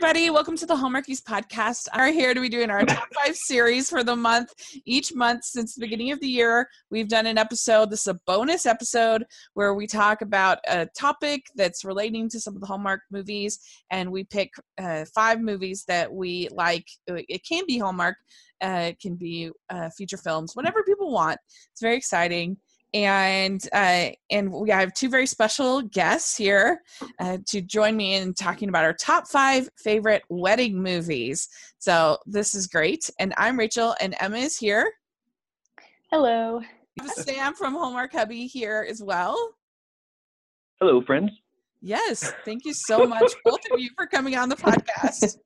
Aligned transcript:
everybody. 0.00 0.30
Welcome 0.30 0.56
to 0.58 0.64
the 0.64 0.76
Hallmarkies 0.76 1.20
podcast. 1.24 1.88
We're 1.92 2.12
here 2.12 2.32
to 2.32 2.40
be 2.40 2.48
doing 2.48 2.70
our 2.70 2.84
top 2.84 3.08
five 3.16 3.34
series 3.48 3.90
for 3.90 4.04
the 4.04 4.14
month. 4.14 4.54
Each 4.84 5.12
month 5.12 5.42
since 5.42 5.74
the 5.74 5.80
beginning 5.80 6.12
of 6.12 6.20
the 6.20 6.28
year, 6.28 6.68
we've 6.88 7.08
done 7.08 7.26
an 7.26 7.36
episode. 7.36 7.90
This 7.90 8.02
is 8.02 8.06
a 8.06 8.20
bonus 8.24 8.64
episode 8.64 9.24
where 9.54 9.74
we 9.74 9.88
talk 9.88 10.22
about 10.22 10.58
a 10.68 10.86
topic 10.96 11.46
that's 11.56 11.84
relating 11.84 12.28
to 12.28 12.38
some 12.38 12.54
of 12.54 12.60
the 12.60 12.66
Hallmark 12.68 13.00
movies, 13.10 13.58
and 13.90 14.12
we 14.12 14.22
pick 14.22 14.52
uh, 14.80 15.04
five 15.12 15.40
movies 15.40 15.84
that 15.88 16.12
we 16.12 16.48
like. 16.52 16.86
It 17.08 17.44
can 17.44 17.64
be 17.66 17.78
Hallmark, 17.78 18.14
uh, 18.62 18.90
it 18.90 19.00
can 19.00 19.16
be 19.16 19.50
uh, 19.68 19.90
feature 19.96 20.16
films, 20.16 20.54
whatever 20.54 20.84
people 20.84 21.10
want. 21.10 21.40
It's 21.72 21.82
very 21.82 21.96
exciting 21.96 22.56
and 22.94 23.60
uh, 23.72 24.10
and 24.30 24.50
we 24.50 24.70
have 24.70 24.94
two 24.94 25.08
very 25.08 25.26
special 25.26 25.82
guests 25.82 26.36
here 26.36 26.80
uh, 27.20 27.38
to 27.46 27.60
join 27.60 27.96
me 27.96 28.14
in 28.14 28.34
talking 28.34 28.68
about 28.68 28.84
our 28.84 28.94
top 28.94 29.28
five 29.28 29.68
favorite 29.76 30.22
wedding 30.28 30.82
movies. 30.82 31.48
So 31.78 32.18
this 32.26 32.54
is 32.54 32.66
great, 32.66 33.08
and 33.18 33.34
I'm 33.36 33.58
Rachel, 33.58 33.94
and 34.00 34.14
Emma 34.20 34.38
is 34.38 34.56
here. 34.56 34.90
Hello. 36.10 36.62
Sam 37.06 37.54
from 37.54 37.74
Hallmark 37.74 38.12
Hubby 38.12 38.46
here 38.46 38.86
as 38.88 39.02
well. 39.02 39.36
Hello, 40.80 41.02
friends. 41.02 41.30
Yes, 41.80 42.32
thank 42.44 42.64
you 42.64 42.72
so 42.74 43.06
much, 43.06 43.32
both 43.44 43.60
of 43.72 43.78
you, 43.78 43.90
for 43.96 44.06
coming 44.06 44.36
on 44.36 44.48
the 44.48 44.56
podcast. 44.56 45.36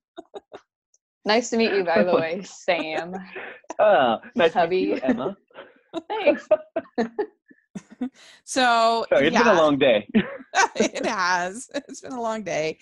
nice 1.25 1.51
to 1.51 1.57
meet 1.57 1.73
you, 1.73 1.85
by 1.85 2.03
the 2.03 2.15
way, 2.15 2.43
Sam. 2.43 3.15
Uh, 3.79 4.19
nice 4.35 4.55
Hubby. 4.55 4.87
to 4.87 4.93
meet 4.95 5.03
you, 5.03 5.09
Emma. 5.09 5.37
Thanks. 6.09 6.49
so 8.45 9.07
Sorry, 9.09 9.27
it's 9.27 9.35
yeah. 9.35 9.43
been 9.43 9.57
a 9.57 9.61
long 9.61 9.79
day. 9.79 10.07
it 10.77 11.07
has. 11.07 11.71
It's 11.75 12.01
been 12.01 12.13
a 12.13 12.21
long 12.21 12.43
day. 12.43 12.79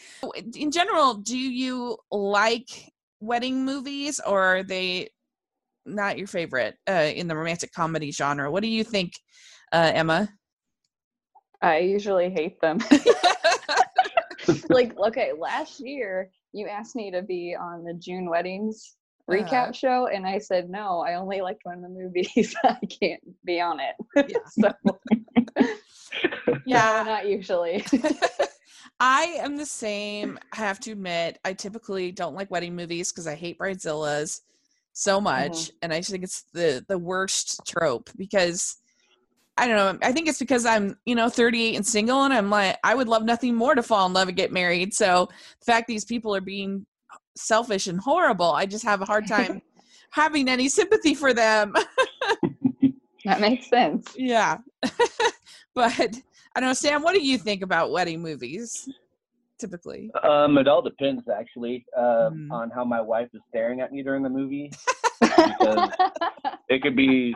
In 0.57 0.71
general, 0.71 1.15
do 1.15 1.39
you 1.39 1.97
like 2.11 2.93
wedding 3.21 3.65
movies 3.65 4.21
or 4.27 4.41
are 4.41 4.63
they 4.63 5.11
not 5.87 6.19
your 6.19 6.27
favorite 6.27 6.77
uh, 6.89 7.11
in 7.15 7.29
the 7.29 7.37
romantic 7.37 7.73
comedy 7.73 8.13
genre? 8.13 8.51
What 8.51 8.63
do 8.63 8.69
you 8.69 8.85
think, 8.85 9.15
uh, 9.73 9.93
Emma? 9.95 10.29
I 11.63 11.79
usually 11.79 12.31
hate 12.31 12.61
them. 12.61 12.79
like, 14.69 14.97
okay, 14.99 15.33
last 15.39 15.81
year 15.81 16.31
you 16.53 16.67
asked 16.67 16.97
me 16.97 17.11
to 17.11 17.23
be 17.23 17.55
on 17.59 17.85
the 17.85 17.95
June 17.95 18.29
weddings 18.29 18.97
recap 19.31 19.69
uh, 19.69 19.73
show 19.73 20.07
and 20.09 20.27
i 20.27 20.39
said 20.39 20.69
no 20.69 21.01
i 21.01 21.15
only 21.15 21.41
liked 21.41 21.61
one 21.65 21.77
of 21.77 21.83
the 21.83 21.89
movies 21.89 22.55
i 22.65 22.79
can't 22.87 23.23
be 23.45 23.61
on 23.61 23.79
it 23.81 23.95
yeah. 24.17 24.39
so 24.49 25.71
yeah 26.67 27.03
no, 27.05 27.13
not 27.13 27.29
usually 27.29 27.85
i 28.99 29.23
am 29.39 29.57
the 29.57 29.67
same 29.67 30.39
i 30.53 30.57
have 30.57 30.81
to 30.81 30.93
admit 30.93 31.39
i 31.45 31.53
typically 31.53 32.11
don't 32.13 32.35
like 32.35 32.51
wedding 32.51 32.75
movies 32.75 33.13
because 33.13 33.27
i 33.27 33.35
hate 33.35 33.59
bridezillas 33.59 34.41
so 34.93 35.21
much 35.21 35.53
mm-hmm. 35.53 35.77
and 35.83 35.93
i 35.93 36.01
think 36.01 36.25
it's 36.25 36.45
the 36.53 36.85
the 36.89 36.99
worst 36.99 37.61
trope 37.67 38.11
because 38.17 38.77
I 39.61 39.67
don't 39.67 39.77
know. 39.77 40.07
I 40.09 40.13
think 40.13 40.27
it's 40.27 40.39
because 40.39 40.65
I'm, 40.65 40.97
you 41.05 41.15
know, 41.15 41.29
38 41.29 41.77
and 41.77 41.87
single, 41.87 42.23
and 42.23 42.33
I'm 42.33 42.49
like, 42.49 42.79
I 42.83 42.95
would 42.95 43.09
love 43.09 43.25
nothing 43.25 43.55
more 43.55 43.75
to 43.75 43.83
fall 43.83 44.07
in 44.07 44.15
love 44.15 44.29
and 44.29 44.37
get 44.37 44.53
married. 44.53 44.95
So 44.95 45.29
the 45.59 45.65
fact 45.67 45.87
these 45.87 46.07
people 46.07 46.35
are 46.35 46.41
being 46.41 46.87
selfish 47.37 47.87
and 47.87 48.01
horrible. 48.01 48.51
I 48.51 48.67
just 48.67 48.85
have 48.85 49.01
a 49.01 49.05
hard 49.05 49.27
time 49.27 49.63
having 50.11 50.49
any 50.49 50.69
sympathy 50.69 51.15
for 51.15 51.33
them. 51.33 51.75
that 53.25 53.41
makes 53.41 53.69
sense. 53.69 54.15
Yeah. 54.17 54.59
but 55.75 55.93
I 56.55 56.61
don't 56.61 56.69
know, 56.69 56.73
Sam, 56.73 57.03
what 57.03 57.15
do 57.15 57.23
you 57.23 57.39
think 57.39 57.63
about 57.63 57.93
wedding 57.93 58.23
movies 58.23 58.89
typically? 59.59 60.11
Um, 60.23 60.59
it 60.59 60.69
all 60.69 60.83
depends 60.83 61.23
actually, 61.29 61.85
uh, 61.97 62.31
mm. 62.31 62.51
on 62.51 62.71
how 62.71 62.85
my 62.85 63.01
wife 63.01 63.29
is 63.35 63.41
staring 63.49 63.81
at 63.81 63.93
me 63.93 64.03
during 64.03 64.23
the 64.23 64.31
movie. 64.31 64.73
it 66.69 66.83
could 66.83 66.97
be, 66.97 67.35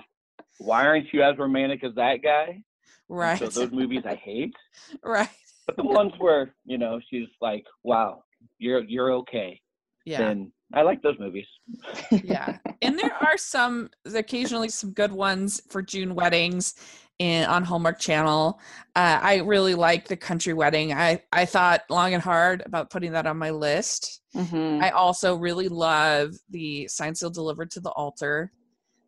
why 0.59 0.87
aren't 0.87 1.13
you 1.13 1.23
as 1.23 1.37
romantic 1.39 1.85
as 1.85 1.95
that 1.97 2.23
guy? 2.23 2.63
Right. 3.09 3.39
So 3.39 3.49
those 3.49 3.73
movies 3.73 4.03
I 4.07 4.15
hate. 4.15 4.55
Right. 5.03 5.29
But 5.67 5.77
the 5.77 5.85
ones 5.85 6.13
where, 6.19 6.55
you 6.65 6.79
know, 6.79 7.01
she's 7.11 7.29
like, 7.41 7.65
wow, 7.83 8.23
you're 8.59 8.83
you're 8.85 9.13
okay 9.13 9.61
yeah. 10.05 10.19
then 10.19 10.53
I 10.73 10.83
like 10.83 11.03
those 11.03 11.19
movies. 11.19 11.47
yeah. 12.11 12.59
And 12.83 12.99
there 12.99 13.15
are 13.21 13.37
some 13.37 13.91
occasionally 14.15 14.69
some 14.69 14.93
good 14.93 15.13
ones 15.13 15.63
for 15.69 15.83
June 15.83 16.15
weddings 16.15 16.75
in 17.19 17.45
on 17.45 17.63
Hallmark 17.65 17.99
Channel. 17.99 18.61
Uh, 18.97 19.19
I 19.23 19.37
really 19.39 19.75
like 19.75 20.09
the 20.09 20.17
country 20.17 20.53
wedding. 20.53 20.93
I 20.93 21.23
I 21.33 21.45
thought 21.45 21.83
long 21.91 22.15
and 22.15 22.23
hard 22.23 22.63
about 22.67 22.91
putting 22.91 23.13
that 23.13 23.27
on 23.27 23.39
my 23.39 23.51
list. 23.51 24.21
Mm-hmm. 24.35 24.83
I 24.83 24.91
also 24.91 25.37
really 25.37 25.69
love 25.69 26.35
the 26.51 26.89
sign 26.89 27.15
seal 27.15 27.31
delivered 27.31 27.71
to 27.73 27.81
the 27.81 27.91
altar. 27.91 28.51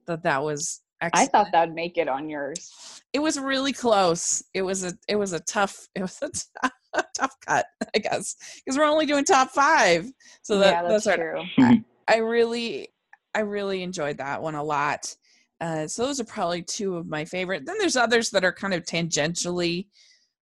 That 0.06 0.22
that 0.22 0.42
was 0.42 0.82
Excellent. 1.00 1.28
I 1.28 1.30
thought 1.30 1.52
that'd 1.52 1.74
make 1.74 1.98
it 1.98 2.08
on 2.08 2.28
yours. 2.28 3.02
It 3.12 3.18
was 3.18 3.38
really 3.38 3.72
close. 3.72 4.42
It 4.54 4.62
was 4.62 4.84
a 4.84 4.92
it 5.08 5.16
was 5.16 5.32
a 5.32 5.40
tough 5.40 5.88
it 5.94 6.02
was 6.02 6.18
a, 6.22 6.30
t- 6.30 6.70
a 6.94 7.04
tough 7.14 7.34
cut, 7.46 7.66
I 7.94 7.98
guess, 7.98 8.36
because 8.64 8.78
we're 8.78 8.84
only 8.84 9.06
doing 9.06 9.24
top 9.24 9.50
five. 9.50 10.10
So 10.42 10.58
that, 10.58 10.82
yeah, 10.84 10.88
that's, 10.88 11.04
that's 11.04 11.16
true. 11.16 11.42
I, 11.58 11.84
I, 12.08 12.16
really 12.18 12.88
I 13.34 13.40
really 13.40 13.82
enjoyed 13.82 14.18
that 14.18 14.42
one 14.42 14.54
a 14.54 14.62
lot. 14.62 15.14
Uh, 15.60 15.86
so 15.86 16.06
those 16.06 16.20
are 16.20 16.24
probably 16.24 16.62
two 16.62 16.96
of 16.96 17.06
my 17.06 17.24
favorite. 17.24 17.66
Then 17.66 17.76
there's 17.78 17.96
others 17.96 18.30
that 18.30 18.44
are 18.44 18.52
kind 18.52 18.74
of 18.74 18.84
tangentially 18.84 19.86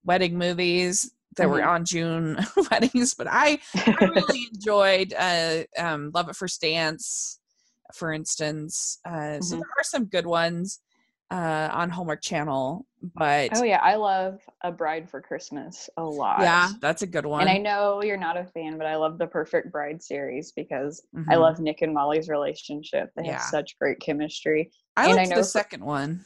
wedding 0.04 0.38
movies 0.38 1.12
that 1.36 1.44
mm-hmm. 1.44 1.52
were 1.52 1.64
on 1.64 1.84
June 1.84 2.38
weddings, 2.70 3.14
but 3.14 3.26
I 3.28 3.58
I 3.74 3.96
really 4.00 4.48
enjoyed 4.54 5.14
uh, 5.16 5.64
um, 5.78 6.10
Love 6.14 6.28
at 6.28 6.36
First 6.36 6.60
Dance 6.60 7.40
for 7.94 8.12
instance. 8.12 8.98
Uh, 9.06 9.10
mm-hmm. 9.10 9.42
So 9.42 9.56
there 9.56 9.70
are 9.78 9.84
some 9.84 10.06
good 10.06 10.26
ones 10.26 10.80
uh, 11.30 11.68
on 11.72 11.90
Hallmark 11.90 12.22
Channel, 12.22 12.86
but 13.16 13.50
oh 13.54 13.64
yeah, 13.64 13.80
I 13.82 13.96
love 13.96 14.40
A 14.62 14.70
Bride 14.70 15.08
for 15.08 15.20
Christmas 15.20 15.88
a 15.96 16.04
lot. 16.04 16.40
Yeah, 16.40 16.70
that's 16.80 17.02
a 17.02 17.06
good 17.06 17.26
one. 17.26 17.42
And 17.42 17.50
I 17.50 17.58
know 17.58 18.02
you're 18.02 18.16
not 18.16 18.36
a 18.36 18.44
fan, 18.44 18.76
but 18.76 18.86
I 18.86 18.96
love 18.96 19.18
the 19.18 19.26
Perfect 19.26 19.72
Bride 19.72 20.02
series 20.02 20.52
because 20.52 21.02
mm-hmm. 21.16 21.30
I 21.30 21.36
love 21.36 21.60
Nick 21.60 21.82
and 21.82 21.94
Molly's 21.94 22.28
relationship. 22.28 23.10
They 23.16 23.24
yeah. 23.24 23.32
have 23.32 23.42
such 23.42 23.78
great 23.78 24.00
chemistry. 24.00 24.70
I 24.96 25.12
liked 25.12 25.18
I 25.18 25.24
know 25.24 25.36
the 25.36 25.44
second 25.44 25.84
one. 25.84 26.24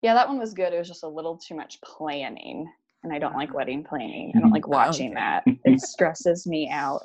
Yeah, 0.00 0.14
that 0.14 0.28
one 0.28 0.38
was 0.38 0.52
good. 0.52 0.72
It 0.72 0.78
was 0.78 0.88
just 0.88 1.04
a 1.04 1.08
little 1.08 1.36
too 1.36 1.54
much 1.54 1.80
planning 1.82 2.66
and 3.02 3.12
I 3.12 3.18
don't 3.18 3.34
like 3.34 3.54
wedding 3.54 3.84
planning. 3.84 4.32
I 4.34 4.40
don't 4.40 4.50
like 4.50 4.68
watching 4.68 5.14
that. 5.14 5.44
It 5.64 5.80
stresses 5.80 6.46
me 6.46 6.68
out. 6.70 7.02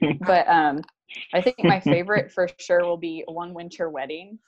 But 0.20 0.48
um 0.48 0.82
I 1.32 1.40
think 1.40 1.62
my 1.64 1.80
favorite 1.80 2.30
for 2.30 2.48
sure 2.58 2.84
will 2.84 2.96
be 2.96 3.24
One 3.26 3.54
Winter 3.54 3.90
Wedding 3.90 4.38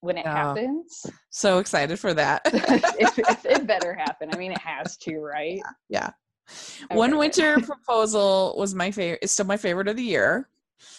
when 0.00 0.16
it 0.16 0.26
oh, 0.26 0.30
happens. 0.30 1.06
So 1.30 1.58
excited 1.58 1.98
for 1.98 2.14
that. 2.14 2.42
it, 2.46 3.18
it, 3.18 3.38
it, 3.44 3.66
better 3.66 3.94
happen. 3.94 4.28
I 4.32 4.36
mean, 4.36 4.52
it 4.52 4.60
has 4.60 4.96
to, 4.98 5.18
right? 5.18 5.60
Yeah. 5.88 6.10
Okay. 6.84 6.96
One 6.96 7.18
Winter 7.18 7.60
Proposal 7.60 8.54
was 8.58 8.74
my 8.74 8.90
favorite. 8.90 9.20
It's 9.22 9.32
still 9.32 9.46
my 9.46 9.56
favorite 9.56 9.88
of 9.88 9.96
the 9.96 10.02
year. 10.02 10.48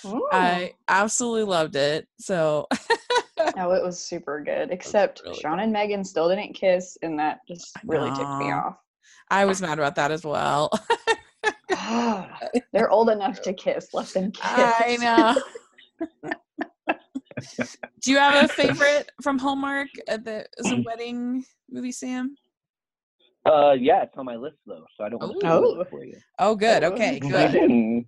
Ooh. 0.05 0.27
I 0.31 0.73
absolutely 0.87 1.43
loved 1.43 1.75
it. 1.75 2.07
So. 2.19 2.67
oh, 3.57 3.71
it 3.71 3.83
was 3.83 3.99
super 3.99 4.41
good. 4.41 4.71
Except 4.71 5.21
really 5.23 5.39
Sean 5.39 5.57
good. 5.57 5.63
and 5.63 5.73
Megan 5.73 6.03
still 6.03 6.29
didn't 6.29 6.53
kiss, 6.53 6.97
and 7.01 7.17
that 7.19 7.39
just 7.47 7.75
really 7.85 8.09
took 8.11 8.37
me 8.37 8.51
off. 8.51 8.77
I 9.29 9.45
was 9.45 9.61
mad 9.61 9.77
about 9.77 9.95
that 9.95 10.11
as 10.11 10.23
well. 10.23 10.71
They're 12.73 12.89
old 12.89 13.09
enough 13.09 13.41
to 13.43 13.53
kiss. 13.53 13.89
Let 13.93 14.07
them 14.07 14.31
kiss. 14.33 14.43
I 14.45 14.97
know. 14.99 15.41
Do 18.01 18.11
you 18.11 18.17
have 18.17 18.45
a 18.45 18.47
favorite 18.47 19.11
from 19.21 19.37
Hallmark 19.37 19.87
uh, 20.09 20.17
that 20.23 20.47
is 20.57 20.71
a 20.71 20.81
wedding 20.85 21.45
movie, 21.69 21.91
Sam? 21.91 22.35
Uh, 23.45 23.71
yeah, 23.79 24.03
it's 24.03 24.17
on 24.17 24.25
my 24.25 24.35
list 24.35 24.57
though, 24.65 24.83
so 24.97 25.05
I 25.05 25.09
don't 25.09 25.19
want 25.19 25.39
to 25.39 25.47
oh. 25.47 25.85
for 25.89 26.03
you. 26.03 26.17
Oh, 26.39 26.55
good. 26.55 26.83
Okay, 26.83 27.19
good. 27.19 28.05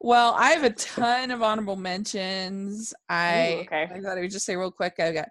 well, 0.00 0.34
I 0.36 0.50
have 0.50 0.64
a 0.64 0.70
ton 0.70 1.30
of 1.30 1.42
honorable 1.42 1.76
mentions. 1.76 2.92
I 3.08 3.52
Ooh, 3.52 3.60
okay. 3.60 3.88
I 3.90 4.00
thought 4.00 4.18
I 4.18 4.22
would 4.22 4.30
just 4.30 4.46
say 4.46 4.56
real 4.56 4.72
quick. 4.72 4.94
I 4.98 5.12
got 5.12 5.28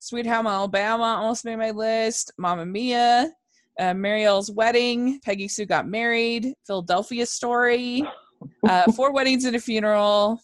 Sweet 0.00 0.26
Home 0.26 0.46
Alabama 0.46 1.18
almost 1.20 1.44
made 1.44 1.56
my 1.56 1.70
list. 1.72 2.32
Mamma 2.38 2.64
Mia, 2.64 3.30
uh, 3.78 3.94
Muriel's 3.94 4.50
wedding, 4.50 5.20
Peggy 5.22 5.46
Sue 5.46 5.66
got 5.66 5.86
married, 5.86 6.54
Philadelphia 6.66 7.26
story, 7.26 8.02
uh, 8.66 8.90
four 8.96 9.12
weddings 9.12 9.44
and 9.44 9.54
a 9.54 9.60
funeral 9.60 10.40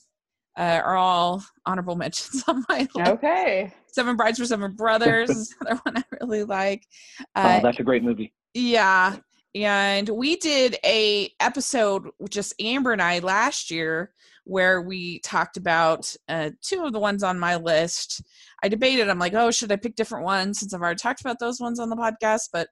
uh, 0.58 0.80
are 0.84 0.96
all 0.96 1.42
honorable 1.64 1.96
mentions 1.96 2.44
on 2.46 2.64
my 2.68 2.86
list. 2.94 3.08
Okay. 3.08 3.72
Seven 3.86 4.14
Brides 4.14 4.38
for 4.38 4.44
Seven 4.44 4.74
Brothers, 4.74 5.54
another 5.62 5.80
one 5.84 5.96
I 5.96 6.02
really 6.20 6.44
like. 6.44 6.86
Uh, 7.34 7.58
oh, 7.58 7.62
that's 7.62 7.80
a 7.80 7.82
great 7.82 8.04
movie. 8.04 8.34
Yeah, 8.52 9.16
and 9.54 10.06
we 10.10 10.36
did 10.36 10.76
a 10.84 11.30
episode 11.40 12.10
just 12.28 12.54
Amber 12.60 12.92
and 12.92 13.00
I 13.00 13.20
last 13.20 13.70
year 13.70 14.12
where 14.44 14.80
we 14.80 15.18
talked 15.20 15.56
about 15.56 16.14
uh, 16.28 16.50
two 16.62 16.84
of 16.84 16.92
the 16.92 17.00
ones 17.00 17.22
on 17.22 17.38
my 17.38 17.56
list. 17.56 18.22
I 18.62 18.68
debated. 18.68 19.08
I'm 19.08 19.18
like, 19.18 19.34
oh, 19.34 19.50
should 19.50 19.72
I 19.72 19.76
pick 19.76 19.96
different 19.96 20.24
ones 20.24 20.60
since 20.60 20.72
I've 20.72 20.80
already 20.80 20.98
talked 20.98 21.20
about 21.20 21.38
those 21.38 21.60
ones 21.60 21.78
on 21.78 21.90
the 21.90 21.96
podcast? 21.96 22.48
But 22.52 22.68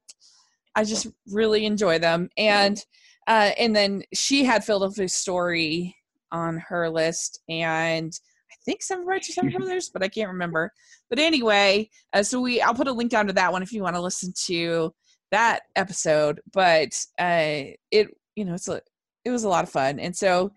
I 0.74 0.84
just 0.84 1.06
really 1.28 1.66
enjoy 1.66 1.98
them. 1.98 2.28
And 2.36 2.82
uh, 3.26 3.52
and 3.58 3.74
then 3.74 4.02
she 4.12 4.44
had 4.44 4.64
Philadelphia 4.64 5.08
Story 5.08 5.96
on 6.30 6.58
her 6.68 6.90
list, 6.90 7.40
and 7.48 8.12
I 8.50 8.54
think 8.64 8.82
Seven 8.82 9.06
or 9.08 9.20
Seven 9.22 9.50
Brothers, 9.50 9.90
but 9.90 10.02
I 10.02 10.08
can't 10.08 10.30
remember. 10.30 10.72
But 11.08 11.18
anyway, 11.18 11.88
uh, 12.12 12.22
so 12.22 12.40
we 12.40 12.60
I'll 12.60 12.74
put 12.74 12.88
a 12.88 12.92
link 12.92 13.10
down 13.10 13.26
to 13.28 13.32
that 13.34 13.52
one 13.52 13.62
if 13.62 13.72
you 13.72 13.82
want 13.82 13.96
to 13.96 14.02
listen 14.02 14.32
to 14.46 14.92
that 15.30 15.62
episode. 15.76 16.40
But 16.52 16.98
uh, 17.18 17.72
it 17.90 18.08
you 18.36 18.44
know 18.44 18.54
it's 18.54 18.68
a 18.68 18.82
it 19.24 19.30
was 19.30 19.44
a 19.44 19.48
lot 19.48 19.64
of 19.64 19.70
fun, 19.70 19.98
and 19.98 20.14
so 20.14 20.52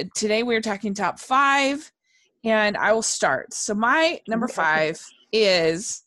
uh, 0.00 0.04
today 0.14 0.42
we 0.42 0.54
are 0.54 0.62
talking 0.62 0.94
top 0.94 1.18
five, 1.18 1.92
and 2.44 2.76
I 2.76 2.92
will 2.92 3.02
start. 3.02 3.54
So 3.54 3.74
my 3.74 4.20
number 4.28 4.48
five 4.48 5.04
is 5.32 6.02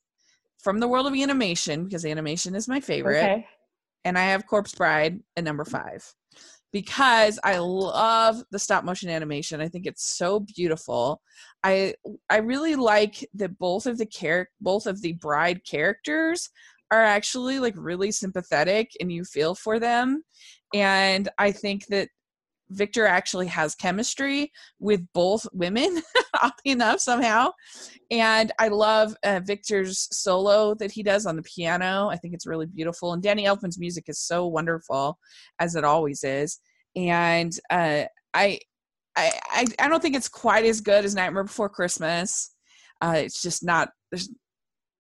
from 0.60 0.80
the 0.80 0.88
world 0.88 1.08
of 1.08 1.14
animation 1.14 1.86
because 1.86 2.06
animation 2.06 2.56
is 2.56 2.68
my 2.68 2.80
favorite. 2.80 3.24
Okay. 3.24 3.48
And 4.04 4.18
I 4.18 4.24
have 4.26 4.46
Corpse 4.48 4.76
Bride 4.76 5.20
at 5.36 5.44
number 5.44 5.66
five 5.66 6.14
because 6.72 7.40
I 7.44 7.58
love 7.58 8.44
the 8.52 8.60
stop 8.60 8.84
motion 8.84 9.10
animation. 9.10 9.62
I 9.62 9.70
think 9.70 9.86
it's 9.86 10.06
so 10.18 10.42
beautiful. 10.42 11.22
I 11.64 11.96
I 12.30 12.38
really 12.38 12.76
like 12.76 13.28
that 13.36 13.58
both 13.58 13.86
of 13.86 13.98
the 13.98 14.06
char- 14.06 14.50
both 14.60 14.86
of 14.86 15.02
the 15.02 15.14
bride 15.14 15.62
characters 15.66 16.50
are 16.92 17.02
actually 17.02 17.60
like 17.60 17.74
really 17.78 18.12
sympathetic 18.12 18.92
and 19.00 19.12
you 19.12 19.24
feel 19.24 19.56
for 19.56 19.80
them. 19.80 20.24
And 20.74 21.30
I 21.38 21.52
think 21.52 21.88
that 21.88 22.10
Victor 22.70 23.06
actually 23.06 23.48
has 23.48 23.76
chemistry 23.76 24.52
with 24.80 25.02
both 25.14 25.46
women, 25.54 26.02
oddly 26.42 26.72
enough, 26.72 27.00
somehow. 27.00 27.52
And 28.12 28.52
I 28.60 28.68
love 28.68 29.16
uh, 29.24 29.42
Victor's 29.44 30.08
solo 30.12 30.76
that 30.76 30.92
he 30.92 31.04
does 31.04 31.26
on 31.26 31.36
the 31.36 31.44
piano. 31.44 32.10
I 32.10 32.18
think 32.18 32.34
it's 32.34 32.46
really 32.46 32.66
beautiful. 32.66 33.14
And 33.14 33.24
Danny 33.24 33.46
Elfman's 33.46 33.80
music 33.80 34.06
is 34.08 34.20
so 34.20 34.48
wonderful, 34.48 35.18
as 35.60 35.76
it 35.76 35.84
always 35.84 36.24
is. 36.24 36.60
And 36.96 37.58
uh, 37.70 38.04
I, 38.34 38.60
I, 39.16 39.66
I 39.80 39.88
don't 39.88 40.02
think 40.02 40.16
it's 40.16 40.30
quite 40.30 40.66
as 40.66 40.82
good 40.82 41.06
as 41.06 41.16
Nightmare 41.16 41.44
Before 41.44 41.70
Christmas. 41.70 42.52
Uh, 43.02 43.16
it's 43.18 43.42
just 43.42 43.64
not. 43.64 43.90
There's, 44.12 44.30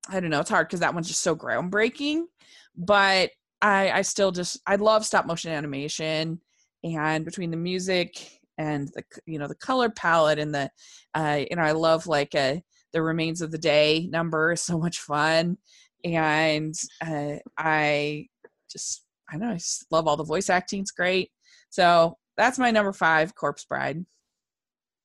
I 0.09 0.19
don't 0.19 0.29
know. 0.29 0.39
It's 0.39 0.49
hard 0.49 0.67
because 0.67 0.81
that 0.81 0.93
one's 0.93 1.07
just 1.07 1.21
so 1.21 1.35
groundbreaking. 1.35 2.23
But 2.75 3.31
I, 3.61 3.91
I 3.91 4.01
still 4.01 4.31
just 4.31 4.59
I 4.67 4.75
love 4.75 5.05
stop 5.05 5.25
motion 5.25 5.51
animation 5.51 6.39
and 6.83 7.25
between 7.25 7.51
the 7.51 7.57
music 7.57 8.39
and 8.57 8.89
the 8.93 9.03
you 9.25 9.39
know 9.39 9.47
the 9.47 9.55
color 9.55 9.89
palette 9.89 10.39
and 10.39 10.53
the 10.53 10.69
uh 11.13 11.41
you 11.49 11.55
know 11.55 11.61
i 11.61 11.71
love 11.71 12.07
like 12.07 12.33
uh 12.35 12.55
the 12.95 13.01
remains 13.01 13.41
of 13.41 13.51
the 13.51 13.57
day 13.57 14.07
number 14.09 14.53
is 14.53 14.61
so 14.61 14.79
much 14.79 14.99
fun. 14.99 15.57
And 16.05 16.73
uh 17.05 17.35
i 17.57 18.27
just 18.71 19.03
i 19.29 19.37
know 19.37 19.49
i 19.49 19.55
just 19.55 19.85
love 19.91 20.07
all 20.07 20.17
the 20.17 20.23
voice 20.23 20.49
acting 20.49 20.81
it's 20.81 20.91
great. 20.91 21.29
So 21.69 22.17
that's 22.37 22.57
my 22.57 22.71
number 22.71 22.93
five 22.93 23.35
corpse 23.35 23.65
bride. 23.65 24.05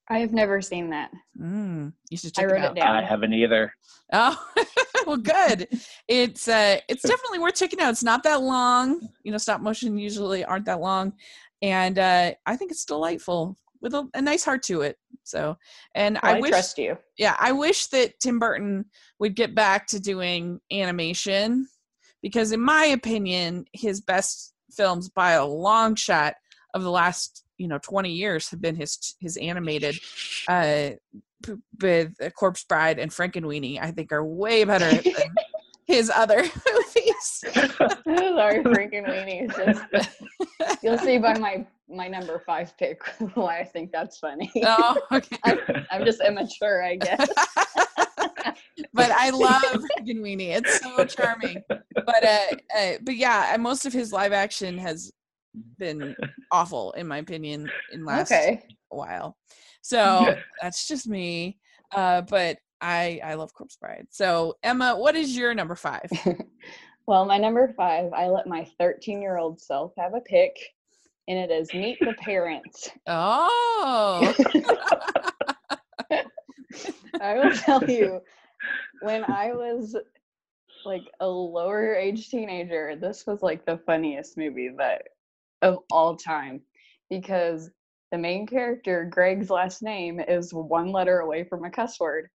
I 0.09 0.19
have 0.19 0.31
never 0.33 0.61
seen 0.61 0.89
that. 0.91 1.11
Mm, 1.39 1.93
you 2.09 2.17
should 2.17 2.33
check 2.33 2.45
I 2.45 2.47
wrote 2.47 2.63
it, 2.63 2.71
it 2.71 2.75
down. 2.75 2.95
I 2.95 3.05
haven't 3.05 3.33
either. 3.33 3.73
Oh 4.13 4.41
well 5.05 5.17
good. 5.17 5.67
It's 6.07 6.47
uh 6.47 6.77
it's 6.87 7.03
definitely 7.07 7.39
worth 7.39 7.55
checking 7.55 7.81
out. 7.81 7.89
It's 7.89 8.03
not 8.03 8.23
that 8.23 8.41
long. 8.41 9.09
You 9.23 9.33
know 9.33 9.37
stop 9.37 9.59
motion 9.59 9.97
usually 9.97 10.45
aren't 10.45 10.65
that 10.65 10.79
long 10.79 11.13
and 11.61 11.99
uh, 11.99 12.31
I 12.45 12.55
think 12.55 12.71
it's 12.71 12.85
delightful 12.85 13.57
with 13.81 13.93
a, 13.93 14.07
a, 14.13 14.21
nice 14.21 14.43
heart 14.43 14.63
to 14.63 14.81
it. 14.81 14.97
So, 15.23 15.57
and 15.95 16.19
well, 16.21 16.33
I, 16.33 16.37
I 16.37 16.39
wish, 16.39 16.51
trust 16.51 16.77
you. 16.77 16.97
Yeah, 17.17 17.35
I 17.39 17.51
wish 17.51 17.87
that 17.87 18.19
Tim 18.19 18.39
Burton 18.39 18.85
would 19.19 19.35
get 19.35 19.55
back 19.55 19.87
to 19.87 19.99
doing 19.99 20.59
animation 20.71 21.67
because, 22.21 22.51
in 22.51 22.61
my 22.61 22.85
opinion, 22.85 23.65
his 23.73 24.01
best 24.01 24.53
films 24.71 25.09
by 25.09 25.31
a 25.31 25.45
long 25.45 25.95
shot 25.95 26.35
of 26.73 26.83
the 26.83 26.91
last 26.91 27.43
you 27.57 27.67
know 27.67 27.79
20 27.83 28.11
years 28.11 28.49
have 28.49 28.61
been 28.61 28.75
his 28.75 29.15
his 29.19 29.37
animated 29.37 29.95
uh 30.47 30.91
with 31.81 32.13
corpse 32.35 32.63
bride 32.63 32.97
and 32.97 33.11
frankenweenie 33.11 33.79
i 33.81 33.91
think 33.91 34.11
are 34.11 34.25
way 34.25 34.63
better 34.63 34.89
than 34.89 35.13
his 35.91 36.09
other 36.09 36.37
movies. 36.73 37.43
Sorry, 37.53 38.63
freaking 38.63 39.05
weenies. 39.07 39.55
Just, 39.55 40.83
you'll 40.83 40.97
see 40.97 41.17
by 41.17 41.37
my 41.37 41.65
my 41.89 42.07
number 42.07 42.41
five 42.45 42.75
pick 42.77 43.03
why 43.33 43.59
I 43.59 43.65
think 43.65 43.91
that's 43.91 44.17
funny. 44.17 44.49
Oh, 44.63 44.97
okay. 45.11 45.37
I'm, 45.43 45.59
I'm 45.91 46.05
just 46.05 46.21
immature, 46.21 46.81
I 46.83 46.95
guess. 46.95 47.27
but 48.93 49.11
I 49.11 49.29
love 49.31 49.61
freaking 49.61 50.21
weenie. 50.21 50.57
It's 50.57 50.79
so 50.79 51.03
charming. 51.03 51.61
But 51.67 52.23
uh, 52.23 52.55
uh, 52.77 52.91
but 53.01 53.17
yeah, 53.17 53.55
most 53.59 53.85
of 53.85 53.91
his 53.91 54.13
live 54.13 54.31
action 54.31 54.77
has 54.77 55.11
been 55.77 56.15
awful 56.53 56.93
in 56.93 57.07
my 57.07 57.17
opinion 57.17 57.69
in 57.91 58.05
last 58.05 58.31
okay. 58.31 58.63
while. 58.87 59.35
So 59.81 60.35
that's 60.61 60.87
just 60.87 61.07
me. 61.07 61.57
Uh, 61.93 62.21
but 62.21 62.57
I 62.81 63.21
I 63.23 63.35
love 63.35 63.53
Corpse 63.53 63.77
Bride. 63.77 64.07
So 64.09 64.57
Emma, 64.63 64.95
what 64.97 65.15
is 65.15 65.37
your 65.37 65.53
number 65.53 65.75
five? 65.75 66.09
well, 67.07 67.25
my 67.25 67.37
number 67.37 67.71
five, 67.77 68.11
I 68.13 68.27
let 68.27 68.47
my 68.47 68.67
13 68.79 69.21
year 69.21 69.37
old 69.37 69.61
self 69.61 69.93
have 69.97 70.13
a 70.13 70.21
pick, 70.21 70.55
and 71.27 71.37
it 71.37 71.51
is 71.51 71.73
Meet 71.73 71.99
the 71.99 72.13
Parents. 72.19 72.89
Oh. 73.07 74.33
I 77.21 77.35
will 77.35 77.51
tell 77.51 77.83
you, 77.89 78.21
when 79.01 79.23
I 79.25 79.53
was 79.53 79.95
like 80.85 81.03
a 81.19 81.27
lower 81.27 81.93
age 81.95 82.29
teenager, 82.29 82.95
this 82.95 83.25
was 83.27 83.43
like 83.43 83.65
the 83.65 83.77
funniest 83.85 84.37
movie 84.37 84.69
that 84.77 85.03
of 85.61 85.79
all 85.91 86.15
time 86.15 86.61
because 87.09 87.69
the 88.11 88.17
main 88.17 88.47
character, 88.47 89.07
Greg's 89.09 89.49
last 89.49 89.81
name, 89.81 90.19
is 90.19 90.53
one 90.53 90.91
letter 90.91 91.19
away 91.19 91.43
from 91.43 91.63
a 91.63 91.69
cuss 91.69 91.99
word. 91.99 92.29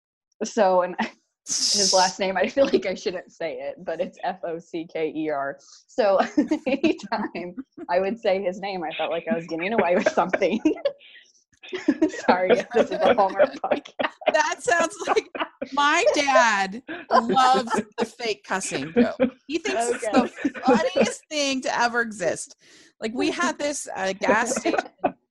So, 0.44 0.83
and 0.83 0.97
his 1.47 1.93
last 1.94 2.19
name, 2.19 2.37
I 2.37 2.49
feel 2.49 2.65
like 2.67 2.87
I 2.87 2.94
shouldn't 2.94 3.31
say 3.33 3.55
it, 3.55 3.77
but 3.85 4.00
it's 4.00 4.19
F 4.25 4.41
O 4.44 4.59
C 4.59 4.87
K 4.93 5.12
E 5.15 5.31
R. 5.31 5.59
So 5.87 6.19
anytime 6.67 7.55
I 7.88 8.00
would 8.00 8.19
say 8.19 8.43
his 8.43 8.61
name, 8.61 8.83
I 8.83 8.91
felt 8.97 9.11
like 9.11 9.27
I 9.31 9.35
was 9.37 9.47
getting 9.47 9.73
away 9.73 9.94
with 9.94 10.09
something. 10.11 10.61
Sorry 12.27 12.50
if 12.50 12.69
this 12.71 12.91
is 12.91 13.00
a 13.00 13.15
Hallmark 13.15 13.55
podcast. 13.55 14.11
That 14.33 14.62
sounds 14.62 14.97
like 15.09 15.29
my 15.73 16.05
dad 16.15 16.83
loves 17.11 17.73
the 17.99 18.05
fake 18.05 18.45
cussing 18.45 18.93
joke. 18.93 19.16
He 19.47 19.59
thinks 19.59 20.05
okay. 20.05 20.25
it's 20.25 20.43
the 20.43 20.61
funniest 20.61 21.23
thing 21.28 21.61
to 21.62 21.81
ever 21.81 22.02
exist. 22.02 22.57
Like 23.00 23.14
we 23.14 23.31
had 23.31 23.59
this 23.59 23.88
uh, 23.95 24.12
gas 24.14 24.57
station 24.57 24.78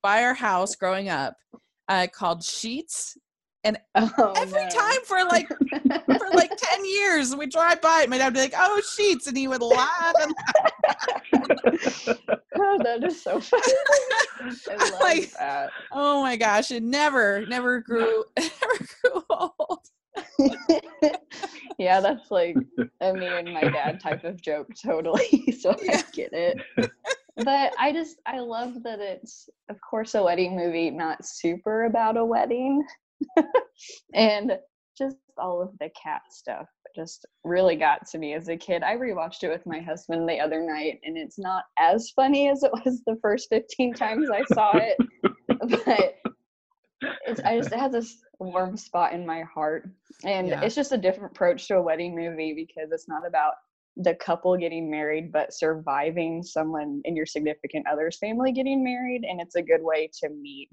by 0.01 0.23
our 0.23 0.33
house 0.33 0.75
growing 0.75 1.09
up 1.09 1.35
uh, 1.87 2.07
called 2.13 2.41
Sheetz 2.41 3.15
and 3.65 3.77
oh, 3.95 4.33
every 4.37 4.63
no. 4.63 4.69
time 4.69 5.03
for 5.05 5.23
like 5.25 5.47
for 5.47 6.29
like 6.33 6.51
10 6.57 6.85
years 6.85 7.35
we 7.35 7.47
drive 7.47 7.81
by 7.81 8.01
it, 8.03 8.09
my 8.09 8.17
dad 8.17 8.27
would 8.27 8.35
be 8.35 8.39
like, 8.39 8.53
oh 8.55 8.81
sheets," 8.95 9.27
and 9.27 9.35
he 9.35 9.47
would 9.47 9.61
laugh 9.61 10.13
and 10.21 10.33
laugh. 10.37 12.17
oh, 12.57 12.79
that 12.83 13.03
is 13.03 13.21
so 13.21 13.39
funny. 13.41 13.63
like, 15.01 15.31
that. 15.33 15.71
Oh 15.91 16.21
my 16.21 16.37
gosh, 16.37 16.71
it 16.71 16.83
never, 16.83 17.45
never 17.47 17.81
grew 17.81 18.23
never 18.37 18.87
grew 19.01 19.23
old. 19.29 19.79
yeah, 21.77 21.99
that's 21.99 22.31
like 22.31 22.55
a 23.01 23.13
me 23.13 23.25
and 23.25 23.53
my 23.53 23.61
dad 23.61 23.99
type 23.99 24.23
of 24.23 24.41
joke, 24.41 24.67
totally. 24.81 25.51
so 25.59 25.75
yeah. 25.81 25.97
I 25.97 26.03
get 26.13 26.29
it. 26.31 26.91
But 27.37 27.73
I 27.77 27.91
just 27.91 28.21
I 28.25 28.39
love 28.39 28.81
that 28.83 28.99
it's 28.99 29.49
of 29.69 29.77
course 29.81 30.15
a 30.15 30.23
wedding 30.23 30.55
movie, 30.55 30.89
not 30.89 31.25
super 31.25 31.85
about 31.85 32.15
a 32.15 32.23
wedding. 32.23 32.85
and 34.13 34.53
just 34.97 35.17
all 35.37 35.61
of 35.61 35.71
the 35.79 35.89
cat 36.01 36.21
stuff 36.29 36.67
just 36.95 37.25
really 37.43 37.75
got 37.75 38.07
to 38.07 38.17
me 38.17 38.33
as 38.33 38.47
a 38.47 38.55
kid. 38.55 38.81
I 38.81 38.95
rewatched 38.95 39.43
it 39.43 39.49
with 39.49 39.65
my 39.65 39.79
husband 39.79 40.27
the 40.27 40.39
other 40.39 40.61
night, 40.61 40.99
and 41.03 41.17
it's 41.17 41.37
not 41.37 41.65
as 41.77 42.11
funny 42.15 42.49
as 42.49 42.63
it 42.63 42.71
was 42.71 43.01
the 43.05 43.17
first 43.21 43.49
15 43.49 43.93
times 43.93 44.29
I 44.29 44.43
saw 44.53 44.77
it, 44.77 44.97
but 45.49 46.15
it's 47.27 47.41
I 47.41 47.57
just 47.57 47.73
it 47.73 47.79
has 47.79 47.91
this 47.91 48.17
warm 48.39 48.77
spot 48.77 49.13
in 49.13 49.25
my 49.25 49.41
heart, 49.41 49.89
and 50.23 50.47
yeah. 50.47 50.61
it's 50.61 50.75
just 50.75 50.93
a 50.93 50.97
different 50.97 51.31
approach 51.31 51.67
to 51.67 51.75
a 51.75 51.81
wedding 51.81 52.15
movie 52.15 52.53
because 52.53 52.91
it's 52.91 53.09
not 53.09 53.27
about 53.27 53.53
the 53.97 54.15
couple 54.15 54.55
getting 54.57 54.89
married, 54.89 55.31
but 55.31 55.53
surviving 55.53 56.43
someone 56.43 57.01
in 57.05 57.15
your 57.15 57.25
significant 57.25 57.85
other's 57.87 58.17
family 58.17 58.51
getting 58.51 58.83
married, 58.83 59.23
and 59.23 59.41
it's 59.41 59.55
a 59.55 59.61
good 59.61 59.81
way 59.81 60.09
to 60.21 60.29
meet 60.29 60.69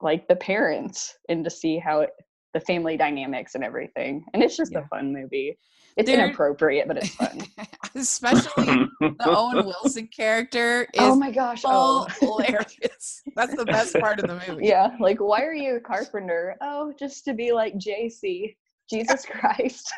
like 0.00 0.28
the 0.28 0.36
parents 0.36 1.16
and 1.28 1.44
to 1.44 1.50
see 1.50 1.78
how 1.78 2.00
it, 2.00 2.10
the 2.54 2.60
family 2.60 2.96
dynamics 2.96 3.54
and 3.54 3.64
everything. 3.64 4.24
And 4.32 4.42
it's 4.42 4.56
just 4.56 4.72
yeah. 4.72 4.80
a 4.80 4.88
fun 4.88 5.12
movie. 5.12 5.58
It's 5.96 6.10
They're, 6.10 6.26
inappropriate, 6.26 6.88
but 6.88 6.98
it's 6.98 7.14
fun. 7.14 7.42
Especially 7.94 8.86
the 9.00 9.14
Owen 9.20 9.64
Wilson 9.64 10.08
character 10.08 10.86
oh 10.98 11.06
is 11.06 11.12
oh 11.12 11.16
my 11.16 11.30
gosh, 11.30 11.62
oh. 11.64 12.06
hilarious. 12.20 13.22
That's 13.34 13.56
the 13.56 13.64
best 13.64 13.98
part 13.98 14.20
of 14.20 14.26
the 14.26 14.42
movie. 14.48 14.66
Yeah, 14.66 14.90
like 15.00 15.18
why 15.18 15.42
are 15.42 15.54
you 15.54 15.76
a 15.76 15.80
carpenter? 15.80 16.56
Oh, 16.60 16.92
just 16.98 17.24
to 17.24 17.34
be 17.34 17.52
like 17.52 17.74
JC. 17.74 18.56
Jesus 18.88 19.26
Christ. 19.26 19.92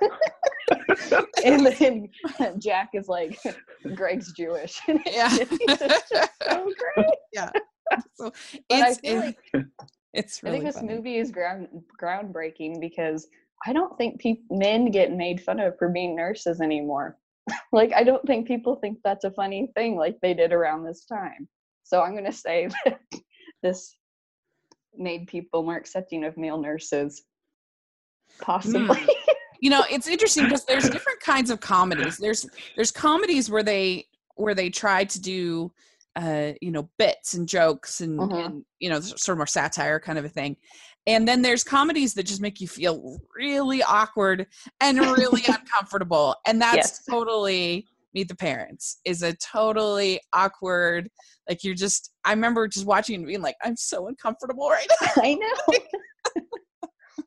and 1.45 1.67
then 1.67 2.09
Jack 2.59 2.89
is 2.95 3.07
like, 3.07 3.39
Greg's 3.95 4.33
Jewish. 4.33 4.81
yeah. 5.05 5.29
so 5.29 6.73
great. 6.97 7.07
Yeah. 7.35 7.51
So 8.15 8.33
I 8.71 8.89
it's, 8.91 9.01
it- 9.03 9.17
like 9.19 9.39
it's 10.15 10.41
I 10.43 10.49
really 10.49 10.59
think 10.61 10.67
this 10.73 10.81
funny. 10.81 10.95
movie 10.95 11.17
is 11.19 11.31
ground 11.31 11.69
groundbreaking 12.01 12.81
because 12.81 13.29
I 13.67 13.73
don't 13.73 13.97
think 13.99 14.21
peop 14.21 14.43
men 14.51 14.91
get 14.91 15.13
made 15.13 15.41
fun 15.41 15.61
of 15.61 15.79
for 15.79 15.89
being 15.89 16.17
nurses 16.17 16.61
anymore. 16.61 17.17
like 17.73 17.93
I 17.95 18.03
don't 18.05 18.25
think 18.27 18.47
people 18.47 18.77
think 18.77 18.99
that's 19.05 19.25
a 19.25 19.31
funny 19.31 19.71
thing 19.75 19.97
like 19.97 20.19
they 20.21 20.35
did 20.35 20.53
around 20.53 20.85
this 20.85 21.05
time. 21.05 21.49
So 21.85 22.03
I'm 22.03 22.15
gonna 22.15 22.33
say 22.33 22.69
that 22.85 23.01
this 23.63 23.97
made 24.97 25.27
people 25.29 25.63
more 25.63 25.77
accepting 25.77 26.25
of 26.25 26.37
male 26.37 26.61
nurses. 26.61 27.23
Hmm. 28.39 28.45
Possibly. 28.45 29.07
you 29.61 29.71
know 29.71 29.85
it's 29.91 30.07
interesting 30.07 30.45
because 30.45 30.65
there's 30.65 30.89
different 30.91 31.19
kinds 31.21 31.51
of 31.51 31.59
comedies 31.61 32.17
there's 32.19 32.47
there's 32.77 32.91
comedies 32.93 33.51
where 33.51 33.63
they 33.63 34.07
where 34.37 34.55
they 34.55 34.71
try 34.71 35.03
to 35.05 35.21
do 35.21 35.73
uh 36.17 36.53
you 36.61 36.71
know 36.71 36.89
bits 36.99 37.35
and 37.35 37.49
jokes 37.49 38.01
and, 38.01 38.21
Mhm. 38.21 38.45
and 38.47 38.65
you 38.81 38.89
know 38.89 39.01
sort 39.01 39.35
of 39.35 39.39
more 39.39 39.47
satire 39.47 40.01
kind 40.01 40.19
of 40.19 40.25
a 40.25 40.29
thing 40.29 40.57
and 41.07 41.27
then 41.27 41.43
there's 41.43 41.65
comedies 41.65 42.15
that 42.15 42.25
just 42.25 42.41
make 42.41 42.61
you 42.61 42.69
feel 42.69 43.19
really 43.37 43.83
awkward 43.83 44.47
and 44.81 44.99
really 44.99 45.43
uncomfortable 45.49 46.35
and 46.47 46.61
that's 46.61 46.77
Yes. 46.77 47.05
totally 47.09 47.87
meet 48.15 48.29
the 48.29 48.35
parents 48.35 49.01
is 49.05 49.23
a 49.23 49.35
totally 49.35 50.19
awkward 50.33 51.09
like 51.49 51.63
you're 51.63 51.75
just 51.75 52.13
i 52.25 52.31
remember 52.33 52.67
just 52.67 52.87
watching 52.87 53.17
and 53.17 53.27
being 53.27 53.43
like 53.43 53.57
i'm 53.63 53.77
so 53.77 54.09
uncomfortable 54.09 54.71
right 54.71 54.87
now 55.03 55.09
I 55.23 55.35
know. 55.35 55.79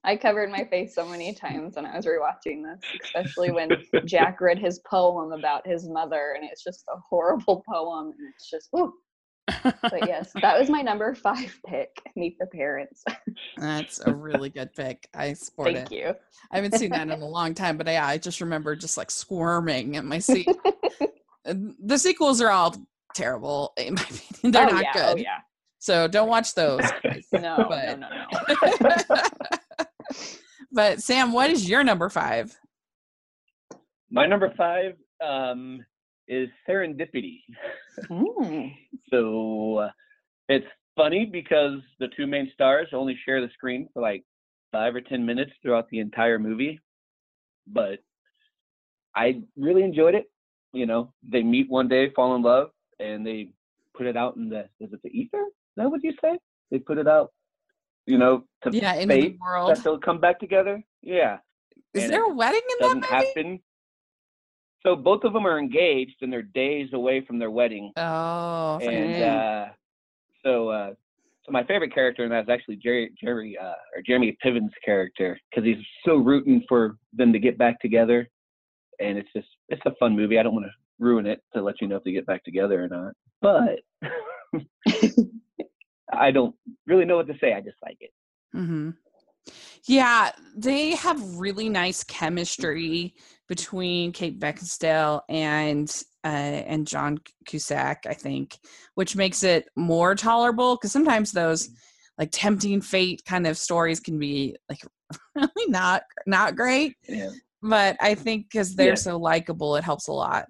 I 0.03 0.15
covered 0.15 0.49
my 0.49 0.63
face 0.65 0.95
so 0.95 1.05
many 1.05 1.33
times 1.33 1.75
when 1.75 1.85
I 1.85 1.95
was 1.95 2.05
rewatching 2.05 2.63
this, 2.63 2.81
especially 3.03 3.51
when 3.51 3.69
Jack 4.05 4.41
read 4.41 4.57
his 4.57 4.79
poem 4.79 5.31
about 5.31 5.65
his 5.67 5.87
mother, 5.87 6.33
and 6.35 6.47
it's 6.49 6.63
just 6.63 6.83
a 6.93 6.97
horrible 7.09 7.63
poem, 7.69 8.11
and 8.17 8.33
it's 8.33 8.49
just, 8.49 8.69
ooh. 8.77 8.93
But 9.63 10.07
yes, 10.07 10.31
that 10.41 10.57
was 10.57 10.69
my 10.69 10.81
number 10.81 11.13
five 11.13 11.59
pick. 11.67 11.89
Meet 12.15 12.37
the 12.39 12.47
Parents. 12.47 13.03
that's 13.57 13.99
a 14.05 14.13
really 14.13 14.49
good 14.49 14.73
pick 14.73 15.09
i 15.13 15.33
support 15.33 15.69
it 15.69 15.75
Thank 15.75 15.91
you. 15.91 16.13
I 16.51 16.55
haven't 16.55 16.75
seen 16.75 16.91
that 16.91 17.09
in 17.09 17.21
a 17.21 17.27
long 17.27 17.53
time, 17.53 17.77
but 17.77 17.87
yeah, 17.87 18.05
I 18.05 18.17
just 18.17 18.39
remember 18.41 18.75
just 18.75 18.97
like 18.97 19.11
squirming 19.11 19.95
in 19.95 20.05
my 20.05 20.19
seat. 20.19 20.47
The 21.43 21.97
sequels 21.97 22.39
are 22.39 22.51
all 22.51 22.75
terrible, 23.13 23.73
in 23.77 23.95
my 23.95 24.03
opinion. 24.03 24.51
They're 24.51 24.69
oh, 24.69 24.71
not 24.71 24.83
yeah, 24.83 24.91
oh, 24.95 24.99
good. 24.99 25.13
Oh 25.13 25.15
yeah. 25.17 25.37
So 25.79 26.07
don't 26.07 26.29
watch 26.29 26.53
those. 26.53 26.81
guys. 27.03 27.27
No, 27.33 27.65
But- 27.67 27.99
no, 27.99 28.07
no, 28.07 28.25
no. 29.09 29.25
But 30.71 31.01
Sam, 31.01 31.31
what 31.31 31.49
is 31.49 31.69
your 31.69 31.83
number 31.83 32.09
five? 32.09 32.57
My 34.09 34.25
number 34.25 34.53
five 34.57 34.95
um, 35.25 35.83
is 36.27 36.49
Serendipity. 36.67 37.41
Mm. 38.09 38.73
So 39.09 39.77
uh, 39.77 39.89
it's 40.49 40.65
funny 40.95 41.25
because 41.25 41.79
the 41.99 42.07
two 42.15 42.27
main 42.27 42.49
stars 42.53 42.87
only 42.93 43.17
share 43.25 43.41
the 43.41 43.49
screen 43.53 43.87
for 43.93 44.01
like 44.01 44.23
five 44.71 44.95
or 44.95 45.01
ten 45.01 45.25
minutes 45.25 45.51
throughout 45.61 45.89
the 45.89 45.99
entire 45.99 46.39
movie, 46.39 46.79
but 47.67 47.99
I 49.15 49.41
really 49.57 49.83
enjoyed 49.83 50.15
it. 50.15 50.31
You 50.73 50.85
know, 50.85 51.13
they 51.29 51.43
meet 51.43 51.69
one 51.69 51.87
day, 51.87 52.11
fall 52.15 52.35
in 52.35 52.41
love, 52.41 52.69
and 52.99 53.25
they 53.25 53.51
put 53.95 54.07
it 54.07 54.15
out 54.15 54.37
in 54.37 54.49
the 54.49 54.61
is 54.79 54.91
it 54.93 55.01
the 55.03 55.09
ether? 55.09 55.41
Is 55.41 55.75
that 55.77 55.89
what 55.89 56.03
you 56.03 56.13
say? 56.21 56.37
They 56.69 56.79
put 56.79 56.97
it 56.97 57.07
out, 57.07 57.31
you 58.05 58.17
know, 58.17 58.43
to 58.63 58.71
Yeah, 58.75 58.95
into 58.95 59.15
the 59.15 59.37
world. 59.41 59.69
that 59.69 59.83
they'll 59.83 59.99
come 59.99 60.19
back 60.19 60.39
together. 60.39 60.81
Yeah, 61.01 61.37
Is 61.93 62.03
and 62.03 62.13
there 62.13 62.25
a 62.25 62.33
wedding 62.33 62.61
in 62.61 62.77
that 62.79 62.85
doesn't 62.85 63.01
movie? 63.01 63.13
happen. 63.13 63.59
So 64.85 64.95
both 64.95 65.23
of 65.23 65.33
them 65.33 65.45
are 65.45 65.59
engaged, 65.59 66.15
and 66.21 66.33
they're 66.33 66.41
days 66.41 66.89
away 66.93 67.23
from 67.25 67.37
their 67.37 67.51
wedding 67.51 67.91
Oh, 67.97 68.79
and 68.81 69.21
uh, 69.21 69.65
so 70.43 70.69
uh, 70.69 70.89
so 71.43 71.51
my 71.51 71.63
favorite 71.65 71.93
character 71.93 72.23
in 72.23 72.29
that 72.31 72.43
is 72.43 72.49
actually 72.49 72.77
Jerry 72.77 73.11
Jerry 73.21 73.57
uh, 73.57 73.73
or 73.95 74.01
Jeremy 74.05 74.35
Piven's 74.41 74.71
character 74.83 75.39
because 75.49 75.65
he's 75.65 75.83
so 76.05 76.15
rooting 76.15 76.63
for 76.67 76.97
them 77.13 77.31
to 77.33 77.39
get 77.39 77.57
back 77.57 77.79
together, 77.79 78.27
and 78.99 79.17
it's 79.17 79.29
just 79.35 79.47
it's 79.69 79.81
a 79.85 79.91
fun 79.99 80.15
movie. 80.15 80.39
I 80.39 80.43
don't 80.43 80.53
want 80.53 80.65
to 80.65 80.71
ruin 80.99 81.25
it 81.27 81.41
to 81.53 81.61
let 81.61 81.75
you 81.81 81.87
know 81.87 81.97
if 81.97 82.03
they 82.03 82.11
get 82.11 82.25
back 82.25 82.43
together 82.43 82.83
or 82.83 82.87
not, 82.87 83.13
but 83.41 83.79
I 86.11 86.31
don't 86.31 86.55
really 86.87 87.05
know 87.05 87.17
what 87.17 87.27
to 87.27 87.37
say. 87.39 87.53
I 87.53 87.61
just 87.61 87.77
like 87.81 87.97
it. 87.99 88.11
hmm 88.53 88.91
Yeah, 89.87 90.31
they 90.55 90.91
have 90.95 91.37
really 91.37 91.69
nice 91.69 92.03
chemistry 92.03 93.15
between 93.47 94.11
Kate 94.11 94.39
Beckinsale 94.39 95.21
and 95.29 95.89
uh, 96.23 96.27
and 96.27 96.87
John 96.87 97.17
Cusack, 97.45 98.05
I 98.07 98.13
think, 98.13 98.59
which 98.95 99.15
makes 99.15 99.43
it 99.43 99.67
more 99.75 100.13
tolerable. 100.15 100.75
Because 100.75 100.91
sometimes 100.91 101.31
those 101.31 101.69
like 102.17 102.29
tempting 102.31 102.81
fate 102.81 103.23
kind 103.25 103.47
of 103.47 103.57
stories 103.57 103.99
can 103.99 104.19
be 104.19 104.55
like 104.69 104.81
really 105.35 105.67
not 105.67 106.03
not 106.27 106.55
great. 106.55 106.95
Yeah. 107.07 107.31
But 107.63 107.95
I 107.99 108.15
think 108.15 108.47
because 108.51 108.75
they're 108.75 108.89
Yeah. 108.89 108.95
so 108.95 109.17
likable, 109.17 109.75
it 109.75 109.83
helps 109.83 110.07
a 110.07 110.13
lot. 110.13 110.45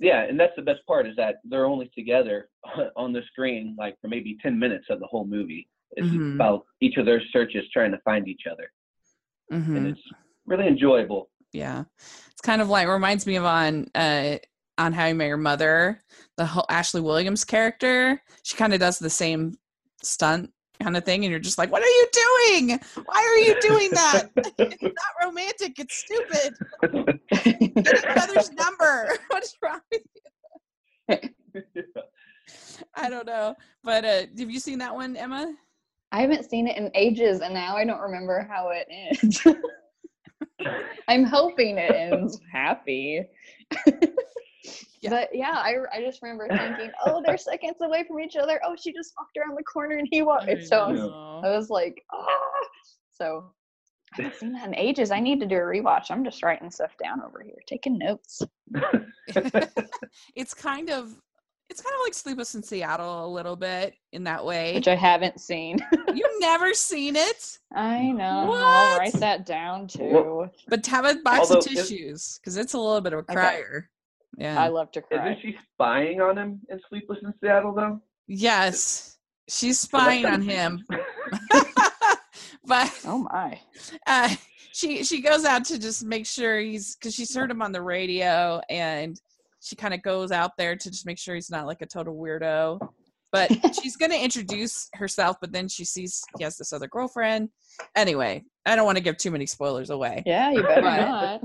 Yeah, 0.00 0.22
and 0.22 0.40
that's 0.40 0.56
the 0.56 0.62
best 0.62 0.84
part 0.86 1.06
is 1.06 1.14
that 1.16 1.36
they're 1.44 1.66
only 1.66 1.90
together 1.94 2.48
on 2.96 3.12
the 3.12 3.22
screen 3.30 3.76
like 3.78 3.96
for 4.00 4.08
maybe 4.08 4.36
ten 4.42 4.58
minutes 4.58 4.86
of 4.90 4.98
the 4.98 5.06
whole 5.06 5.26
movie. 5.26 5.68
It's 5.92 6.08
Mhm. 6.08 6.34
about 6.36 6.66
each 6.80 6.96
of 6.96 7.04
their 7.06 7.20
searches 7.30 7.64
trying 7.72 7.90
to 7.92 7.98
find 7.98 8.26
each 8.26 8.46
other, 8.50 8.72
hmm 9.50 9.76
and 9.76 9.86
it's 9.86 10.00
really 10.46 10.66
enjoyable. 10.66 11.30
Yeah, 11.52 11.84
it's 12.30 12.40
kind 12.42 12.62
of 12.62 12.68
like 12.68 12.88
reminds 12.88 13.26
me 13.26 13.36
of 13.36 13.44
on 13.44 13.88
uh 13.94 14.38
on 14.78 14.92
How 14.94 15.06
You 15.06 15.14
Met 15.14 15.26
Your 15.26 15.36
Mother, 15.36 16.00
the 16.38 16.46
whole 16.46 16.64
Ashley 16.70 17.02
Williams 17.02 17.44
character. 17.44 18.22
She 18.42 18.56
kind 18.56 18.72
of 18.72 18.80
does 18.80 18.98
the 18.98 19.10
same 19.10 19.58
stunt 20.02 20.50
kind 20.80 20.96
of 20.96 21.04
thing, 21.04 21.24
and 21.24 21.30
you're 21.30 21.40
just 21.40 21.58
like, 21.58 21.70
"What 21.70 21.82
are 21.82 21.86
you 21.86 22.08
doing? 22.12 22.80
Why 23.04 23.22
are 23.22 23.38
you 23.38 23.60
doing 23.60 23.90
that? 23.92 24.28
it's 24.58 24.82
not 24.82 25.26
romantic. 25.26 25.78
It's 25.78 25.94
stupid. 25.94 26.54
Get 27.32 27.98
each 27.98 28.04
other's 28.16 28.50
number. 28.52 29.16
What's 29.28 29.56
wrong 29.62 29.80
with 29.90 30.02
you?" 31.08 31.84
I 32.94 33.10
don't 33.10 33.26
know, 33.26 33.54
but 33.84 34.04
uh 34.04 34.22
have 34.38 34.50
you 34.50 34.60
seen 34.60 34.78
that 34.78 34.94
one, 34.94 35.16
Emma? 35.16 35.54
I 36.12 36.22
haven't 36.22 36.48
seen 36.48 36.66
it 36.66 36.76
in 36.76 36.90
ages, 36.94 37.40
and 37.40 37.54
now 37.54 37.76
I 37.76 37.84
don't 37.84 38.00
remember 38.00 38.46
how 38.50 38.70
it 38.70 38.86
ends. 38.90 39.46
I'm 41.08 41.24
hoping 41.24 41.78
it 41.78 41.94
ends 41.94 42.40
happy. 42.52 43.24
Yeah. 45.00 45.10
But 45.10 45.30
yeah, 45.32 45.52
I, 45.54 45.76
I 45.92 46.02
just 46.02 46.20
remember 46.22 46.48
thinking, 46.48 46.90
oh, 47.04 47.22
they're 47.24 47.38
seconds 47.38 47.76
away 47.80 48.04
from 48.06 48.20
each 48.20 48.36
other. 48.36 48.60
Oh, 48.64 48.76
she 48.78 48.92
just 48.92 49.14
walked 49.18 49.36
around 49.36 49.56
the 49.56 49.62
corner 49.64 49.96
and 49.96 50.08
he 50.10 50.22
walked. 50.22 50.50
I 50.50 50.58
So 50.62 50.78
I 50.80 50.92
was. 50.92 51.44
I 51.44 51.56
was 51.56 51.70
like, 51.70 52.04
ah. 52.12 52.26
So 53.10 53.50
I 54.12 54.22
haven't 54.22 54.34
seen 54.38 54.52
that 54.52 54.66
in 54.68 54.74
ages. 54.74 55.10
I 55.10 55.20
need 55.20 55.40
to 55.40 55.46
do 55.46 55.56
a 55.56 55.60
rewatch. 55.60 56.10
I'm 56.10 56.24
just 56.24 56.42
writing 56.42 56.70
stuff 56.70 56.90
down 57.02 57.22
over 57.22 57.42
here, 57.42 57.58
taking 57.66 57.98
notes. 57.98 58.42
it's 60.34 60.54
kind 60.54 60.90
of 60.90 61.14
it's 61.68 61.80
kind 61.80 61.94
of 61.94 62.00
like 62.04 62.14
Sleepless 62.14 62.54
in 62.56 62.62
Seattle 62.62 63.26
a 63.26 63.30
little 63.30 63.54
bit 63.56 63.94
in 64.12 64.24
that 64.24 64.44
way. 64.44 64.74
Which 64.74 64.88
I 64.88 64.96
haven't 64.96 65.40
seen. 65.40 65.78
You've 66.12 66.40
never 66.40 66.74
seen 66.74 67.14
it, 67.14 67.58
I 67.72 68.10
know. 68.10 68.50
I'll 68.52 68.98
write 68.98 69.14
that 69.14 69.46
down 69.46 69.86
too. 69.86 70.50
but 70.68 70.84
have 70.86 71.04
a 71.04 71.14
box 71.16 71.38
Although 71.38 71.58
of 71.58 71.64
tissues 71.64 72.38
because 72.40 72.56
it's 72.56 72.74
a 72.74 72.78
little 72.78 73.00
bit 73.00 73.12
of 73.12 73.20
a 73.20 73.22
Okay. 73.22 73.34
crier. 73.34 73.88
Yeah. 74.40 74.58
I 74.60 74.68
love 74.68 74.90
to 74.92 75.02
cry. 75.02 75.32
Isn't 75.32 75.42
she 75.42 75.54
spying 75.74 76.20
on 76.20 76.38
him 76.38 76.60
in 76.70 76.80
Sleepless 76.88 77.18
in 77.22 77.32
Seattle 77.40 77.74
though? 77.74 78.00
yes, 78.26 79.18
she's 79.48 79.78
spying 79.78 80.24
on 80.24 80.40
him, 80.40 80.82
but 82.64 82.90
Oh 83.04 83.26
my. 83.30 83.60
uh, 84.06 84.34
she 84.72 85.04
she 85.04 85.20
goes 85.20 85.44
out 85.44 85.64
to 85.66 85.78
just 85.78 86.04
make 86.04 86.24
sure 86.26 86.58
he's 86.58 86.96
because 86.96 87.14
she's 87.14 87.34
heard 87.34 87.50
him 87.50 87.60
on 87.60 87.72
the 87.72 87.82
radio 87.82 88.60
and 88.70 89.20
she 89.60 89.76
kind 89.76 89.92
of 89.92 90.02
goes 90.02 90.30
out 90.32 90.52
there 90.56 90.74
to 90.76 90.90
just 90.90 91.04
make 91.04 91.18
sure 91.18 91.34
he's 91.34 91.50
not 91.50 91.66
like 91.66 91.82
a 91.82 91.86
total 91.86 92.14
weirdo 92.16 92.78
but 93.32 93.50
she's 93.82 93.96
going 93.96 94.10
to 94.10 94.18
introduce 94.18 94.88
herself 94.94 95.36
but 95.40 95.52
then 95.52 95.66
she 95.68 95.84
sees 95.84 96.22
he 96.38 96.44
has 96.44 96.56
this 96.56 96.72
other 96.72 96.86
girlfriend 96.88 97.48
anyway 97.96 98.42
i 98.64 98.74
don't 98.76 98.86
want 98.86 98.96
to 98.96 99.02
give 99.04 99.16
too 99.16 99.30
many 99.32 99.44
spoilers 99.46 99.90
away 99.90 100.22
Yeah, 100.24 100.50
you 100.52 100.62
better 100.62 100.82
Right. 100.82 101.40
not. 101.40 101.42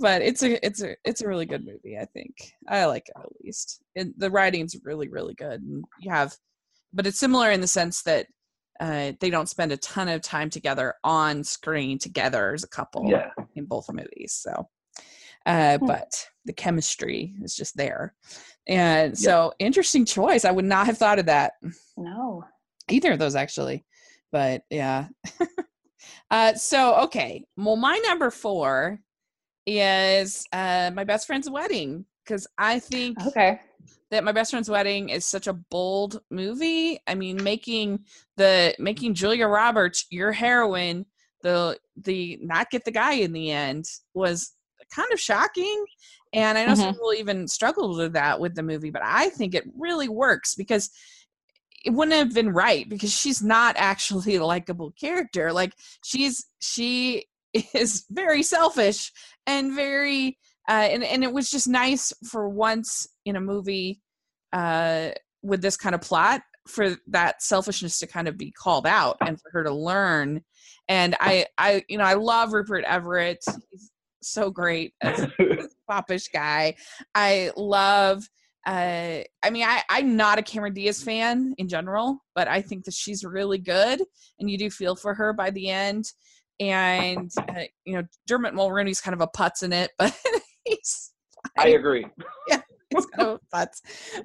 But 0.00 0.22
it's 0.22 0.42
a 0.42 0.64
it's 0.64 0.82
a 0.82 0.96
it's 1.04 1.20
a 1.20 1.28
really 1.28 1.46
good 1.46 1.64
movie 1.64 1.98
i 1.98 2.04
think 2.06 2.34
i 2.68 2.84
like 2.84 3.06
it 3.08 3.14
at 3.20 3.26
least 3.42 3.82
and 3.96 4.12
the 4.16 4.30
writing's 4.30 4.76
really 4.84 5.08
really 5.08 5.34
good 5.34 5.60
and 5.60 5.84
you 6.00 6.10
have 6.10 6.34
but 6.92 7.06
it's 7.06 7.18
similar 7.18 7.50
in 7.50 7.60
the 7.60 7.66
sense 7.66 8.02
that 8.02 8.26
uh, 8.80 9.12
they 9.20 9.30
don't 9.30 9.48
spend 9.48 9.70
a 9.70 9.76
ton 9.76 10.08
of 10.08 10.22
time 10.22 10.50
together 10.50 10.94
on 11.04 11.44
screen 11.44 11.98
together 11.98 12.52
as 12.52 12.64
a 12.64 12.68
couple 12.68 13.08
Yeah. 13.08 13.30
in 13.54 13.66
both 13.66 13.86
movies 13.92 14.32
so 14.32 14.68
uh, 15.46 15.78
Hmm. 15.78 15.86
but 15.86 16.26
the 16.44 16.52
chemistry 16.52 17.34
is 17.42 17.54
just 17.54 17.76
there 17.76 18.14
and 18.66 19.16
so 19.16 19.52
interesting 19.58 20.04
choice 20.04 20.44
i 20.44 20.50
would 20.50 20.64
not 20.64 20.86
have 20.86 20.98
thought 20.98 21.18
of 21.18 21.26
that 21.26 21.52
no. 21.96 22.44
either 22.88 23.12
of 23.12 23.18
those 23.18 23.36
actually 23.36 23.84
but 24.32 24.62
yeah. 24.70 25.08
uh, 26.30 26.54
so 26.54 26.94
okay, 27.02 27.44
well, 27.56 27.76
my 27.76 27.98
number 28.06 28.30
four 28.30 28.98
is 29.66 30.46
uh, 30.52 30.90
my 30.94 31.04
best 31.04 31.26
friend's 31.26 31.50
wedding 31.50 32.04
because 32.24 32.46
I 32.58 32.78
think 32.78 33.18
Okay. 33.28 33.60
that 34.10 34.24
my 34.24 34.32
best 34.32 34.50
friend's 34.50 34.70
wedding 34.70 35.08
is 35.08 35.24
such 35.24 35.46
a 35.46 35.52
bold 35.52 36.20
movie. 36.30 36.98
I 37.06 37.14
mean, 37.14 37.42
making 37.42 38.04
the 38.36 38.74
making 38.78 39.14
Julia 39.14 39.46
Roberts 39.46 40.06
your 40.10 40.32
heroine, 40.32 41.06
the 41.42 41.78
the 41.96 42.38
not 42.42 42.70
get 42.70 42.84
the 42.84 42.90
guy 42.90 43.14
in 43.14 43.32
the 43.32 43.50
end 43.50 43.86
was 44.14 44.52
kind 44.94 45.10
of 45.12 45.20
shocking. 45.20 45.84
And 46.34 46.56
I 46.56 46.64
know 46.64 46.74
some 46.74 46.90
Mhm. 46.90 46.94
people 46.94 47.12
even 47.14 47.48
struggled 47.48 47.96
with 47.96 48.12
that 48.14 48.40
with 48.40 48.54
the 48.54 48.62
movie, 48.62 48.90
but 48.90 49.02
I 49.04 49.30
think 49.30 49.54
it 49.54 49.64
really 49.76 50.08
works 50.08 50.54
because 50.54 50.90
it 51.84 51.90
wouldn't 51.90 52.16
have 52.16 52.34
been 52.34 52.50
right 52.52 52.88
because 52.88 53.12
she's 53.12 53.42
not 53.42 53.74
actually 53.78 54.36
a 54.36 54.44
likable 54.44 54.92
character. 54.92 55.52
Like 55.52 55.74
she's 56.04 56.46
she 56.60 57.26
is 57.74 58.04
very 58.10 58.42
selfish 58.42 59.12
and 59.46 59.74
very 59.74 60.38
uh, 60.68 60.72
and 60.90 61.02
and 61.02 61.24
it 61.24 61.32
was 61.32 61.50
just 61.50 61.68
nice 61.68 62.12
for 62.28 62.48
once 62.48 63.06
in 63.24 63.36
a 63.36 63.40
movie 63.40 64.00
uh, 64.52 65.10
with 65.42 65.60
this 65.60 65.76
kind 65.76 65.94
of 65.94 66.00
plot 66.00 66.42
for 66.68 66.96
that 67.08 67.42
selfishness 67.42 67.98
to 67.98 68.06
kind 68.06 68.28
of 68.28 68.38
be 68.38 68.52
called 68.52 68.86
out 68.86 69.16
and 69.20 69.40
for 69.40 69.50
her 69.50 69.64
to 69.64 69.72
learn. 69.72 70.42
And 70.88 71.16
I 71.20 71.46
I 71.58 71.84
you 71.88 71.98
know 71.98 72.04
I 72.04 72.14
love 72.14 72.52
Rupert 72.52 72.84
Everett. 72.84 73.42
He's 73.70 73.90
so 74.22 74.50
great 74.50 74.94
as 75.02 75.26
guy. 76.32 76.76
I 77.14 77.50
love. 77.56 78.24
Uh, 78.64 79.24
I 79.42 79.50
mean, 79.50 79.64
I, 79.64 79.82
I'm 79.90 80.16
not 80.16 80.38
a 80.38 80.42
Cameron 80.42 80.72
Diaz 80.72 81.02
fan 81.02 81.52
in 81.58 81.66
general, 81.66 82.18
but 82.36 82.46
I 82.46 82.62
think 82.62 82.84
that 82.84 82.94
she's 82.94 83.24
really 83.24 83.58
good, 83.58 84.00
and 84.38 84.48
you 84.48 84.56
do 84.56 84.70
feel 84.70 84.94
for 84.94 85.14
her 85.14 85.32
by 85.32 85.50
the 85.50 85.68
end. 85.68 86.04
And 86.60 87.30
uh, 87.38 87.62
you 87.84 87.94
know, 87.94 88.04
Dermot 88.26 88.54
Mulroney's 88.54 89.00
kind 89.00 89.14
of 89.14 89.20
a 89.20 89.26
putz 89.28 89.62
in 89.62 89.72
it, 89.72 89.90
but 89.98 90.14
he's 90.64 91.12
I 91.58 91.68
agree. 91.68 92.06
Yeah, 92.48 92.60
he's 92.90 93.06
kind 93.06 93.28
of 93.30 93.40
a 93.52 93.56
putz. 93.56 93.80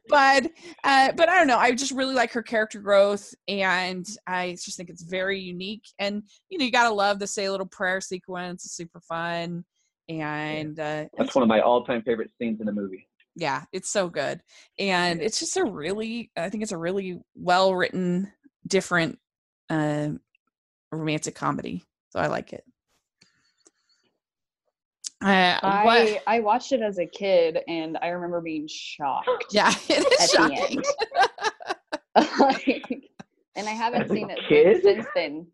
But 0.10 0.48
uh, 0.84 1.12
but 1.14 1.30
I 1.30 1.38
don't 1.38 1.48
know. 1.48 1.58
I 1.58 1.72
just 1.74 1.92
really 1.94 2.14
like 2.14 2.32
her 2.34 2.44
character 2.44 2.80
growth, 2.80 3.34
and 3.48 4.06
I 4.28 4.52
just 4.52 4.78
think 4.78 4.90
it's 4.90 5.04
very 5.04 5.40
unique. 5.40 5.86
And 6.00 6.24
you 6.50 6.58
know, 6.58 6.66
you 6.66 6.72
gotta 6.72 6.94
love 6.94 7.20
the 7.20 7.28
"Say 7.28 7.46
a 7.46 7.52
Little 7.52 7.66
Prayer" 7.68 8.02
sequence. 8.02 8.66
It's 8.66 8.76
super 8.76 9.00
fun, 9.00 9.64
and 10.10 10.80
uh, 10.80 11.06
That's 11.18 11.34
one 11.34 11.44
of 11.44 11.48
my 11.50 11.62
all-time 11.62 12.04
favorite 12.04 12.32
scenes 12.40 12.60
in 12.62 12.68
a 12.68 12.72
movie. 12.72 13.08
yeah 13.36 13.64
it's 13.72 13.90
so 13.90 14.10
good 14.10 14.42
and 14.80 15.22
it's 15.22 15.40
just 15.40 15.58
a 15.58 15.64
really 15.64 16.32
i 16.36 16.50
think 16.50 16.64
it's 16.64 16.72
a 16.72 16.78
really 16.78 17.20
well 17.36 17.76
written 17.76 18.32
different 18.66 19.20
uh, 19.70 20.10
romantic 20.92 21.36
comedy 21.36 21.84
so 22.10 22.20
i 22.20 22.28
like 22.28 22.54
it 22.54 22.64
uh, 25.20 25.60
what, 25.62 25.98
I 25.98 26.22
I 26.28 26.40
watched 26.42 26.74
it 26.74 26.82
as 26.82 27.00
a 27.00 27.06
kid 27.06 27.58
and 27.68 27.98
I 28.04 28.10
remember 28.10 28.40
being 28.40 28.68
shocked. 28.70 29.46
yeah 29.52 29.74
it 29.90 30.22
is 30.22 30.32
shocking 30.32 30.84
like, 32.40 33.12
and 33.56 33.68
I 33.68 33.72
haven't 33.72 34.10
seen 34.10 34.30
it 34.30 34.40
kid? 34.48 34.84
since 34.84 35.06
then. 35.16 35.48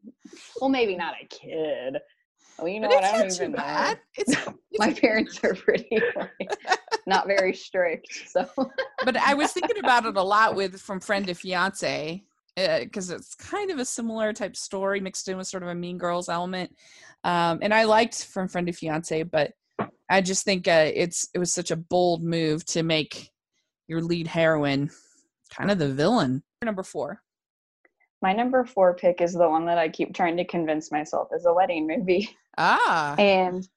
Well, 0.59 0.69
maybe 0.69 0.95
not 0.95 1.15
a 1.21 1.25
kid. 1.27 1.97
Well, 2.57 2.67
you 2.67 2.79
know 2.79 2.87
but 2.87 2.95
what? 2.95 3.03
I 3.03 3.11
not 3.11 3.21
don't 3.21 3.33
even 3.33 3.51
know. 3.51 3.57
bad 3.57 3.99
it's, 4.15 4.35
My 4.77 4.93
parents 4.93 5.39
are 5.43 5.55
pretty 5.55 6.01
like, 6.15 6.57
not 7.07 7.27
very 7.27 7.53
strict, 7.53 8.07
so 8.27 8.47
but 9.03 9.17
i 9.17 9.33
was 9.33 9.51
thinking 9.51 9.79
about 9.79 10.05
it 10.05 10.15
a 10.15 10.21
lot 10.21 10.55
with 10.55 10.79
from 10.79 10.99
friend 10.99 11.27
to 11.27 11.33
fiance 11.33 12.23
because 12.55 13.09
it's 13.09 13.35
kind 13.35 13.71
of 13.71 13.79
a 13.79 13.85
similar 13.85 14.33
type 14.33 14.55
story 14.55 14.99
mixed 14.99 15.27
in 15.27 15.37
with 15.37 15.47
sort 15.47 15.63
of 15.63 15.69
a 15.69 15.75
mean 15.75 15.97
girls 15.97 16.29
element 16.29 16.71
um, 17.23 17.59
and 17.61 17.73
i 17.73 17.83
liked 17.83 18.25
from 18.25 18.47
friend 18.47 18.67
to 18.67 18.73
fiance 18.73 19.23
but 19.23 19.51
i 20.09 20.21
just 20.21 20.45
think 20.45 20.67
uh, 20.67 20.91
it's 20.93 21.27
it 21.33 21.39
was 21.39 21.53
such 21.53 21.71
a 21.71 21.75
bold 21.75 22.23
move 22.23 22.63
to 22.65 22.83
make 22.83 23.29
your 23.87 24.01
lead 24.01 24.27
heroine 24.27 24.89
kind 25.55 25.71
of 25.71 25.79
the 25.79 25.91
villain 25.91 26.43
number 26.63 26.83
four 26.83 27.21
my 28.23 28.31
number 28.31 28.63
four 28.63 28.93
pick 28.95 29.19
is 29.19 29.33
the 29.33 29.49
one 29.49 29.65
that 29.65 29.77
I 29.77 29.89
keep 29.89 30.15
trying 30.15 30.37
to 30.37 30.45
convince 30.45 30.93
myself 30.93 31.27
is 31.35 31.45
a 31.45 31.53
wedding 31.53 31.85
movie. 31.85 32.29
ah 32.57 33.15
And 33.17 33.67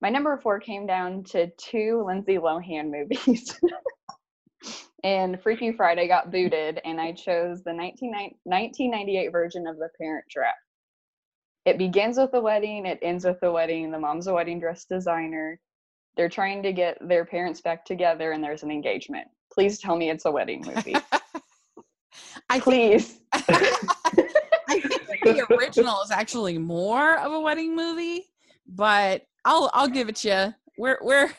my 0.00 0.08
number 0.08 0.38
four 0.38 0.60
came 0.60 0.86
down 0.86 1.24
to 1.24 1.50
two 1.58 2.04
Lindsay 2.06 2.38
Lohan 2.38 2.92
movies. 2.92 3.58
and 5.04 5.40
Freaky 5.42 5.72
Friday 5.72 6.08
got 6.08 6.32
booted, 6.32 6.80
and 6.84 7.00
I 7.00 7.12
chose 7.12 7.62
the 7.62 7.72
19, 7.72 8.10
1998 8.44 9.30
version 9.30 9.66
of 9.66 9.76
The 9.76 9.88
Parent 10.00 10.24
Trap. 10.30 10.54
It 11.64 11.78
begins 11.78 12.18
with 12.18 12.32
a 12.34 12.40
wedding, 12.40 12.86
it 12.86 12.98
ends 13.02 13.24
with 13.24 13.42
a 13.42 13.52
wedding. 13.52 13.90
The 13.90 13.98
mom's 13.98 14.26
a 14.26 14.34
wedding 14.34 14.58
dress 14.58 14.86
designer. 14.86 15.60
They're 16.16 16.28
trying 16.28 16.62
to 16.64 16.72
get 16.72 16.98
their 17.06 17.24
parents 17.24 17.60
back 17.60 17.84
together, 17.84 18.32
and 18.32 18.42
there's 18.42 18.62
an 18.62 18.70
engagement. 18.70 19.28
Please 19.52 19.78
tell 19.78 19.96
me 19.96 20.10
it's 20.10 20.24
a 20.24 20.30
wedding 20.30 20.64
movie. 20.66 20.96
I 22.50 22.58
think, 22.58 22.64
Please. 22.64 23.20
I 23.32 24.80
think 24.80 25.22
the 25.22 25.46
original 25.54 26.00
is 26.02 26.10
actually 26.10 26.58
more 26.58 27.18
of 27.18 27.32
a 27.32 27.40
wedding 27.40 27.76
movie, 27.76 28.24
but 28.66 29.22
I'll 29.44 29.70
I'll 29.74 29.88
give 29.88 30.08
it 30.08 30.16
to 30.16 30.28
you. 30.28 30.54
We're 30.78 30.98
we're 31.02 31.30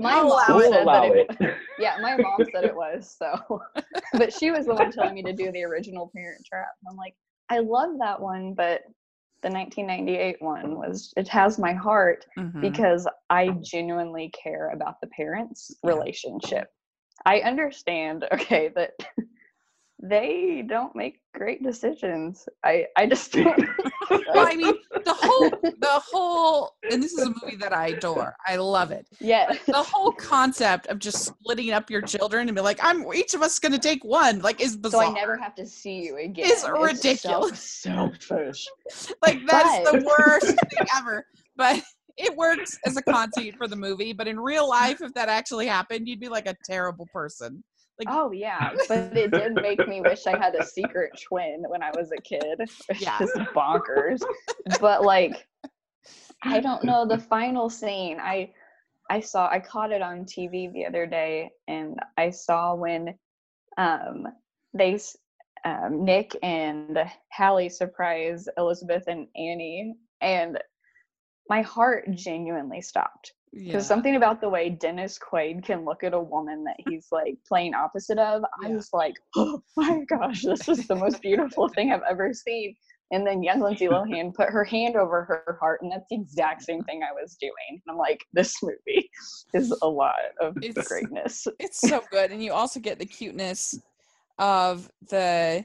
My 0.00 0.12
I'll 0.12 0.28
mom 0.28 0.60
said 0.62 0.86
that 0.86 1.04
it, 1.04 1.30
it. 1.40 1.54
yeah, 1.78 1.96
my 2.00 2.16
mom 2.16 2.44
said 2.52 2.64
it 2.64 2.74
was 2.74 3.16
so, 3.18 3.62
but 4.14 4.32
she 4.32 4.50
was 4.50 4.66
the 4.66 4.74
one 4.74 4.90
telling 4.90 5.14
me 5.14 5.22
to 5.22 5.32
do 5.32 5.50
the 5.52 5.62
original 5.64 6.10
Parent 6.14 6.44
Trap. 6.44 6.68
And 6.82 6.90
I'm 6.90 6.96
like, 6.96 7.14
I 7.50 7.58
love 7.60 7.90
that 8.00 8.20
one, 8.20 8.54
but 8.54 8.82
the 9.42 9.50
1998 9.50 10.36
one 10.40 10.76
was 10.76 11.12
it 11.16 11.28
has 11.28 11.58
my 11.58 11.72
heart 11.72 12.26
Mhm. 12.38 12.60
because 12.60 13.06
I 13.30 13.50
genuinely 13.62 14.30
care 14.30 14.70
about 14.70 15.00
the 15.00 15.08
parents' 15.08 15.76
relationship. 15.82 16.68
I 17.26 17.40
understand, 17.40 18.26
okay, 18.32 18.70
that 18.74 18.92
they 20.04 20.62
don't 20.68 20.94
make 20.94 21.20
great 21.32 21.62
decisions. 21.62 22.46
I 22.62 22.86
I 22.96 23.06
just 23.06 23.32
don't. 23.32 23.58
well, 24.10 24.46
I 24.46 24.54
mean 24.54 24.74
the 24.92 25.14
whole 25.14 25.50
the 25.50 26.02
whole 26.12 26.76
and 26.90 27.02
this 27.02 27.12
is 27.14 27.26
a 27.26 27.30
movie 27.42 27.56
that 27.56 27.72
I 27.72 27.88
adore. 27.88 28.36
I 28.46 28.56
love 28.56 28.90
it. 28.90 29.06
yeah. 29.18 29.50
The 29.66 29.82
whole 29.82 30.12
concept 30.12 30.88
of 30.88 30.98
just 30.98 31.24
splitting 31.24 31.70
up 31.72 31.90
your 31.90 32.02
children 32.02 32.48
and 32.48 32.54
be 32.54 32.60
like, 32.60 32.78
I'm 32.82 33.04
each 33.14 33.32
of 33.32 33.42
us 33.42 33.58
gonna 33.58 33.78
take 33.78 34.04
one, 34.04 34.40
like 34.40 34.60
is 34.60 34.78
So. 34.84 35.00
I 35.00 35.10
never 35.10 35.38
have 35.38 35.54
to 35.54 35.66
see 35.66 36.02
you 36.04 36.18
again. 36.18 36.46
It's 36.48 36.62
so 36.62 36.72
ridiculous. 36.72 37.60
selfish. 37.60 38.66
like 39.22 39.40
that's 39.46 39.90
the 39.90 40.04
worst 40.04 40.46
thing 40.70 40.86
ever. 40.98 41.24
But 41.56 41.82
it 42.18 42.36
works 42.36 42.78
as 42.86 42.96
a 42.96 43.02
concept 43.02 43.56
for 43.56 43.66
the 43.68 43.76
movie. 43.76 44.12
But 44.12 44.28
in 44.28 44.38
real 44.38 44.68
life, 44.68 45.00
if 45.00 45.14
that 45.14 45.28
actually 45.28 45.66
happened, 45.66 46.06
you'd 46.06 46.20
be 46.20 46.28
like 46.28 46.46
a 46.46 46.54
terrible 46.64 47.06
person. 47.12 47.64
Like 47.98 48.08
Oh 48.10 48.32
yeah, 48.32 48.70
but 48.88 49.16
it 49.16 49.32
did 49.32 49.54
make 49.54 49.86
me 49.86 50.00
wish 50.00 50.26
I 50.26 50.34
had 50.36 50.54
a 50.54 50.62
secret 50.62 51.12
twin 51.28 51.64
when 51.68 51.82
I 51.82 51.90
was 51.92 52.12
a 52.12 52.18
kid. 52.18 52.60
It's 52.88 53.00
Yeah. 53.00 53.18
just 53.18 53.34
bonkers. 53.54 54.20
But 54.80 55.04
like 55.04 55.46
I 56.42 56.60
don't 56.60 56.84
know 56.84 57.06
the 57.06 57.18
final 57.18 57.70
scene. 57.70 58.18
I 58.20 58.52
I 59.10 59.20
saw 59.20 59.48
I 59.48 59.60
caught 59.60 59.92
it 59.92 60.02
on 60.02 60.24
TV 60.24 60.72
the 60.72 60.86
other 60.86 61.06
day 61.06 61.50
and 61.68 61.98
I 62.16 62.30
saw 62.30 62.74
when 62.74 63.14
um 63.78 64.26
they 64.72 64.98
um, 65.64 66.04
Nick 66.04 66.36
and 66.42 66.98
Hallie 67.32 67.70
surprise 67.70 68.46
Elizabeth 68.58 69.04
and 69.06 69.26
Annie 69.34 69.94
and 70.20 70.58
my 71.48 71.62
heart 71.62 72.10
genuinely 72.12 72.80
stopped 72.82 73.32
yeah. 73.54 73.66
because 73.72 73.86
something 73.86 74.16
about 74.16 74.40
the 74.40 74.48
way 74.48 74.68
Dennis 74.70 75.18
Quaid 75.18 75.64
can 75.64 75.84
look 75.84 76.02
at 76.04 76.12
a 76.14 76.20
woman 76.20 76.64
that 76.64 76.76
he's 76.88 77.06
like 77.12 77.36
playing 77.46 77.74
opposite 77.74 78.18
of, 78.18 78.42
I 78.62 78.68
Yeah. 78.68 78.74
was 78.76 78.90
like, 78.92 79.14
oh 79.36 79.62
my 79.76 80.00
gosh, 80.08 80.42
this 80.42 80.68
is 80.68 80.86
the 80.86 80.94
most 80.96 81.22
beautiful 81.22 81.68
thing 81.68 81.92
I've 81.92 82.02
ever 82.08 82.32
seen. 82.34 82.74
And 83.12 83.26
then 83.26 83.42
young 83.42 83.60
Lindsay 83.60 83.86
Lohan 83.86 84.34
put 84.34 84.48
her 84.48 84.64
hand 84.64 84.96
over 84.96 85.24
her 85.24 85.56
heart, 85.60 85.82
and 85.82 85.92
that's 85.92 86.06
the 86.10 86.16
exact 86.16 86.62
same 86.62 86.82
thing 86.84 87.02
I 87.02 87.12
was 87.12 87.36
doing. 87.38 87.52
And 87.70 87.80
I'm 87.88 87.96
like, 87.98 88.24
this 88.32 88.54
movie 88.62 89.08
is 89.54 89.70
a 89.82 89.88
lot 89.88 90.14
of 90.40 90.56
It's- 90.62 90.88
greatness. 90.88 91.46
it's 91.60 91.80
so 91.80 92.02
good 92.10 92.32
and 92.32 92.42
you 92.42 92.52
also 92.52 92.80
get 92.80 92.98
the 92.98 93.06
cuteness 93.06 93.78
of 94.38 94.90
the 95.10 95.64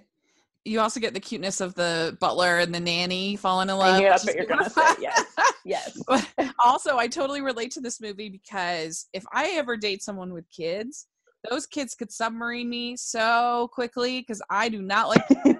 you 0.65 0.79
also 0.79 0.99
get 0.99 1.13
the 1.13 1.19
cuteness 1.19 1.61
of 1.61 1.73
the 1.75 2.17
butler 2.19 2.59
and 2.59 2.73
the 2.73 2.79
nanny 2.79 3.35
falling 3.35 3.69
in 3.69 3.77
love. 3.77 3.99
knew 3.99 4.09
that's 4.09 4.25
what 4.25 4.35
you're 4.35 4.45
gonna 4.45 4.69
say, 4.69 4.81
yes. 4.99 5.25
Yes. 5.65 6.01
Also, 6.61 6.97
I 6.97 7.07
totally 7.07 7.41
relate 7.41 7.71
to 7.71 7.79
this 7.79 8.01
movie 8.01 8.27
because 8.27 9.07
if 9.13 9.23
I 9.31 9.51
ever 9.51 9.77
date 9.77 10.03
someone 10.03 10.33
with 10.33 10.43
kids, 10.51 11.07
those 11.49 11.65
kids 11.65 11.95
could 11.95 12.11
submarine 12.11 12.69
me 12.69 12.97
so 12.97 13.69
quickly 13.73 14.19
because 14.19 14.41
I 14.49 14.67
do 14.67 14.81
not 14.81 15.07
like 15.07 15.23
and 15.45 15.57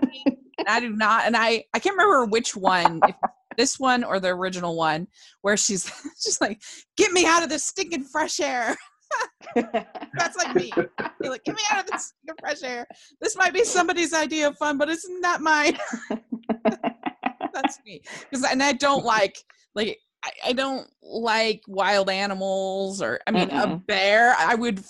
I 0.68 0.80
do 0.80 0.90
not, 0.90 1.26
and 1.26 1.38
I 1.38 1.64
I 1.74 1.80
can't 1.80 1.96
remember 1.96 2.26
which 2.26 2.56
one, 2.56 3.00
if 3.08 3.16
this 3.58 3.80
one 3.80 4.04
or 4.04 4.20
the 4.20 4.30
original 4.30 4.76
one, 4.76 5.08
where 5.42 5.58
she's 5.58 5.86
just 6.24 6.42
like, 6.42 6.62
"Get 6.98 7.12
me 7.12 7.26
out 7.26 7.44
of 7.44 7.50
this 7.50 7.64
stinking 7.64 8.04
fresh 8.04 8.40
air." 8.40 8.76
That's 9.56 10.38
like 10.38 10.56
me. 10.56 10.72
You're 10.76 11.32
like, 11.32 11.44
get 11.44 11.56
me 11.56 11.62
out 11.72 11.86
of 11.86 11.92
this 11.92 12.14
fresh 12.40 12.64
air. 12.64 12.88
This 13.22 13.36
might 13.36 13.54
be 13.54 13.64
somebody's 13.64 14.14
idea 14.14 14.48
of 14.48 14.58
fun, 14.58 14.78
but 14.78 14.90
it's 14.90 15.08
not 15.10 15.42
mine. 15.42 15.78
That's 17.54 17.80
me. 17.86 18.02
Because 18.30 18.46
and 18.46 18.62
I 18.62 18.74
don't 18.74 19.06
like 19.06 19.38
like 19.76 20.00
I, 20.24 20.32
I 20.48 20.54
don't 20.54 20.88
like 21.02 21.62
wild 21.68 22.10
animals 22.10 23.02
or 23.02 23.20
I 23.28 23.32
mean 23.32 23.50
Mm-mm. 23.50 23.74
a 23.74 23.78
bear. 23.78 24.36
I 24.38 24.56
would 24.56 24.84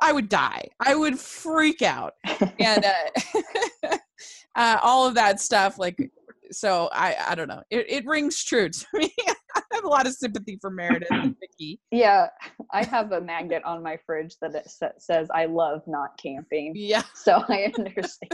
I 0.00 0.12
would 0.12 0.28
die. 0.28 0.68
I 0.80 0.94
would 0.94 1.18
freak 1.18 1.82
out. 1.82 2.14
And 2.58 2.84
uh, 2.84 3.96
uh 4.56 4.78
all 4.82 5.06
of 5.06 5.14
that 5.14 5.40
stuff 5.40 5.78
like 5.78 6.10
so 6.50 6.88
I 6.92 7.16
I 7.28 7.34
don't 7.34 7.48
know. 7.48 7.62
It 7.70 7.86
it 7.88 8.06
rings 8.06 8.42
true 8.44 8.68
to 8.68 8.86
me. 8.94 9.14
I 9.72 9.74
have 9.74 9.84
a 9.84 9.88
lot 9.88 10.06
of 10.06 10.12
sympathy 10.12 10.58
for 10.60 10.70
Meredith 10.70 11.08
and 11.10 11.34
Vicky. 11.40 11.80
yeah, 11.90 12.28
I 12.72 12.84
have 12.84 13.12
a 13.12 13.20
magnet 13.20 13.62
on 13.64 13.82
my 13.82 13.96
fridge 14.06 14.36
that 14.40 14.54
it 14.54 14.68
sa- 14.68 14.88
says 14.98 15.28
I 15.34 15.46
love 15.46 15.82
not 15.86 16.16
camping. 16.18 16.72
Yeah. 16.74 17.02
So 17.14 17.42
I 17.48 17.72
understand. 17.78 18.30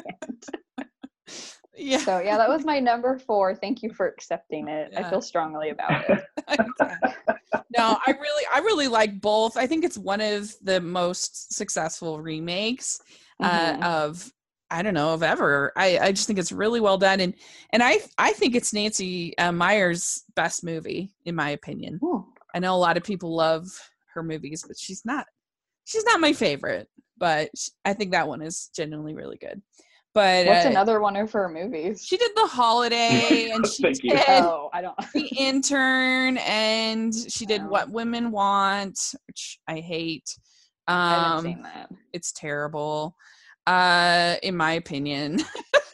Yeah. 1.74 1.98
So 1.98 2.18
yeah, 2.20 2.36
that 2.36 2.48
was 2.48 2.64
my 2.64 2.80
number 2.80 3.18
four. 3.18 3.54
Thank 3.54 3.82
you 3.82 3.92
for 3.94 4.06
accepting 4.06 4.68
it. 4.68 4.92
I 4.96 5.08
feel 5.08 5.22
strongly 5.22 5.70
about 5.70 6.04
it. 6.10 6.20
no, 7.76 7.98
I 8.06 8.10
really, 8.10 8.44
I 8.54 8.58
really 8.58 8.88
like 8.88 9.20
both. 9.20 9.56
I 9.56 9.66
think 9.66 9.84
it's 9.84 9.96
one 9.96 10.20
of 10.20 10.52
the 10.62 10.80
most 10.80 11.54
successful 11.54 12.20
remakes 12.20 13.00
uh, 13.42 13.74
Mhm. 13.74 13.82
of 13.84 14.32
I 14.72 14.82
don't 14.82 14.94
know 14.94 15.12
of 15.12 15.22
ever. 15.22 15.72
I, 15.76 15.98
I 15.98 16.12
just 16.12 16.26
think 16.26 16.38
it's 16.38 16.50
really 16.50 16.80
well 16.80 16.96
done, 16.98 17.20
and 17.20 17.34
and 17.70 17.82
I 17.82 17.98
I 18.18 18.32
think 18.32 18.54
it's 18.56 18.72
Nancy 18.72 19.36
uh, 19.38 19.52
Meyer's 19.52 20.24
best 20.34 20.64
movie 20.64 21.12
in 21.26 21.34
my 21.34 21.50
opinion. 21.50 22.00
Ooh. 22.02 22.26
I 22.54 22.58
know 22.58 22.74
a 22.74 22.78
lot 22.78 22.96
of 22.96 23.04
people 23.04 23.34
love 23.36 23.66
her 24.14 24.22
movies, 24.22 24.64
but 24.66 24.78
she's 24.78 25.04
not 25.04 25.26
she's 25.84 26.04
not 26.04 26.20
my 26.20 26.32
favorite. 26.32 26.88
But 27.18 27.50
sh- 27.56 27.68
I 27.84 27.92
think 27.92 28.12
that 28.12 28.26
one 28.26 28.42
is 28.42 28.70
genuinely 28.74 29.14
really 29.14 29.36
good. 29.36 29.60
But 30.14 30.46
What's 30.46 30.66
uh, 30.66 30.70
another 30.70 31.00
one 31.00 31.16
of 31.16 31.30
her 31.32 31.48
movies? 31.48 32.04
she 32.04 32.16
did 32.16 32.32
the 32.34 32.46
holiday, 32.46 33.50
and 33.54 33.66
she 33.66 33.82
Thank 33.82 34.02
you. 34.02 34.10
did 34.10 34.24
oh, 34.28 34.70
I 34.72 34.80
don't. 34.80 34.96
the 35.14 35.26
intern 35.38 36.38
and 36.38 37.14
she 37.14 37.46
did 37.46 37.62
what 37.66 37.90
women 37.90 38.30
want 38.30 38.98
which 39.26 39.58
i 39.68 39.78
hate 39.80 40.28
I 40.88 41.10
haven't 41.10 41.38
um 41.38 41.44
seen 41.44 41.62
that. 41.62 41.90
it's 42.12 42.32
terrible 42.32 43.16
uh 43.66 44.36
in 44.42 44.56
my 44.56 44.72
opinion 44.72 45.38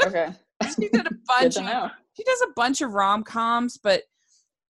Okay. 0.04 0.28
she 0.80 0.88
did 0.88 1.06
a 1.06 1.10
bunch 1.40 1.56
of 1.56 1.90
she 2.14 2.24
does 2.24 2.42
a 2.42 2.52
bunch 2.56 2.80
of 2.80 2.92
rom-coms 2.92 3.78
but 3.82 4.02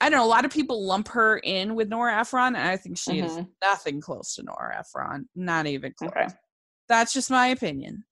i 0.02 0.10
don't 0.10 0.20
know 0.20 0.26
a 0.26 0.28
lot 0.28 0.46
of 0.46 0.52
people 0.52 0.86
lump 0.86 1.08
her 1.10 1.38
in 1.40 1.76
with 1.76 1.90
nora 1.90 2.20
ephron 2.20 2.56
and 2.56 2.68
i 2.68 2.76
think 2.78 2.98
she 2.98 3.20
is 3.20 3.32
Mhm. 3.38 3.48
nothing 3.62 4.02
close 4.02 4.36
to 4.36 4.44
nora 4.44 4.78
ephron 4.80 5.28
not 5.36 5.68
even 5.68 5.94
close 5.94 6.12
Okay. 6.16 6.28
that's 6.90 7.14
just 7.14 7.30
my 7.30 7.48
opinion 7.48 8.04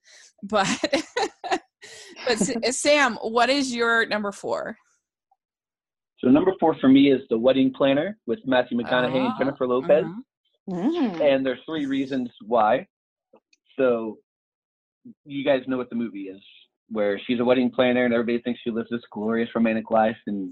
but 0.43 0.67
but 2.28 2.38
sam 2.74 3.15
what 3.21 3.50
is 3.50 3.74
your 3.74 4.06
number 4.06 4.32
four 4.32 4.78
So 6.21 6.30
number 6.30 6.54
four 6.60 6.76
for 6.80 6.88
me 6.88 7.12
is 7.12 7.21
The 7.30 7.38
Wedding 7.38 7.74
Planner 7.74 8.17
with 8.26 8.39
Matthew 8.45 8.78
McConaughey 8.80 9.17
and 9.26 9.34
Ah, 9.34 9.38
Jennifer 9.38 9.67
Lopez. 9.67 10.06
mhm. 10.06 10.21
Mm. 10.69 11.21
And 11.21 11.45
there's 11.45 11.60
three 11.65 11.86
reasons 11.86 12.30
why. 12.41 12.88
So 13.78 14.17
you 15.26 15.44
guys 15.44 15.62
know 15.68 15.78
what 15.78 15.89
the 15.89 15.96
movie 15.96 16.24
is, 16.24 16.41
where 16.89 17.20
she's 17.26 17.39
a 17.39 17.46
wedding 17.46 17.72
planner 17.72 18.06
and 18.06 18.13
everybody 18.13 18.41
thinks 18.41 18.60
she 18.63 18.72
lives 18.72 18.89
this 18.89 19.02
glorious 19.12 19.50
romantic 19.56 19.91
life, 19.91 20.18
and 20.28 20.52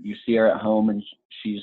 you 0.00 0.14
see 0.26 0.34
her 0.34 0.50
at 0.50 0.60
home 0.60 0.90
and 0.90 1.02
she's 1.42 1.60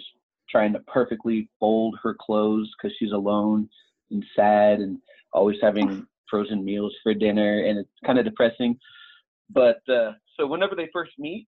trying 0.50 0.74
to 0.74 0.80
perfectly 0.80 1.50
fold 1.60 1.98
her 2.04 2.15
clothes 2.20 2.70
because 2.78 2.96
she's 2.98 3.12
alone 3.12 3.70
and 4.10 4.24
sad 4.36 4.80
and 4.80 4.98
always 5.34 5.58
having 5.62 6.06
frozen 6.30 6.63
meals 6.63 6.94
for 7.04 7.13
dinner, 7.13 7.65
and 7.65 7.78
it's 7.78 7.89
kind 8.06 8.20
of 8.20 8.26
depressing. 8.26 8.78
But 9.50 9.82
uh, 9.89 10.13
so 10.38 10.48
whenever 10.48 10.76
they 10.76 10.89
first 10.94 11.12
meet 11.17 11.48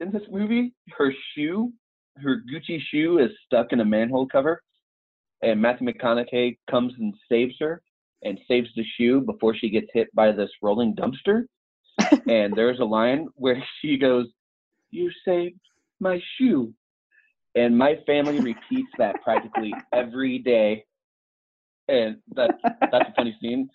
in 0.00 0.10
this 0.10 0.22
movie, 0.30 0.74
her 0.96 1.12
shoe, 1.34 1.72
her 2.22 2.42
Gucci 2.50 2.78
shoe, 2.90 3.18
is 3.18 3.30
stuck 3.46 3.72
in 3.72 3.80
a 3.80 3.84
manhole 3.84 4.26
cover 4.26 4.62
and 5.42 5.60
Matthew 5.60 5.88
McConaughey 5.88 6.56
comes 6.70 6.92
and 6.98 7.14
saves 7.28 7.54
her 7.60 7.82
and 8.22 8.38
saves 8.48 8.68
the 8.76 8.84
shoe 8.96 9.20
before 9.20 9.54
she 9.54 9.70
gets 9.70 9.88
hit 9.92 10.14
by 10.14 10.32
this 10.32 10.50
rolling 10.62 10.94
dumpster. 10.94 11.44
and 12.28 12.54
there's 12.54 12.80
a 12.80 12.84
line 12.84 13.28
where 13.34 13.62
she 13.80 13.96
goes, 13.96 14.26
"You 14.90 15.10
saved 15.24 15.60
my 16.00 16.20
shoe," 16.36 16.72
and 17.54 17.76
my 17.76 17.96
family 18.06 18.40
repeats 18.40 18.90
that 18.98 19.22
practically 19.22 19.72
every 19.92 20.38
day, 20.38 20.84
and 21.88 22.16
that 22.34 22.58
that's 22.62 23.10
a 23.10 23.14
funny 23.16 23.36
scene. 23.40 23.68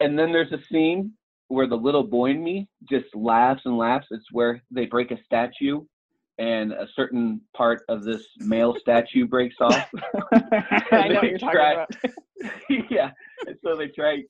And 0.00 0.18
then 0.18 0.32
there's 0.32 0.52
a 0.52 0.60
scene 0.70 1.12
where 1.48 1.66
the 1.66 1.76
little 1.76 2.02
boy 2.02 2.30
in 2.30 2.42
me 2.42 2.68
just 2.88 3.14
laughs 3.14 3.62
and 3.64 3.76
laughs. 3.76 4.06
It's 4.10 4.32
where 4.32 4.62
they 4.70 4.86
break 4.86 5.10
a 5.10 5.22
statue, 5.24 5.82
and 6.38 6.72
a 6.72 6.86
certain 6.94 7.40
part 7.56 7.82
of 7.88 8.04
this 8.04 8.22
male 8.38 8.76
statue 8.80 9.26
breaks 9.26 9.56
off. 9.60 9.88
I 10.92 11.08
know 11.08 11.14
what 11.14 11.24
you're 11.24 11.38
talking 11.38 11.54
try- 11.54 11.72
about. 11.72 11.94
yeah. 12.90 13.10
And 13.46 13.56
so 13.64 13.76
they 13.76 13.88
try 13.88 14.22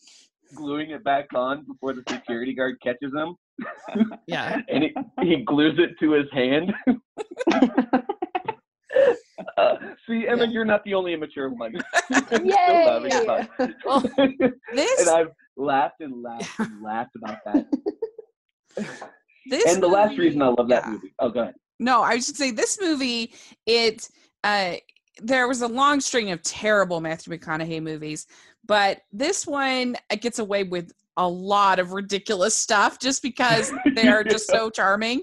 gluing 0.55 0.91
it 0.91 1.03
back 1.05 1.29
on 1.35 1.65
before 1.65 1.95
the 1.95 2.03
security 2.09 2.55
guard 2.55 2.77
catches 2.83 3.13
him. 3.15 3.37
yeah 4.27 4.61
And 4.69 4.85
he, 4.85 4.95
he 5.23 5.37
glues 5.45 5.79
it 5.79 5.99
to 6.01 6.13
his 6.13 6.27
hand. 6.33 6.73
Uh, 9.57 9.75
see, 10.07 10.27
Emma, 10.29 10.47
you're 10.47 10.65
not 10.65 10.85
the 10.85 10.95
only 10.95 11.15
immature 11.15 11.49
one. 11.49 11.73
Yay! 12.31 13.01
Well, 13.85 14.01
this 14.75 15.01
and 15.01 15.11
I've 15.11 15.31
laughed 15.57 16.01
and 16.01 16.23
laughed 16.23 16.59
and 16.59 16.83
laughed 16.83 17.17
about 17.17 17.39
that. 17.47 17.67
this 19.47 19.73
and 19.73 19.83
the 19.83 19.89
last 19.89 20.19
reason 20.19 20.43
I 20.43 20.49
love 20.49 20.69
that 20.69 20.85
yeah. 20.85 20.91
movie. 20.91 21.15
Oh, 21.19 21.31
go 21.31 21.41
ahead. 21.41 21.55
No, 21.79 22.03
I 22.03 22.19
should 22.21 22.37
say 22.37 22.51
this 22.51 22.79
movie. 22.81 23.35
It 23.67 24.09
uh, 24.45 24.75
there 25.21 25.49
was 25.49 25.63
a 25.63 25.69
long 25.69 26.01
string 26.01 26.31
of 26.31 26.43
terrible 26.43 27.01
Matthew 27.01 27.37
McConaughey 27.37 27.83
movies, 27.83 28.27
but 28.67 29.03
this 29.13 29.47
one 29.47 29.97
it 30.11 30.21
gets 30.21 30.39
away 30.39 30.65
with 30.65 30.93
a 31.19 31.29
lot 31.29 31.79
of 31.79 31.93
ridiculous 31.93 32.55
stuff 32.55 32.99
just 32.99 33.23
because 33.23 33.71
they 33.95 34.09
are 34.09 34.25
just 34.25 34.47
so 34.47 34.71
charming. 34.71 35.21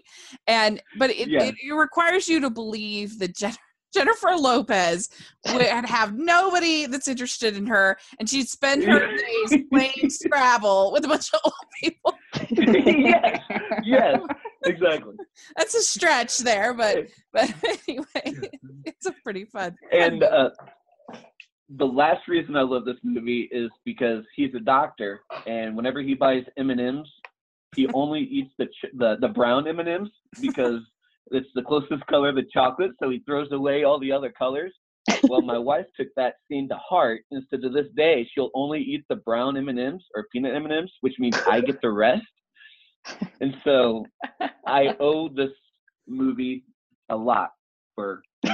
And 0.48 0.82
but 0.98 1.10
it, 1.10 1.28
Yeah. 1.30 1.44
it, 1.46 1.56
it 1.64 1.74
requires 1.74 2.28
you 2.28 2.40
to 2.42 2.50
believe 2.50 3.18
that 3.20 3.36
Jen- 3.36 3.56
Jennifer 3.92 4.36
Lopez 4.36 5.10
would 5.52 5.64
have 5.64 6.14
nobody 6.16 6.86
that's 6.86 7.08
interested 7.08 7.58
in 7.58 7.66
her, 7.66 7.98
and 8.20 8.30
she'd 8.30 8.48
spend 8.48 8.84
her 8.84 9.00
days 9.00 9.64
playing 9.74 10.10
Scrabble 10.12 10.92
with 10.92 11.06
a 11.06 11.08
bunch 11.08 11.34
of 11.34 11.40
old 11.44 11.54
people. 11.82 12.14
yes, 12.52 13.40
yes, 13.84 14.20
exactly. 14.66 15.16
That's 15.58 15.76
a 15.76 15.82
stretch 15.82 16.40
there, 16.40 16.74
but 16.74 17.08
but 17.34 17.54
anyway, 17.88 18.50
it's 18.86 19.06
a 19.06 19.14
pretty 19.24 19.46
fun. 19.46 19.76
And 19.92 20.24
uh, 20.24 20.50
the 21.78 21.86
last 21.86 22.28
reason 22.28 22.56
I 22.56 22.62
love 22.62 22.86
this 22.86 22.98
movie 23.04 23.50
is 23.52 23.70
because 23.86 24.24
he's 24.36 24.54
a 24.56 24.60
doctor, 24.60 25.22
and 25.46 25.76
whenever 25.76 26.02
he 26.02 26.16
buys 26.16 26.44
M 26.58 26.70
and 26.70 26.82
M's, 26.82 27.10
he 27.76 27.88
only 27.94 28.22
eats 28.22 28.52
the 28.58 28.66
ch- 28.66 28.94
the 28.98 29.18
the 29.22 29.28
brown 29.28 29.68
M 29.68 29.80
and 29.80 29.90
M's 29.90 30.12
because 30.42 30.82
it's 31.32 31.50
the 31.54 31.62
closest 31.62 32.06
color 32.08 32.34
to 32.34 32.42
chocolate. 32.54 32.92
So 33.02 33.10
he 33.10 33.20
throws 33.20 33.52
away 33.52 33.84
all 33.84 34.00
the 34.00 34.12
other 34.12 34.32
colors. 34.32 34.74
Well, 35.28 35.42
my 35.42 35.58
wife 35.58 35.86
took 35.98 36.08
that 36.18 36.36
scene 36.48 36.70
to 36.70 36.76
heart, 36.76 37.22
and 37.32 37.44
so 37.50 37.58
to 37.58 37.70
this 37.70 37.88
day, 37.96 38.30
she'll 38.34 38.52
only 38.54 38.80
eat 38.80 39.04
the 39.10 39.16
brown 39.18 39.58
M 39.58 39.70
and 39.70 39.80
M's 39.80 40.04
or 40.16 40.26
peanut 40.32 40.56
M 40.56 40.66
and 40.66 40.74
M's, 40.74 40.92
which 41.02 41.16
means 41.20 41.38
I 41.48 41.62
get 41.62 41.82
the 41.82 41.92
rest. 41.92 42.26
And 43.42 43.56
so 43.64 44.06
I 44.68 44.96
owe 45.00 45.30
this 45.30 45.52
movie 46.08 46.66
a 47.10 47.16
lot 47.16 47.52
for 47.96 48.22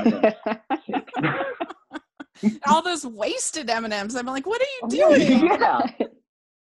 all 2.67 2.81
those 2.81 3.05
wasted 3.05 3.69
M 3.69 3.85
and 3.85 3.93
M's. 3.93 4.15
I'm 4.15 4.25
like, 4.25 4.45
what 4.45 4.61
are 4.61 4.65
you 4.65 4.79
Oh, 4.83 5.15
doing? 5.17 5.45
yeah. 5.47 5.81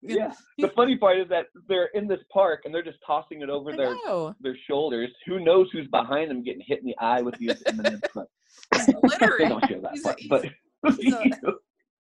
Yeah. 0.06 0.32
The 0.58 0.68
funny 0.76 0.96
part 0.98 1.18
is 1.18 1.28
that 1.30 1.46
they're 1.66 1.88
in 1.94 2.06
this 2.06 2.20
park 2.30 2.60
and 2.66 2.74
they're 2.74 2.82
just 2.82 2.98
tossing 3.06 3.40
it 3.40 3.48
over 3.48 3.72
I 3.72 3.76
their 3.76 3.94
know. 4.04 4.34
their 4.40 4.56
shoulders. 4.68 5.10
Who 5.26 5.40
knows 5.40 5.68
who's 5.72 5.88
behind 5.88 6.30
them 6.30 6.42
getting 6.44 6.62
hit 6.66 6.80
in 6.80 6.84
the 6.86 6.96
eye 7.00 7.22
with 7.22 7.36
these 7.38 7.62
M&Ms? 7.66 8.00
But 8.14 8.26
He's 8.74 8.86
they 9.20 9.48
don't 9.48 9.66
show 9.66 9.80
that 9.80 9.92
He's- 9.94 10.02
part. 10.02 10.20
But 10.28 10.44
a- 10.44 11.52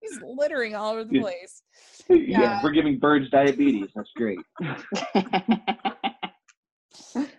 He's 0.04 0.20
littering 0.22 0.74
all 0.74 0.92
over 0.92 1.04
the 1.04 1.20
place. 1.20 1.62
yeah, 2.08 2.16
yeah. 2.18 2.60
we're 2.62 2.72
giving 2.72 2.98
birds 2.98 3.30
diabetes. 3.30 3.88
That's 3.94 4.10
great. 4.16 4.38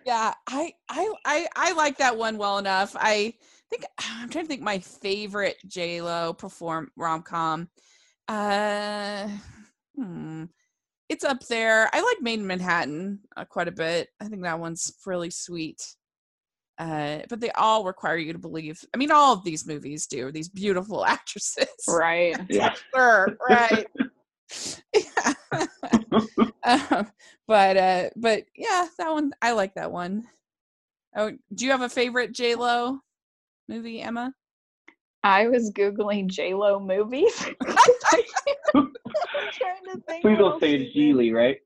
Yeah, 0.06 0.32
I 0.48 0.72
I 0.88 1.12
I 1.24 1.46
I 1.56 1.72
like 1.72 1.98
that 1.98 2.16
one 2.16 2.38
well 2.38 2.58
enough. 2.58 2.94
I 2.98 3.34
think 3.68 3.84
I'm 3.98 4.28
trying 4.28 4.44
to 4.44 4.48
think 4.48 4.62
my 4.62 4.78
favorite 4.78 5.56
J 5.66 6.00
Lo 6.00 6.32
perform 6.32 6.90
rom 6.96 7.22
com. 7.22 7.68
Uh, 8.28 9.28
hmm. 9.96 10.44
It's 11.08 11.24
up 11.24 11.40
there. 11.48 11.88
I 11.92 12.00
like 12.00 12.22
Maid 12.22 12.40
in 12.40 12.46
Manhattan 12.46 13.20
uh, 13.36 13.44
quite 13.44 13.68
a 13.68 13.72
bit. 13.72 14.08
I 14.20 14.26
think 14.26 14.42
that 14.42 14.58
one's 14.58 14.92
really 15.04 15.30
sweet. 15.30 15.82
Uh, 16.78 17.20
but 17.30 17.40
they 17.40 17.50
all 17.52 17.84
require 17.84 18.18
you 18.18 18.32
to 18.34 18.38
believe. 18.38 18.84
I 18.92 18.98
mean, 18.98 19.10
all 19.10 19.32
of 19.32 19.44
these 19.44 19.66
movies 19.66 20.06
do. 20.06 20.30
These 20.30 20.48
beautiful 20.50 21.04
actresses, 21.06 21.66
right? 21.88 22.36
Yeah. 22.50 22.74
sure, 22.94 23.36
right. 23.48 23.86
yeah. 24.94 25.32
um, 26.90 27.10
but 27.48 27.76
uh, 27.76 28.10
but 28.16 28.44
yeah, 28.54 28.86
that 28.98 29.10
one 29.10 29.32
I 29.40 29.52
like 29.52 29.74
that 29.74 29.90
one. 29.90 30.24
Oh, 31.16 31.32
do 31.54 31.64
you 31.64 31.70
have 31.70 31.80
a 31.82 31.88
favorite 31.88 32.32
J 32.32 32.54
Lo 32.56 32.98
movie, 33.68 34.02
Emma? 34.02 34.34
I 35.24 35.48
was 35.48 35.72
googling 35.72 36.26
J 36.28 36.52
Lo 36.54 36.78
movies. 36.78 37.46
I'm 37.66 37.76
trying 38.74 39.84
to 39.94 40.00
think 40.06 40.22
Please 40.22 40.38
don't 40.38 40.60
say 40.60 40.74
it's. 40.74 40.94
Gigli, 40.96 41.32
right? 41.34 41.58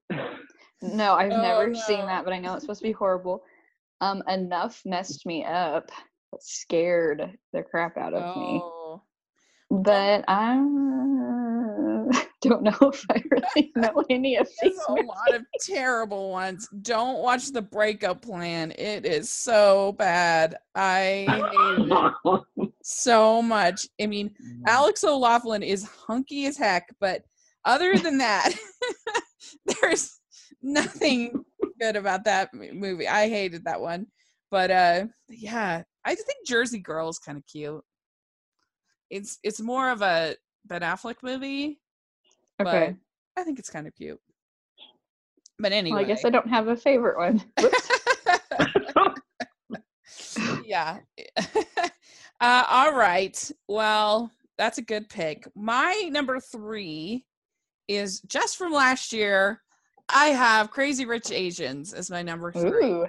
No, 0.82 1.14
I've 1.14 1.32
Oh, 1.32 1.42
never 1.42 1.68
no. 1.68 1.78
seen 1.80 2.06
that, 2.06 2.24
but 2.24 2.32
I 2.32 2.38
know 2.38 2.54
it's 2.54 2.62
supposed 2.62 2.80
to 2.80 2.86
be 2.88 2.92
horrible. 2.92 3.42
Um, 4.00 4.22
enough 4.28 4.80
messed 4.84 5.26
me 5.26 5.44
up. 5.44 5.90
Scared 6.40 7.36
the 7.52 7.62
crap 7.62 7.96
out 7.98 8.14
of 8.14 8.36
me. 8.36 8.60
Oh, 8.62 9.02
But 9.70 10.24
I 10.28 10.54
don't 12.42 12.62
know 12.62 12.76
if 12.80 13.04
I 13.10 13.22
really 13.30 13.72
know 13.76 14.02
any 14.10 14.36
of 14.36 14.48
there's 14.62 14.74
these. 14.74 14.80
a 14.88 14.92
lot 14.92 15.34
of 15.34 15.42
terrible 15.60 16.30
ones. 16.30 16.68
Don't 16.82 17.18
watch 17.18 17.48
the 17.52 17.62
back-up 17.62 18.22
plan. 18.22 18.72
It 18.78 19.04
is 19.04 19.30
so 19.30 19.92
bad. 19.98 20.56
I 20.74 21.26
so 22.82 23.42
much. 23.42 23.86
I 24.00 24.06
mean, 24.06 24.34
Alex 24.66 25.04
O'Loughlin 25.04 25.62
is 25.62 25.84
hunky 25.84 26.46
as 26.46 26.56
heck, 26.56 26.88
but 27.00 27.22
other 27.64 27.96
than 27.98 28.18
that, 28.18 28.52
there's 29.82 30.18
nothing 30.62 31.44
good 31.80 31.96
about 31.96 32.24
that 32.24 32.50
movie. 32.54 33.08
I 33.08 33.28
hated 33.28 33.64
that 33.64 33.80
one. 33.80 34.06
But 34.50 34.70
uh 34.70 35.04
yeah, 35.28 35.82
I 36.04 36.14
think 36.14 36.46
Jersey 36.46 36.78
Girl 36.78 37.08
is 37.08 37.18
kind 37.18 37.38
of 37.38 37.46
cute. 37.46 37.82
It's 39.10 39.38
it's 39.42 39.60
more 39.60 39.90
of 39.90 40.02
a 40.02 40.36
Ben 40.66 40.82
Affleck 40.82 41.16
movie, 41.22 41.80
Okay. 42.60 42.94
but 43.34 43.40
I 43.40 43.44
think 43.44 43.58
it's 43.58 43.70
kind 43.70 43.86
of 43.86 43.94
cute. 43.94 44.20
But 45.58 45.72
anyway, 45.72 45.96
Well, 45.96 46.04
I 46.04 46.08
guess 46.08 46.24
I 46.24 46.30
don't 46.30 46.48
have 46.48 46.68
a 46.68 46.76
favorite 46.76 47.18
one. 47.18 47.42
Yeah. 50.70 50.98
uh, 52.40 52.64
all 52.68 52.94
right. 52.94 53.50
Well, 53.66 54.30
that's 54.56 54.78
a 54.78 54.82
good 54.82 55.08
pick. 55.08 55.48
My 55.56 56.08
number 56.12 56.38
three 56.38 57.24
is 57.88 58.20
just 58.20 58.56
from 58.56 58.72
last 58.72 59.12
year. 59.12 59.60
I 60.12 60.26
have 60.26 60.70
Crazy 60.70 61.04
Rich 61.06 61.30
Asians 61.30 61.92
as 61.92 62.10
my 62.10 62.22
number 62.22 62.52
three 62.52 62.90
Ooh. 62.90 63.06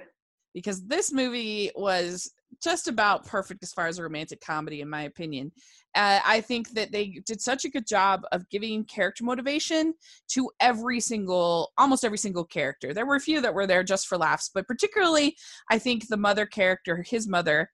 because 0.54 0.86
this 0.86 1.12
movie 1.12 1.70
was 1.74 2.30
just 2.62 2.88
about 2.88 3.26
perfect 3.26 3.62
as 3.62 3.72
far 3.72 3.86
as 3.86 3.98
a 3.98 4.02
romantic 4.02 4.40
comedy, 4.40 4.80
in 4.80 4.88
my 4.88 5.02
opinion. 5.02 5.52
Uh, 5.94 6.20
I 6.24 6.40
think 6.40 6.70
that 6.70 6.92
they 6.92 7.20
did 7.26 7.40
such 7.40 7.64
a 7.64 7.70
good 7.70 7.86
job 7.86 8.22
of 8.32 8.48
giving 8.50 8.84
character 8.84 9.24
motivation 9.24 9.94
to 10.28 10.50
every 10.60 11.00
single, 11.00 11.72
almost 11.76 12.04
every 12.04 12.18
single 12.18 12.44
character. 12.44 12.94
There 12.94 13.06
were 13.06 13.16
a 13.16 13.20
few 13.20 13.40
that 13.40 13.54
were 13.54 13.66
there 13.66 13.82
just 13.82 14.06
for 14.06 14.16
laughs, 14.16 14.50
but 14.54 14.66
particularly, 14.66 15.36
I 15.70 15.78
think 15.78 16.08
the 16.08 16.16
mother 16.16 16.46
character, 16.46 17.04
his 17.06 17.28
mother, 17.28 17.70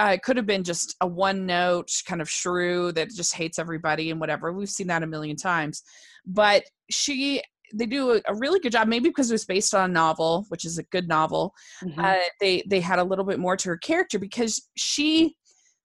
uh, 0.00 0.16
could 0.22 0.38
have 0.38 0.46
been 0.46 0.64
just 0.64 0.96
a 1.02 1.06
one 1.06 1.44
note 1.44 1.90
kind 2.06 2.22
of 2.22 2.30
shrew 2.30 2.90
that 2.92 3.10
just 3.10 3.34
hates 3.34 3.58
everybody 3.58 4.10
and 4.10 4.18
whatever. 4.18 4.50
We've 4.50 4.68
seen 4.70 4.86
that 4.86 5.02
a 5.02 5.06
million 5.06 5.36
times. 5.36 5.82
But 6.24 6.64
she, 6.90 7.42
they 7.72 7.86
do 7.86 8.20
a, 8.26 8.34
really 8.34 8.60
good 8.60 8.72
job, 8.72 8.88
maybe 8.88 9.08
because 9.08 9.30
it 9.30 9.34
was 9.34 9.44
based 9.44 9.74
on 9.74 9.90
a 9.90 9.92
novel, 9.92 10.44
which 10.48 10.64
is 10.64 10.78
a 10.78 10.82
good 10.84 11.08
novel 11.08 11.54
Mhm. 11.82 11.98
uh, 11.98 12.28
they 12.40 12.62
they 12.68 12.80
had 12.80 12.98
a 12.98 13.04
little 13.04 13.24
bit 13.24 13.38
more 13.38 13.56
to 13.56 13.68
her 13.68 13.76
character 13.78 14.18
because 14.18 14.68
she 14.76 15.36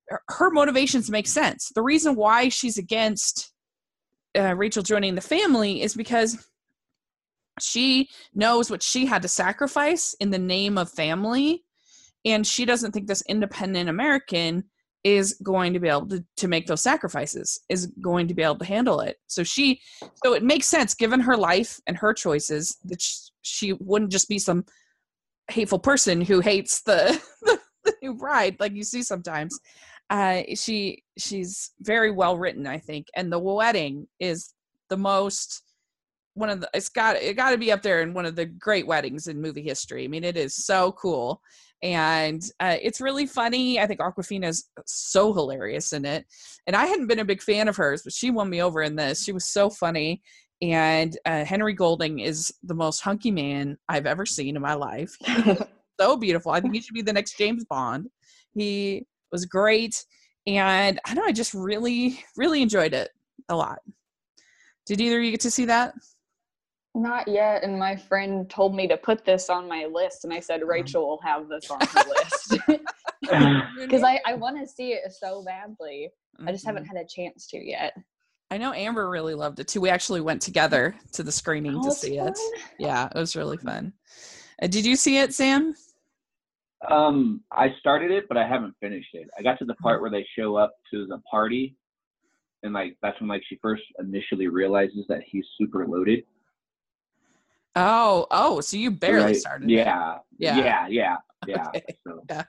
her- 0.09 0.21
her 0.29 0.51
motivations 0.51 1.09
make 1.09 1.27
sense. 1.27 1.71
The 1.73 1.81
reason 1.81 2.15
why 2.15 2.49
she's 2.49 2.77
against 2.77 3.51
uh, 4.37 4.53
Rachel 4.55 4.83
joining 4.83 5.15
the 5.15 5.21
family 5.21 5.81
is 5.81 5.95
because 5.95 6.37
she 7.61 8.09
knows 8.33 8.69
what 8.69 8.83
she 8.83 9.05
had 9.05 9.21
to 9.21 9.27
sacrifice 9.29 10.13
in 10.19 10.29
the 10.29 10.37
name 10.39 10.77
of 10.77 10.91
family, 10.91 11.63
and 12.25 12.45
she 12.45 12.65
doesn't 12.65 12.91
think 12.91 13.07
this 13.07 13.23
independent 13.29 13.89
American 13.89 14.65
is 15.05 15.39
going 15.43 15.71
to 15.71 15.79
be 15.79 15.87
able 15.87 16.07
to, 16.07 16.25
to 16.35 16.47
make 16.47 16.65
those 16.65 16.81
sacrifices 16.81 17.59
is 17.69 17.85
going 18.01 18.27
to 18.27 18.33
be 18.33 18.41
able 18.41 18.57
to 18.57 18.65
handle 18.65 18.99
it. 19.01 19.17
So 19.27 19.43
she 19.43 19.79
so 20.23 20.33
it 20.33 20.43
makes 20.43 20.65
sense 20.65 20.95
given 20.95 21.19
her 21.19 21.37
life 21.37 21.79
and 21.85 21.95
her 21.95 22.11
choices 22.11 22.79
that 22.85 22.99
sh- 22.99 23.29
she 23.43 23.73
wouldn't 23.73 24.11
just 24.11 24.27
be 24.27 24.39
some 24.39 24.65
hateful 25.51 25.77
person 25.77 26.21
who 26.21 26.39
hates 26.39 26.81
the, 26.81 27.21
the 27.83 27.93
new 28.01 28.15
bride 28.15 28.57
like 28.59 28.73
you 28.73 28.83
see 28.83 29.03
sometimes. 29.03 29.57
Uh 30.09 30.41
she 30.55 31.03
she's 31.17 31.71
very 31.81 32.11
well 32.11 32.37
written 32.37 32.67
i 32.67 32.77
think 32.77 33.07
and 33.15 33.31
the 33.31 33.39
wedding 33.39 34.07
is 34.19 34.53
the 34.89 34.97
most 34.97 35.63
one 36.35 36.49
of 36.49 36.61
the 36.61 36.69
it's 36.75 36.89
got 36.89 37.15
it 37.15 37.35
got 37.35 37.51
to 37.51 37.57
be 37.57 37.71
up 37.71 37.81
there 37.81 38.01
in 38.01 38.13
one 38.13 38.25
of 38.25 38.35
the 38.35 38.45
great 38.45 38.85
weddings 38.85 39.27
in 39.27 39.41
movie 39.41 39.63
history. 39.63 40.03
I 40.03 40.07
mean 40.07 40.23
it 40.23 40.37
is 40.37 40.65
so 40.65 40.91
cool 40.91 41.41
and 41.83 42.43
uh, 42.59 42.77
it's 42.81 43.01
really 43.01 43.25
funny 43.25 43.79
i 43.79 43.85
think 43.85 43.99
Awkwafina 43.99 44.47
is 44.47 44.69
so 44.85 45.33
hilarious 45.33 45.93
in 45.93 46.05
it 46.05 46.25
and 46.67 46.75
i 46.75 46.85
hadn't 46.85 47.07
been 47.07 47.19
a 47.19 47.25
big 47.25 47.41
fan 47.41 47.67
of 47.67 47.75
hers 47.75 48.01
but 48.03 48.13
she 48.13 48.31
won 48.31 48.49
me 48.49 48.61
over 48.61 48.81
in 48.81 48.95
this 48.95 49.23
she 49.23 49.31
was 49.31 49.45
so 49.45 49.69
funny 49.69 50.21
and 50.61 51.17
uh, 51.25 51.43
henry 51.43 51.73
golding 51.73 52.19
is 52.19 52.53
the 52.63 52.73
most 52.73 53.01
hunky 53.01 53.31
man 53.31 53.77
i've 53.89 54.05
ever 54.05 54.25
seen 54.25 54.55
in 54.55 54.61
my 54.61 54.73
life 54.73 55.15
so 55.99 56.17
beautiful. 56.17 56.51
I 56.51 56.59
think 56.59 56.73
he 56.73 56.81
should 56.81 56.93
be 56.93 57.01
the 57.01 57.13
next 57.13 57.37
James 57.37 57.65
Bond. 57.65 58.09
He 58.53 59.05
was 59.31 59.45
great, 59.45 60.03
and 60.47 60.99
I 61.05 61.13
know 61.13 61.23
I 61.23 61.31
just 61.31 61.53
really, 61.53 62.23
really 62.37 62.61
enjoyed 62.61 62.93
it 62.93 63.09
a 63.49 63.55
lot. 63.55 63.79
Did 64.85 65.01
either 65.01 65.17
of 65.17 65.23
you 65.23 65.31
get 65.31 65.41
to 65.41 65.51
see 65.51 65.65
that? 65.65 65.93
Not 66.95 67.27
yet. 67.27 67.63
And 67.63 67.77
my 67.77 67.95
friend 67.95 68.49
told 68.49 68.73
me 68.73 68.87
to 68.87 68.95
put 68.95 69.25
this 69.25 69.49
on 69.49 69.67
my 69.67 69.85
list, 69.85 70.23
and 70.23 70.33
I 70.33 70.39
said 70.39 70.61
Rachel 70.65 71.05
will 71.07 71.21
have 71.21 71.49
this 71.49 71.69
on 71.69 71.79
her 71.81 72.03
list 72.09 72.57
because 73.77 74.01
I, 74.03 74.21
I 74.25 74.33
want 74.35 74.57
to 74.59 74.65
see 74.65 74.93
it 74.93 75.11
so 75.11 75.43
badly. 75.43 76.09
I 76.47 76.51
just 76.53 76.65
haven't 76.65 76.85
Mhm. 76.85 76.87
had 76.87 76.97
a 76.97 77.05
chance 77.05 77.47
to 77.47 77.57
yet. 77.57 77.97
I 78.49 78.57
know 78.57 78.71
Amber 78.73 79.09
really 79.09 79.33
loved 79.33 79.59
it 79.59 79.67
too. 79.67 79.81
We 79.81 79.89
actually 79.89 80.21
went 80.21 80.41
together 80.41 80.95
to 81.13 81.23
the 81.23 81.31
screening 81.31 81.73
Oh, 81.75 81.81
to 81.81 81.87
it's 81.87 81.99
see 82.01 82.17
it. 82.17 82.37
Yeah, 82.79 83.09
it 83.13 83.17
was 83.17 83.35
really 83.35 83.57
fun. 83.57 83.91
Uh, 84.61 84.67
did 84.67 84.85
you 84.85 84.95
see 84.95 85.17
it, 85.17 85.33
Sam? 85.33 85.75
Um, 86.89 87.41
I 87.51 87.69
started 87.79 88.11
it, 88.11 88.25
but 88.29 88.37
I 88.37 88.47
haven't 88.47 88.75
finished 88.79 89.09
it. 89.13 89.27
I 89.37 89.41
got 89.41 89.57
to 89.59 89.65
the 89.65 89.73
Mm-hmm. 89.73 89.83
part 89.83 90.01
where 90.01 90.11
they 90.11 90.25
show 90.37 90.55
up 90.55 90.75
to 90.91 91.07
the 91.07 91.17
party, 91.29 91.75
and 92.63 92.73
like 92.73 92.95
that's 93.01 93.19
when 93.19 93.27
like 93.27 93.43
she 93.49 93.57
first 93.61 93.83
initially 93.99 94.47
realizes 94.47 95.05
that 95.09 95.21
he's 95.25 95.45
super 95.57 95.85
loaded. 95.87 96.23
Oh, 97.75 98.25
oh, 98.31 98.61
so 98.61 98.77
you 98.77 98.91
barely 98.91 99.25
right? 99.25 99.35
started. 99.35 99.69
Yeah, 99.69 100.17
Yeah. 100.37 100.57
yeah, 100.57 100.87
yeah, 100.87 101.17
yeah. 101.45 101.67
Okay. 101.69 101.83
So 102.07 102.23
Yeah. 102.29 102.43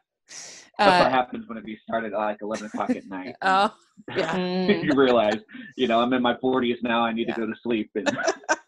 that's 0.79 1.01
what 1.01 1.09
Uh, 1.09 1.11
happens 1.11 1.49
when 1.49 1.59
it 1.59 1.65
be 1.65 1.77
started 1.83 2.13
at 2.13 2.19
like 2.19 2.39
eleven 2.43 2.67
o'clock 2.67 2.91
at 2.91 3.07
night. 3.09 3.35
oh, 3.43 3.75
yeah. 4.17 4.37
You 4.83 4.95
realize, 4.95 5.41
you 5.77 5.89
know, 5.89 6.01
I'm 6.01 6.13
in 6.13 6.23
my 6.23 6.37
forties 6.39 6.79
now. 6.83 7.03
I 7.03 7.13
need 7.13 7.29
Yeah. 7.29 7.35
to 7.35 7.41
go 7.41 7.47
to 7.47 7.55
sleep. 7.63 7.91
And 7.97 8.17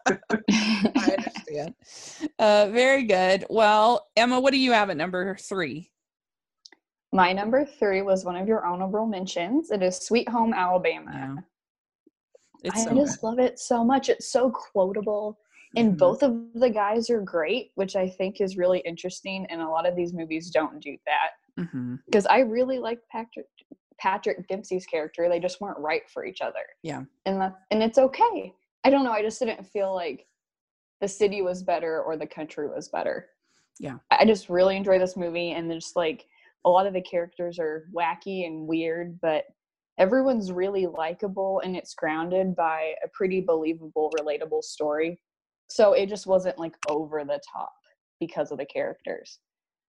I 0.97 1.11
understand. 1.13 1.75
Uh, 2.37 2.67
very 2.71 3.03
good. 3.03 3.45
Well, 3.49 4.07
Emma, 4.17 4.39
what 4.39 4.51
do 4.51 4.59
you 4.59 4.71
have 4.73 4.89
at 4.89 4.97
number 4.97 5.35
three? 5.37 5.91
My 7.11 7.33
number 7.33 7.65
three 7.65 8.01
was 8.01 8.23
one 8.25 8.35
of 8.35 8.47
your 8.47 8.65
honorable 8.65 9.05
mentions. 9.07 9.71
It 9.71 9.81
is 9.81 9.97
Sweet 9.97 10.27
Home 10.29 10.53
Alabama. 10.53 11.11
Yeah. 11.13 11.35
It's 12.63 12.81
I 12.81 12.85
so 12.85 12.95
just 12.95 13.23
love 13.23 13.39
it 13.39 13.59
so 13.59 13.83
much. 13.83 14.09
It's 14.09 14.31
so 14.31 14.51
quotable. 14.51 15.39
And 15.75 15.93
Mhm. 15.93 15.97
both 15.99 16.23
of 16.23 16.53
the 16.53 16.69
guys 16.69 17.09
are 17.09 17.21
great, 17.21 17.71
which 17.75 17.95
I 17.95 18.09
think 18.09 18.41
is 18.41 18.57
really 18.57 18.79
interesting. 18.79 19.45
And 19.47 19.61
a 19.61 19.67
lot 19.69 19.85
of 19.87 19.95
these 19.95 20.13
movies 20.13 20.49
don't 20.49 20.79
do 20.79 20.97
that. 21.05 21.31
Because 22.05 22.25
I 22.25 22.39
really 22.39 22.79
like 22.79 23.05
Patrick 23.09 23.47
Patrick 23.97 24.47
Dempsey's 24.47 24.85
character. 24.85 25.27
They 25.27 25.41
just 25.41 25.59
weren't 25.59 25.77
right 25.77 26.09
for 26.09 26.23
each 26.25 26.39
other. 26.39 26.65
Yeah. 26.83 27.03
And 27.25 27.41
that 27.41 27.59
and 27.69 27.83
it's 27.83 27.97
okay. 27.97 28.53
I 28.85 28.89
don't 28.89 29.03
know. 29.03 29.11
I 29.11 29.21
just 29.21 29.39
didn't 29.39 29.65
feel 29.65 29.93
like 29.93 30.25
the 31.01 31.07
city 31.09 31.41
was 31.41 31.61
better 31.63 32.01
or 32.01 32.15
the 32.15 32.25
country 32.25 32.69
was 32.69 32.87
better. 32.87 33.29
Yeah. 33.77 33.97
I 34.09 34.19
I 34.21 34.25
just 34.25 34.47
really 34.49 34.77
enjoy 34.77 34.99
this 34.99 35.17
movie 35.17 35.51
and 35.51 35.69
just 35.69 35.97
like 35.97 36.25
a 36.65 36.69
lot 36.69 36.87
of 36.87 36.93
the 36.93 37.01
characters 37.01 37.59
are 37.59 37.89
wacky 37.93 38.45
and 38.47 38.67
weird, 38.67 39.19
but 39.19 39.45
everyone's 39.97 40.51
really 40.53 40.87
likable 40.87 41.59
and 41.59 41.75
it's 41.75 41.93
grounded 41.93 42.55
by 42.55 42.95
a 43.03 43.07
pretty 43.09 43.41
believable, 43.41 44.11
relatable 44.17 44.63
story. 44.63 45.19
So 45.69 45.93
it 45.93 46.07
just 46.09 46.27
wasn't 46.27 46.57
like 46.57 46.75
over 46.89 47.23
the 47.23 47.39
top 47.51 47.71
because 48.19 48.51
of 48.51 48.57
the 48.57 48.65
characters. 48.65 49.39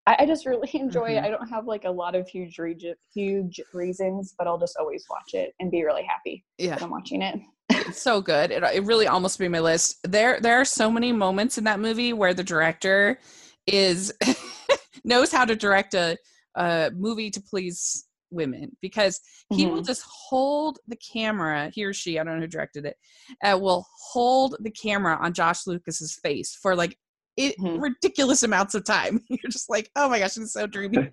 I, 0.06 0.16
I 0.20 0.26
just 0.26 0.46
really 0.46 0.68
enjoy 0.74 1.10
it. 1.12 1.22
Mhm. 1.22 1.24
I 1.24 1.30
don't 1.30 1.48
have 1.48 1.66
like 1.66 1.84
a 1.84 1.90
lot 1.90 2.14
of 2.14 2.28
huge 2.28 2.58
regi- 2.58 2.94
huge 3.14 3.60
reasons, 3.72 4.34
but 4.38 4.46
I'll 4.46 4.58
just 4.58 4.76
always 4.78 5.04
watch 5.08 5.34
it 5.34 5.54
and 5.60 5.70
be 5.70 5.84
really 5.84 6.04
happy 6.04 6.44
Yeah. 6.58 6.78
I'm 6.80 6.90
watching 6.90 7.22
it. 7.22 7.40
it's 7.70 8.00
so 8.02 8.20
good. 8.20 8.50
It, 8.50 8.62
it 8.62 8.84
really 8.84 9.06
almost 9.06 9.38
made 9.38 9.48
my 9.50 9.60
list. 9.60 9.98
There 10.04 10.40
there 10.40 10.58
are 10.60 10.64
so 10.64 10.90
many 10.90 11.12
moments 11.12 11.58
in 11.58 11.64
that 11.64 11.80
movie 11.80 12.12
where 12.12 12.34
the 12.34 12.44
director 12.44 13.18
is 13.66 14.12
knows 15.04 15.30
how 15.30 15.44
to 15.44 15.54
direct 15.54 15.94
a 15.94 16.16
a 16.56 16.90
movie 16.96 17.30
to 17.30 17.40
please 17.40 18.06
women 18.30 18.76
because 18.82 19.20
he 19.50 19.66
will 19.66 19.80
Mhm. 19.82 19.86
just 19.86 20.02
hold 20.06 20.78
the 20.86 20.96
camera 20.96 21.70
he 21.74 21.84
or 21.84 21.92
she 21.92 22.18
i 22.18 22.24
don't 22.24 22.34
know 22.36 22.40
who 22.40 22.46
directed 22.46 22.84
it 22.84 22.96
uh, 23.42 23.58
will 23.58 23.86
hold 24.12 24.56
the 24.60 24.70
camera 24.70 25.16
on 25.20 25.32
josh 25.32 25.66
lucas's 25.66 26.14
face 26.22 26.54
for 26.54 26.74
like 26.76 26.98
it, 27.36 27.56
Mhm. 27.58 27.80
ridiculous 27.80 28.42
amounts 28.42 28.74
of 28.74 28.84
time 28.84 29.20
you're 29.28 29.50
just 29.50 29.70
like 29.70 29.90
oh 29.96 30.08
my 30.08 30.18
gosh 30.18 30.36
it's 30.36 30.52
so 30.52 30.66
dreamy 30.66 31.10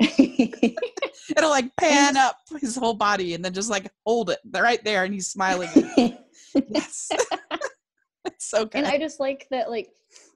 it'll 0.00 1.50
like 1.50 1.74
pan 1.76 2.16
up 2.16 2.36
his 2.60 2.76
whole 2.76 2.94
body 2.94 3.34
and 3.34 3.44
then 3.44 3.52
just 3.52 3.70
like 3.70 3.90
hold 4.04 4.30
it 4.30 4.38
right 4.54 4.82
there 4.84 5.04
and 5.04 5.14
he's 5.14 5.28
smiling 5.28 5.68
yes 6.68 7.10
it's 8.26 8.50
so 8.50 8.64
good 8.64 8.78
and 8.78 8.86
I 8.86 8.98
just 8.98 9.20
like 9.20 9.46
that 9.50 9.70
like 9.70 9.90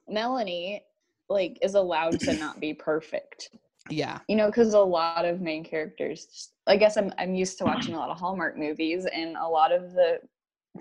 Melanie 0.07 0.83
like 1.29 1.57
is 1.61 1.75
allowed 1.75 2.19
to 2.21 2.33
not 2.33 2.59
be 2.59 2.73
perfect. 2.73 3.49
Yeah 3.89 4.19
You 4.27 4.35
know, 4.35 4.47
because 4.47 4.73
a 4.73 4.79
lot 4.79 5.25
of 5.25 5.41
main 5.41 5.63
characters 5.63 6.49
I 6.67 6.77
guess 6.77 6.97
I'm 6.97 7.11
I'm 7.17 7.35
used 7.35 7.57
to 7.59 7.65
watching 7.65 7.93
a 7.93 7.97
lot 7.99 8.09
of 8.09 8.17
Hallmark 8.19 8.57
movies 8.57 9.05
and 9.05 9.37
a 9.37 9.47
lot 9.47 9.71
of 9.71 9.93
the 9.93 10.19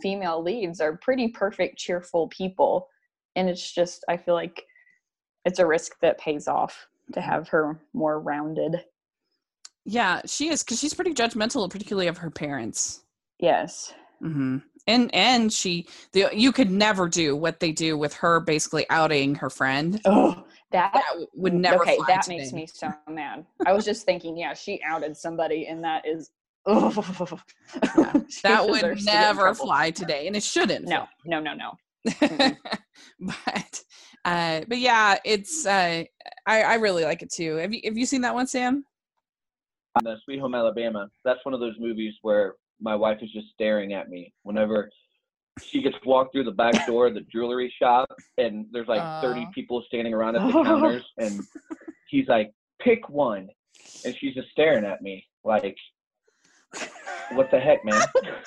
female 0.00 0.42
leads 0.42 0.80
are 0.80 0.96
pretty 0.96 1.28
perfect, 1.28 1.78
cheerful 1.78 2.28
people. 2.28 2.88
And 3.36 3.48
it's 3.48 3.72
just 3.72 4.04
I 4.08 4.16
feel 4.16 4.34
like 4.34 4.64
it's 5.44 5.58
a 5.58 5.66
risk 5.66 5.98
that 6.00 6.18
pays 6.18 6.48
off 6.48 6.86
to 7.12 7.20
have 7.20 7.48
her 7.48 7.80
more 7.92 8.18
rounded. 8.20 8.82
yeah 9.84 10.22
she 10.24 10.48
is 10.48 10.62
because 10.62 10.78
she's 10.80 10.94
pretty 10.94 11.12
judgmental 11.12 11.70
particularly 11.70 12.06
of 12.08 12.18
her 12.18 12.30
parents 12.30 13.02
Yes. 13.38 13.92
hmm 14.20 14.58
And 14.86 15.14
and 15.14 15.52
she, 15.52 15.86
the, 16.12 16.28
you 16.32 16.52
could 16.52 16.70
never 16.70 17.08
do 17.08 17.36
what 17.36 17.60
they 17.60 17.72
do 17.72 17.98
with 17.98 18.14
her, 18.14 18.40
basically 18.40 18.86
outing 18.90 19.34
her 19.36 19.50
friend. 19.50 20.00
Oh, 20.04 20.44
that 20.74 20.92
That 20.92 21.26
would 21.34 21.54
never. 21.54 21.82
okay 21.82 21.96
fly 21.96 22.06
that 22.08 22.22
today. 22.22 22.38
makes 22.38 22.52
me 22.52 22.66
so 22.66 22.92
mad 23.08 23.46
i 23.64 23.72
was 23.72 23.84
just 23.84 24.04
thinking 24.04 24.36
yeah 24.36 24.52
she 24.54 24.80
outed 24.86 25.16
somebody 25.16 25.66
and 25.68 25.82
that 25.84 26.06
is 26.06 26.30
oh 26.66 26.90
That 28.42 28.66
would 28.68 29.04
never 29.04 29.54
fly 29.54 29.90
today, 29.90 30.26
and 30.26 30.36
it 30.36 30.42
shouldn't. 30.42 30.86
no 30.86 31.06
no 31.24 31.40
no 31.40 31.54
no 31.54 31.72
fly. 32.10 32.56
but, 33.20 33.82
uh, 34.24 34.60
but 34.68 34.78
yeah, 34.78 35.16
it's. 35.24 35.64
Uh, 35.66 36.04
I 36.46 36.62
I 36.62 36.74
really 36.74 37.04
like 37.04 37.22
it 37.22 37.32
too. 37.32 37.56
Have 37.56 37.72
you 37.72 37.80
Have 37.84 37.96
you 37.96 38.06
seen 38.06 38.20
that 38.22 38.34
one, 38.34 38.46
Sam? 38.46 38.84
on 39.96 40.06
uh, 40.06 40.16
Sweet 40.24 40.40
Home 40.40 40.54
Alabama, 40.54 41.08
that's 41.24 41.44
one 41.44 41.54
of 41.54 41.60
those 41.60 41.74
movies 41.78 42.14
where 42.22 42.54
my 42.80 42.94
wife 42.96 43.18
is 43.22 43.30
just 43.32 43.46
staring 43.54 43.92
at 43.92 44.08
me 44.08 44.32
whenever 44.42 44.90
she 45.62 45.82
gets 45.82 45.96
walked 46.04 46.32
through 46.32 46.44
the 46.44 46.52
back 46.52 46.86
door 46.86 47.06
of 47.06 47.14
the 47.14 47.20
jewelry 47.32 47.72
shop 47.80 48.08
and 48.38 48.66
there's 48.72 48.88
like 48.88 49.22
30 49.22 49.48
people 49.54 49.82
standing 49.86 50.12
around 50.12 50.36
at 50.36 50.50
the 50.50 50.58
oh. 50.58 50.64
counters 50.64 51.04
and 51.18 51.40
he's 52.08 52.26
like, 52.28 52.52
pick 52.80 53.08
one. 53.08 53.48
And 54.04 54.16
she's 54.18 54.34
just 54.34 54.50
staring 54.50 54.84
at 54.84 55.02
me 55.02 55.24
like, 55.44 55.76
what 57.32 57.50
the 57.50 57.60
heck, 57.60 57.84
man? 57.84 58.02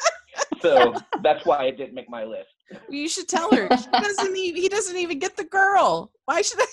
so 0.61 0.93
that's 1.23 1.45
why 1.45 1.59
I 1.59 1.71
didn't 1.71 1.93
make 1.93 2.09
my 2.09 2.23
list. 2.23 2.49
You 2.89 3.07
should 3.07 3.27
tell 3.27 3.49
her. 3.51 3.69
She 3.77 3.89
doesn't 3.91 4.35
even. 4.35 4.61
He 4.61 4.67
doesn't 4.67 4.97
even 4.97 5.19
get 5.19 5.37
the 5.37 5.45
girl. 5.45 6.11
Why 6.25 6.41
should 6.41 6.59
I? 6.59 6.65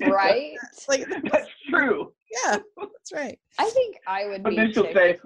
right 0.08 0.52
Like, 0.88 1.06
That's 1.30 1.48
true. 1.68 2.12
yeah, 2.30 2.58
that's 2.78 3.12
right. 3.12 3.38
i 3.58 3.68
think 3.68 3.96
i 4.06 4.26
would 4.26 4.42
But 4.42 4.50
be 4.50 4.56
then 4.56 4.72
she'll 4.72 4.92
say, 4.94 5.18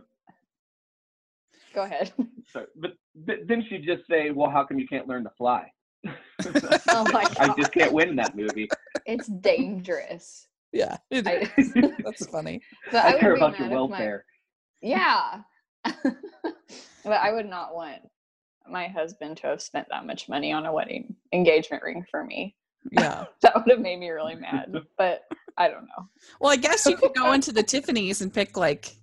go 1.79 1.85
ahead 1.85 2.13
sorry, 2.53 2.67
but 2.77 2.93
th- 3.27 3.41
then 3.47 3.65
she'd 3.69 3.85
just 3.87 4.03
say, 4.11 4.31
well, 4.31 4.51
how 4.51 4.65
come 4.65 4.79
you 4.79 4.87
can't 4.89 5.07
learn 5.07 5.23
to 5.25 5.31
fly? 5.39 5.71
oh 6.07 7.07
my 7.13 7.25
I 7.41 7.55
just 7.57 7.73
can't 7.73 7.93
win 7.93 8.09
in 8.11 8.17
that 8.17 8.35
movie. 8.37 8.69
it's 9.07 9.29
dangerous 9.29 10.49
Yeah, 10.73 10.97
it 11.11 11.27
I, 11.27 11.49
that's 12.05 12.27
funny. 12.27 12.61
but 12.91 13.05
I 13.05 13.17
I 13.17 13.21
care 13.21 13.35
about 13.35 13.59
your 13.59 13.69
mad 13.69 13.73
if 13.73 13.73
my- 13.73 13.75
welfare. 13.77 14.25
Yeah. 14.83 15.41
but 15.85 17.21
I 17.21 17.33
would 17.33 17.47
not 17.47 17.75
want 17.75 18.01
my 18.69 18.87
husband 18.89 19.37
to 19.39 19.47
have 19.49 19.63
spent 19.63 19.87
that 19.91 20.05
much 20.07 20.29
money 20.29 20.53
on 20.53 20.67
a 20.67 20.73
wedding 20.73 21.15
engagement 21.33 21.83
ring 21.83 22.05
for 22.11 22.25
me. 22.25 22.55
Yeah. 22.93 23.25
That 23.43 23.55
would 23.57 23.71
have 23.71 23.81
made 23.81 23.99
me 23.99 24.11
really 24.11 24.35
mad. 24.37 24.73
But 24.97 25.23
I 25.57 25.69
don't 25.69 25.83
know. 25.87 26.09
Well, 26.41 26.53
I 26.53 26.57
guess 26.57 26.87
you 26.87 26.97
could 26.97 27.15
go 27.15 27.33
into 27.33 27.51
the 27.51 27.63
Tiffany's 27.63 28.21
and 28.21 28.33
pick 28.33 28.57
like 28.57 28.95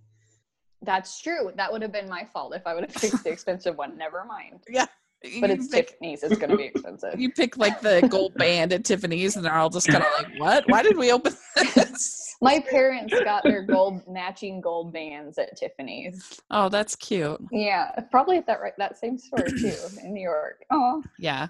That's 0.86 1.19
true. 1.21 1.52
That 1.56 1.71
would 1.71 1.82
have 1.82 1.91
been 1.91 2.08
my 2.10 2.26
fault 2.32 2.56
if 2.56 2.65
I 2.65 2.74
would 2.74 2.86
have 2.86 2.93
picked 3.02 3.24
the 3.24 3.30
expensive 3.36 3.78
one. 3.78 3.98
Never 3.98 4.24
mind. 4.26 4.63
you 4.67 5.41
But 5.41 5.50
it's 5.50 5.67
pick, 5.67 5.88
Tiffany's. 5.89 6.24
It's 6.24 6.38
going 6.38 6.52
to 6.52 6.58
be 6.58 6.65
expensive. 6.65 7.19
you 7.19 7.32
pick 7.32 7.58
like 7.58 7.82
the 7.82 8.08
gold 8.10 8.34
band 8.36 8.71
at 8.74 8.86
Tiffany's, 8.86 9.36
and 9.36 9.43
they're 9.45 9.56
all 9.56 9.69
just 9.69 9.88
kind 9.88 10.04
of 10.04 10.10
like, 10.17 10.28
"What? 10.39 10.67
Why 10.69 10.84
did 10.84 10.98
we 10.98 11.12
open 11.12 11.34
this?" 11.56 12.36
My 12.41 12.60
parents 12.60 13.13
got 13.24 13.43
their 13.43 13.63
gold 13.63 14.02
matching 14.08 14.62
gold 14.62 14.93
bands 14.93 15.38
at 15.38 15.58
Tiffany's. 15.58 16.39
Oh, 16.52 16.69
that's 16.69 16.95
cute. 16.95 17.41
Yeah, 17.52 17.91
probably 18.12 18.38
at 18.38 18.45
that 18.48 18.62
right 18.62 18.74
that 18.78 18.98
same 18.98 19.17
store 19.17 19.45
too 19.45 19.74
in 20.04 20.13
New 20.13 20.21
York. 20.21 20.63
Oh, 20.69 21.02
Yeah, 21.17 21.48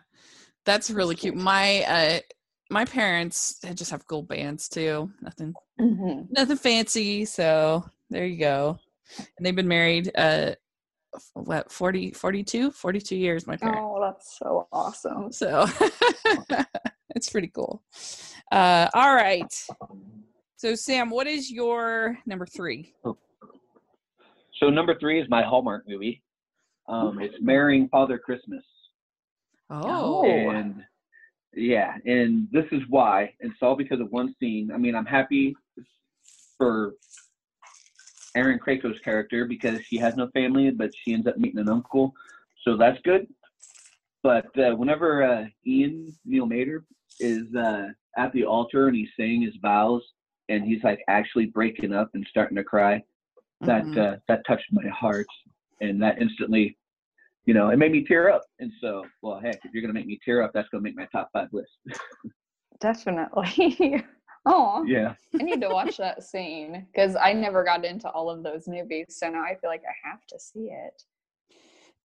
that's 0.63 0.89
really 0.91 1.15
cute. 1.15 1.35
My 1.35 1.83
uh, 1.83 2.19
my 2.69 2.85
parents 2.85 3.57
they 3.59 3.73
just 3.73 3.91
have 3.91 4.05
gold 4.07 4.27
bands 4.27 4.69
too. 4.69 5.11
Nothing, 5.21 5.53
Mhm. 5.81 6.27
nothing 6.29 6.57
fancy. 6.57 7.25
So 7.25 7.83
there 8.09 8.25
you 8.25 8.37
go. 8.39 8.77
And 9.37 9.45
they've 9.45 9.55
been 9.55 9.67
married 9.67 10.11
uh, 10.15 10.51
what 11.33 11.71
40, 11.71 12.11
42? 12.11 12.71
42 12.71 13.15
years. 13.15 13.47
My 13.47 13.57
parents. 13.57 13.81
oh, 13.81 14.01
that's 14.01 14.37
so 14.37 14.67
awesome. 14.71 15.31
So 15.31 15.65
it's 17.15 17.29
pretty 17.29 17.47
cool. 17.47 17.83
Uh, 18.51 18.87
all 18.93 19.15
right. 19.15 19.53
So 20.57 20.75
Sam, 20.75 21.09
what 21.09 21.27
is 21.27 21.51
your 21.51 22.17
number 22.25 22.45
three? 22.45 22.93
So 24.59 24.69
number 24.69 24.97
three 24.99 25.19
is 25.21 25.29
my 25.29 25.43
Hallmark 25.43 25.87
movie. 25.87 26.23
Um, 26.87 27.19
it's 27.19 27.35
Marrying 27.41 27.89
Father 27.89 28.17
Christmas. 28.17 28.63
Oh, 29.69 30.23
And 30.51 30.83
yeah, 31.53 31.95
and 32.05 32.47
this 32.51 32.65
is 32.71 32.81
why. 32.89 33.33
And 33.41 33.51
it's 33.51 33.61
all 33.61 33.75
because 33.75 33.99
of 33.99 34.11
one 34.11 34.35
scene. 34.39 34.71
I 34.73 34.77
mean, 34.77 34.95
I'm 34.95 35.05
happy 35.05 35.55
for 36.57 36.93
Erin 38.35 38.59
Krakow's 38.59 38.99
character 38.99 39.45
because 39.45 39.79
she 39.85 39.97
has 39.97 40.15
no 40.15 40.29
family, 40.31 40.69
but 40.71 40.91
she 41.03 41.13
ends 41.13 41.27
up 41.27 41.37
meeting 41.37 41.59
an 41.59 41.69
uncle. 41.69 42.13
So 42.63 42.75
that's 42.77 42.99
good. 43.03 43.27
But 44.23 44.47
uh, 44.57 44.75
whenever 44.75 45.23
uh, 45.23 45.45
Ian 45.65 46.15
Niall 46.25 46.47
Matter 46.47 46.83
is 47.19 47.43
uh, 47.55 47.87
at 48.17 48.31
the 48.33 48.43
altar 48.43 48.87
and 48.87 48.95
he's 48.95 49.09
saying 49.17 49.43
his 49.43 49.53
vows 49.61 50.01
and 50.49 50.63
he's 50.63 50.83
like 50.83 50.99
actually 51.07 51.45
breaking 51.47 51.93
up 51.93 52.09
and 52.13 52.25
starting 52.29 52.57
to 52.57 52.63
cry, 52.63 53.03
that 53.61 53.85
Mhm. 53.85 53.97
uh, 53.97 54.17
that 54.27 54.45
touched 54.45 54.65
my 54.71 54.87
heart, 54.89 55.25
and 55.81 56.01
that 56.01 56.21
instantly, 56.21 56.77
you 57.45 57.53
know, 57.53 57.69
it 57.69 57.77
made 57.77 57.91
me 57.91 58.03
tear 58.03 58.29
up. 58.29 58.43
And 58.59 58.71
so, 58.81 59.05
well, 59.21 59.39
heck, 59.39 59.59
if 59.63 59.73
you're 59.73 59.81
gonna 59.81 59.93
make 59.93 60.07
me 60.07 60.19
tear 60.23 60.41
up, 60.41 60.51
that's 60.53 60.67
gonna 60.69 60.83
make 60.83 60.95
my 60.95 61.07
top 61.11 61.29
five 61.33 61.47
list. 61.51 61.71
Definitely. 62.79 64.03
Oh, 64.45 64.83
yeah, 64.85 65.15
I 65.39 65.43
need 65.43 65.61
to 65.61 65.69
watch 65.69 65.97
that 65.97 66.23
scene 66.23 66.85
because 66.91 67.15
I 67.15 67.33
never 67.33 67.63
got 67.63 67.83
into 67.85 68.09
all 68.09 68.29
of 68.29 68.43
those 68.43 68.67
movies, 68.67 69.05
so 69.09 69.29
now 69.29 69.43
I 69.43 69.55
feel 69.55 69.69
like 69.69 69.83
I 69.83 70.09
have 70.09 70.25
to 70.27 70.39
see 70.39 70.69
it. 70.71 71.01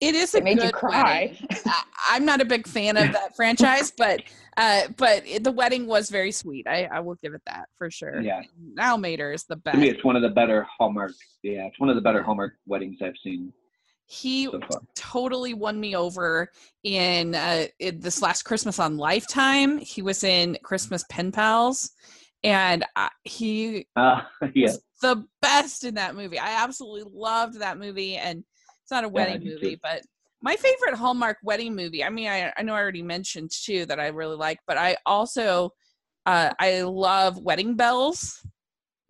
it 0.00 0.14
is 0.14 0.34
a 0.34 0.38
It 0.38 0.44
made 0.44 0.56
you 0.58 0.64
good 0.64 0.72
cry. 0.72 1.36
wedding. 1.38 1.48
I, 1.66 1.82
I'm 2.12 2.24
not 2.24 2.40
a 2.40 2.44
big 2.46 2.66
fan 2.66 2.96
of 2.96 3.12
that 3.12 3.36
franchise, 3.36 3.92
but 3.96 4.22
uh, 4.56 4.82
but 4.96 5.22
it, 5.26 5.44
the 5.44 5.52
wedding 5.52 5.86
was 5.86 6.08
very 6.10 6.32
sweet. 6.32 6.66
I, 6.66 6.84
I 6.86 7.00
will 7.00 7.16
give 7.22 7.34
it 7.34 7.42
that 7.46 7.68
for 7.76 7.90
sure. 7.90 8.20
Yeah. 8.20 8.42
Al 8.78 8.96
Matter 8.98 9.32
is 9.32 9.44
the 9.44 9.56
to 9.56 9.60
best. 9.60 9.78
me, 9.78 9.90
it's 9.90 10.02
one 10.04 10.16
of 10.16 10.22
the 10.22 10.30
better 10.30 10.66
Hallmark. 10.78 11.12
Yeah, 11.42 11.66
it's 11.66 11.78
one 11.78 11.88
of 11.90 11.94
the 11.96 12.02
better 12.02 12.22
Hallmark 12.22 12.54
weddings 12.66 12.98
I've 13.02 13.14
seen 13.22 13.52
He 14.06 14.46
so 14.46 14.60
totally 14.96 15.54
won 15.54 15.78
me 15.78 15.94
over 15.94 16.50
in, 16.84 17.34
uh, 17.34 17.66
in 17.78 18.00
this 18.00 18.20
last 18.22 18.42
Christmas 18.42 18.78
on 18.78 18.96
Lifetime. 18.96 19.78
He 19.78 20.02
was 20.02 20.24
in 20.24 20.56
Christmas 20.64 21.04
Pen 21.10 21.30
Pals, 21.30 21.92
and 22.42 22.84
I, 22.96 23.10
he 23.24 23.86
Uh, 23.96 24.22
yeah, 24.54 24.72
the 25.02 25.24
best 25.42 25.84
in 25.84 25.94
that 25.94 26.14
movie. 26.14 26.38
I 26.38 26.62
absolutely 26.62 27.10
loved 27.12 27.60
that 27.60 27.78
movie, 27.78 28.16
and 28.16 28.44
it's 28.82 28.90
not 28.90 29.04
a 29.04 29.08
wedding 29.08 29.40
do 29.40 29.50
movie, 29.50 29.76
too. 29.76 29.80
but 29.82 30.02
my 30.42 30.56
favorite 30.56 30.96
Hallmark 30.96 31.38
wedding 31.42 31.74
movie. 31.74 32.02
I 32.02 32.10
mean, 32.10 32.28
I, 32.28 32.52
I 32.56 32.62
know 32.62 32.74
I 32.74 32.80
already 32.80 33.02
mentioned 33.02 33.50
two 33.50 33.84
that 33.86 34.00
I 34.00 34.08
really 34.08 34.36
like, 34.36 34.58
but 34.66 34.78
I 34.78 34.96
also 35.04 35.70
uh, 36.26 36.52
I 36.58 36.82
love 36.82 37.38
Wedding 37.38 37.76
Bells 37.76 38.44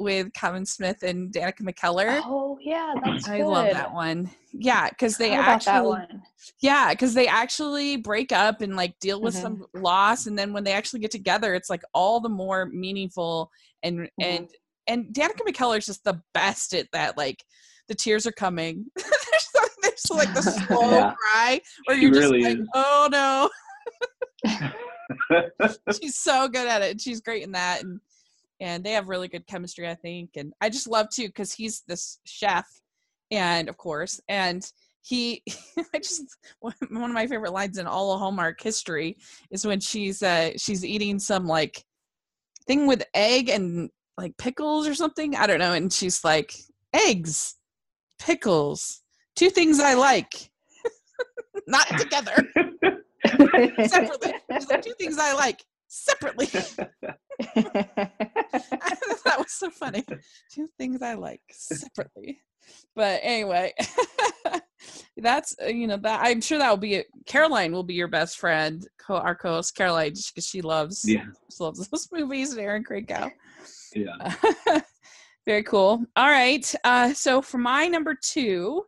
with 0.00 0.32
Kavan 0.32 0.66
Smith 0.66 1.02
and 1.02 1.32
Danica 1.32 1.60
McKellar. 1.60 2.20
Oh 2.24 2.58
yeah, 2.60 2.94
that's 3.04 3.28
I 3.28 3.38
good. 3.38 3.46
love 3.46 3.70
that 3.72 3.92
one. 3.92 4.30
Yeah, 4.52 4.88
because 4.88 5.16
they 5.16 5.30
How 5.30 5.42
about 5.42 5.64
that 5.64 5.76
actually 5.76 6.20
yeah, 6.60 6.90
because 6.90 7.14
they 7.14 7.26
actually 7.26 7.96
break 7.96 8.32
up 8.32 8.62
and 8.62 8.76
like 8.76 8.98
deal 8.98 9.20
with 9.20 9.34
mm-hmm. 9.34 9.42
some 9.42 9.66
loss, 9.74 10.26
and 10.26 10.38
then 10.38 10.52
when 10.52 10.64
they 10.64 10.72
actually 10.72 11.00
get 11.00 11.10
together, 11.10 11.54
it's 11.54 11.70
like 11.70 11.82
all 11.94 12.20
the 12.20 12.28
more 12.28 12.66
meaningful. 12.66 13.50
And 13.82 14.00
mm-hmm. 14.00 14.22
and 14.22 14.48
and 14.86 15.06
Danica 15.14 15.46
McKellar's 15.46 15.86
just 15.86 16.04
the 16.04 16.20
best 16.34 16.74
at 16.74 16.88
that. 16.92 17.16
Like 17.16 17.44
the 17.88 17.94
tears 17.94 18.26
are 18.26 18.32
coming. 18.32 18.86
there's, 18.96 19.48
so- 19.52 19.60
there's 19.82 20.10
like 20.10 20.34
the 20.34 20.42
slow 20.66 20.90
Yeah. 20.90 21.14
cry 21.14 21.60
where 21.86 21.96
you're 21.96 22.10
just 22.10 22.20
really 22.22 22.42
like, 22.42 22.58
is. 22.58 22.68
oh 22.74 23.08
no. 23.10 23.50
She's 26.00 26.16
so 26.16 26.48
good 26.48 26.68
at 26.68 26.82
it. 26.82 27.00
She's 27.00 27.20
great 27.20 27.42
in 27.42 27.52
that. 27.52 27.82
And 27.82 28.00
and 28.60 28.84
they 28.84 28.92
have 28.92 29.08
really 29.08 29.28
good 29.28 29.46
chemistry, 29.46 29.88
I 29.88 29.94
think. 29.94 30.30
And 30.36 30.52
I 30.60 30.68
just 30.68 30.88
love 30.88 31.08
too 31.10 31.26
because 31.26 31.52
he's 31.52 31.82
this 31.88 32.18
chef, 32.24 32.66
and 33.30 33.68
of 33.68 33.76
course, 33.76 34.20
and 34.28 34.70
he 35.02 35.42
i 35.94 35.98
just 35.98 36.36
one 36.60 36.74
of 36.82 37.10
my 37.10 37.26
favorite 37.26 37.52
lines 37.52 37.78
in 37.78 37.86
all 37.86 38.12
of 38.12 38.20
hallmark 38.20 38.60
history 38.60 39.16
is 39.50 39.66
when 39.66 39.80
she's 39.80 40.22
uh 40.22 40.50
she's 40.56 40.84
eating 40.84 41.18
some 41.18 41.46
like 41.46 41.84
thing 42.66 42.86
with 42.86 43.04
egg 43.14 43.48
and 43.48 43.90
like 44.18 44.36
pickles 44.36 44.86
or 44.86 44.94
something 44.94 45.34
i 45.36 45.46
don't 45.46 45.58
know 45.58 45.72
and 45.72 45.92
she's 45.92 46.22
like 46.24 46.54
eggs 46.92 47.56
pickles 48.18 49.02
two 49.36 49.50
things 49.50 49.80
i 49.80 49.94
like 49.94 50.50
not 51.66 51.86
together 51.98 52.46
separately 53.86 54.34
like 54.68 54.82
two 54.82 54.94
things 54.98 55.18
i 55.18 55.32
like 55.32 55.64
separately 55.92 56.46
that 57.56 59.36
was 59.38 59.50
so 59.50 59.68
funny 59.70 60.04
two 60.52 60.68
things 60.78 61.02
i 61.02 61.14
like 61.14 61.42
separately 61.50 62.40
but 62.94 63.18
anyway 63.24 63.72
that's 65.16 65.56
uh, 65.62 65.66
you 65.66 65.86
know 65.88 65.96
that 65.96 66.20
i'm 66.22 66.40
sure 66.40 66.58
that 66.58 66.70
will 66.70 66.76
be 66.76 66.94
it. 66.94 67.06
caroline 67.26 67.72
will 67.72 67.82
be 67.82 67.94
your 67.94 68.06
best 68.08 68.38
friend 68.38 68.86
co 69.04 69.14
our 69.16 69.34
co-host 69.34 69.74
caroline 69.74 70.12
because 70.12 70.46
she 70.46 70.62
loves 70.62 71.02
Yeah. 71.06 71.24
she 71.50 71.62
loves 71.64 71.88
those 71.88 72.08
movies 72.12 72.52
and 72.52 72.60
Erin 72.60 72.84
Krakow. 72.84 73.30
Yeah. 73.94 74.34
very 75.46 75.64
cool 75.64 76.04
all 76.16 76.28
right 76.28 76.72
uh 76.84 77.12
so 77.14 77.42
for 77.42 77.58
my 77.58 77.88
number 77.88 78.14
two 78.22 78.84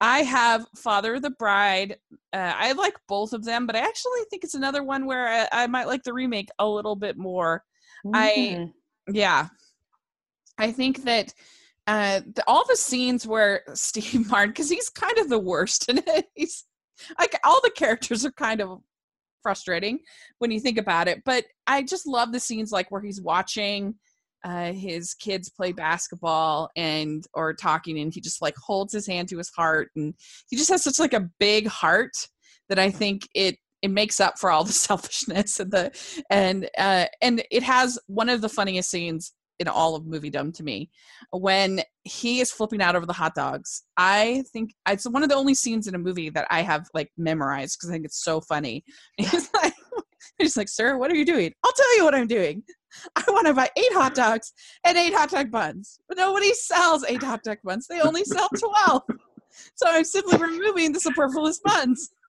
i 0.00 0.20
have 0.20 0.66
father 0.76 1.14
of 1.14 1.22
the 1.22 1.30
bride 1.30 1.96
uh, 2.32 2.52
i 2.56 2.72
like 2.72 2.94
both 3.08 3.32
of 3.32 3.44
them 3.44 3.66
but 3.66 3.76
i 3.76 3.80
actually 3.80 4.20
think 4.30 4.44
it's 4.44 4.54
another 4.54 4.82
one 4.82 5.06
where 5.06 5.26
I, 5.28 5.48
I 5.64 5.66
might 5.66 5.86
like 5.86 6.02
the 6.02 6.12
remake 6.12 6.48
a 6.58 6.68
little 6.68 6.96
bit 6.96 7.16
more. 7.16 7.62
I- 8.14 8.56
Mm. 8.58 8.72
yeah. 9.12 9.48
I 10.58 10.72
think 10.72 11.04
that 11.04 11.32
uh 11.86 12.20
the, 12.34 12.42
all 12.46 12.64
the 12.68 12.76
scenes 12.76 13.26
where 13.26 13.62
steve 13.74 14.28
martin 14.30 14.50
because 14.50 14.68
he's 14.70 14.88
kind 14.90 15.18
of 15.18 15.28
the 15.28 15.38
worst 15.38 15.88
in 15.88 15.98
it. 16.06 16.26
He's 16.34 16.64
like 17.18 17.38
all 17.44 17.60
the 17.62 17.70
characters 17.70 18.24
are 18.24 18.32
kind 18.32 18.60
of 18.60 18.80
frustrating 19.42 20.00
when 20.38 20.50
you 20.50 20.58
think 20.58 20.76
about 20.78 21.06
it 21.08 21.22
but 21.24 21.44
i 21.68 21.80
just 21.82 22.06
love 22.06 22.32
the 22.32 22.40
scenes 22.40 22.72
like 22.72 22.90
where 22.90 23.00
he's 23.02 23.20
watching 23.20 23.94
uh 24.46 24.72
his 24.72 25.12
kids 25.14 25.50
play 25.50 25.72
basketball 25.72 26.70
and 26.76 27.26
or 27.34 27.52
talking 27.52 27.98
and 27.98 28.14
he 28.14 28.20
just 28.20 28.40
like 28.40 28.54
holds 28.56 28.92
his 28.92 29.06
hand 29.06 29.28
to 29.28 29.36
his 29.36 29.50
heart 29.50 29.90
and 29.96 30.14
he 30.48 30.56
just 30.56 30.70
has 30.70 30.84
such 30.84 30.98
like 30.98 31.12
a 31.12 31.28
big 31.38 31.66
heart 31.66 32.12
that 32.68 32.78
i 32.78 32.90
think 32.90 33.28
it 33.34 33.56
it 33.82 33.90
makes 33.90 34.20
up 34.20 34.38
for 34.38 34.50
all 34.50 34.64
the 34.64 34.72
selfishness 34.88 35.60
and 35.60 35.70
the 35.70 36.22
and 36.30 36.70
uh 36.78 37.06
and 37.20 37.42
it 37.50 37.62
has 37.62 37.98
one 38.06 38.28
of 38.28 38.40
the 38.40 38.48
funniest 38.48 38.90
scenes 38.90 39.32
in 39.58 39.68
all 39.68 39.94
of 39.94 40.04
movie 40.04 40.28
dumb 40.28 40.52
to 40.52 40.62
me. 40.62 40.90
When 41.30 41.80
he 42.04 42.40
is 42.40 42.52
flipping 42.52 42.82
out 42.82 42.94
over 42.94 43.06
the 43.06 43.12
hot 43.12 43.34
dogs 43.34 43.82
i 43.96 44.44
think 44.52 44.72
it's 44.88 45.08
one 45.08 45.22
of 45.22 45.28
the 45.28 45.34
only 45.34 45.54
scenes 45.54 45.86
in 45.86 45.94
a 45.94 45.98
movie 45.98 46.30
that 46.30 46.46
i 46.50 46.62
have 46.62 46.88
like 46.94 47.10
memorized 47.16 47.78
because 47.78 47.90
i 47.90 47.92
think 47.94 48.04
it's 48.04 48.22
so 48.22 48.40
funny. 48.40 48.84
He's 49.18 49.48
like 49.54 49.72
he's 50.38 50.56
like 50.56 50.68
sir 50.68 50.98
what 50.98 51.10
are 51.10 51.14
you 51.14 51.24
doing? 51.24 51.52
I'll 51.64 51.72
tell 51.72 51.96
you 51.96 52.04
what 52.04 52.14
i'm 52.14 52.26
doing 52.26 52.62
i 53.16 53.22
want 53.28 53.46
to 53.46 53.54
buy 53.54 53.68
eight 53.76 53.92
hot 53.92 54.14
dogs 54.14 54.52
and 54.84 54.96
eight 54.96 55.14
hot 55.14 55.30
dog 55.30 55.50
buns. 55.50 55.98
But 56.08 56.18
nobody 56.18 56.52
sells 56.54 57.04
eight 57.04 57.22
hot 57.22 57.42
dog 57.42 57.58
buns. 57.64 57.86
They 57.86 58.00
only 58.00 58.24
sell 58.24 58.48
12 58.56 59.02
so 59.74 59.86
i'm 59.88 60.04
simply 60.04 60.38
removing 60.38 60.92
the 60.92 61.00
superfluous 61.00 61.60
buns. 61.60 62.10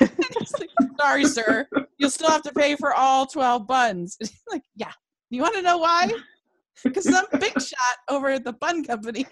And 0.00 0.10
he's 0.38 0.52
like, 0.60 0.70
sorry 1.00 1.24
sir. 1.24 1.66
You'll 1.98 2.10
still 2.10 2.30
have 2.30 2.42
to 2.42 2.52
pay 2.52 2.76
for 2.76 2.94
all 2.94 3.26
12 3.26 3.66
buns. 3.66 4.16
And 4.20 4.30
like 4.50 4.62
yeah. 4.76 4.92
You 5.30 5.42
want 5.42 5.56
to 5.56 5.62
know 5.62 5.78
why? 5.78 6.12
Because 6.84 7.04
some 7.10 7.26
big 7.40 7.60
shot 7.60 7.96
over 8.08 8.28
at 8.28 8.44
the 8.44 8.52
bun 8.52 8.84
company 8.84 9.26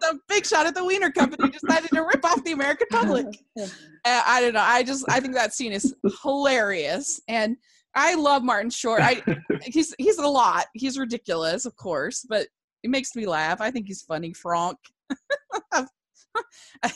some 0.00 0.20
big 0.28 0.46
shot 0.46 0.66
at 0.66 0.74
the 0.74 0.84
wiener 0.84 1.10
company 1.10 1.50
decided 1.50 1.90
to 1.90 2.02
rip 2.02 2.24
off 2.24 2.42
the 2.44 2.52
american 2.52 2.86
public. 2.90 3.26
Uh, 3.58 3.66
I 4.04 4.40
don't 4.40 4.54
know. 4.54 4.62
I 4.62 4.82
just 4.82 5.04
I 5.08 5.20
think 5.20 5.34
that 5.34 5.52
scene 5.52 5.72
is 5.72 5.94
hilarious, 6.22 7.20
and 7.28 7.56
I 7.98 8.14
love 8.14 8.44
Martin 8.44 8.70
Short. 8.70 9.00
I 9.02 9.22
he's 9.64 9.92
he's 9.98 10.18
a 10.18 10.26
lot. 10.26 10.66
He's 10.72 10.96
ridiculous, 10.96 11.66
of 11.66 11.74
course, 11.74 12.24
but 12.28 12.46
it 12.84 12.90
makes 12.90 13.16
me 13.16 13.26
laugh. 13.26 13.60
I 13.60 13.72
think 13.72 13.88
he's 13.88 14.02
funny. 14.02 14.32
Frank, 14.32 14.78
a, 15.74 16.92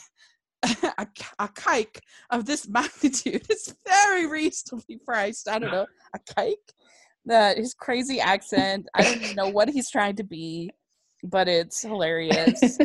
a, 1.40 1.48
kike 1.48 1.98
of 2.30 2.46
this 2.46 2.68
magnitude 2.68 3.44
is 3.50 3.74
very 3.84 4.28
reasonably 4.28 5.00
priced. 5.04 5.48
I 5.48 5.58
don't 5.58 5.72
know 5.72 5.86
a 6.14 6.18
kike. 6.34 6.54
That 7.24 7.56
his 7.56 7.74
crazy 7.74 8.20
accent. 8.20 8.86
I 8.94 9.02
don't 9.02 9.22
even 9.22 9.36
know 9.36 9.48
what 9.48 9.68
he's 9.68 9.90
trying 9.90 10.14
to 10.16 10.24
be, 10.24 10.70
but 11.24 11.48
it's 11.48 11.82
hilarious. 11.82 12.78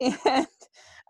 and 0.00 0.46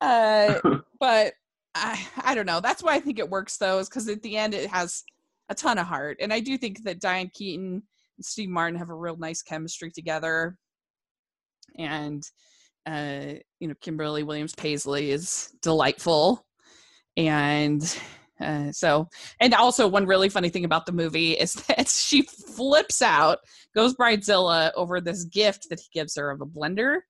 uh 0.00 0.61
but 1.00 1.32
I, 1.74 2.06
I 2.22 2.34
don't 2.34 2.46
know. 2.46 2.60
That's 2.60 2.82
why 2.82 2.94
I 2.94 3.00
think 3.00 3.18
it 3.18 3.30
works 3.30 3.56
though, 3.56 3.78
is 3.78 3.88
because 3.88 4.08
at 4.08 4.22
the 4.22 4.36
end 4.36 4.54
it 4.54 4.70
has 4.70 5.02
a 5.48 5.54
ton 5.54 5.78
of 5.78 5.86
heart, 5.86 6.18
and 6.20 6.32
I 6.32 6.40
do 6.40 6.56
think 6.56 6.84
that 6.84 7.00
Diane 7.00 7.30
Keaton 7.32 7.82
and 8.16 8.24
Steve 8.24 8.48
Martin 8.48 8.78
have 8.78 8.90
a 8.90 8.94
real 8.94 9.16
nice 9.16 9.42
chemistry 9.42 9.90
together, 9.90 10.56
and 11.78 12.22
uh, 12.86 13.34
you 13.60 13.68
know 13.68 13.74
Kimberly 13.80 14.22
Williams 14.22 14.54
Paisley 14.54 15.10
is 15.10 15.52
delightful, 15.62 16.46
and 17.16 17.82
uh, 18.40 18.72
so 18.72 19.08
and 19.40 19.54
also 19.54 19.86
one 19.88 20.06
really 20.06 20.28
funny 20.28 20.48
thing 20.48 20.64
about 20.64 20.86
the 20.86 20.92
movie 20.92 21.32
is 21.32 21.52
that 21.68 21.88
she 21.88 22.22
flips 22.22 23.02
out, 23.02 23.38
goes 23.74 23.94
bridezilla 23.94 24.72
over 24.76 25.00
this 25.00 25.24
gift 25.24 25.68
that 25.70 25.80
he 25.80 25.86
gives 25.92 26.16
her 26.16 26.30
of 26.30 26.40
a 26.40 26.46
blender 26.46 27.00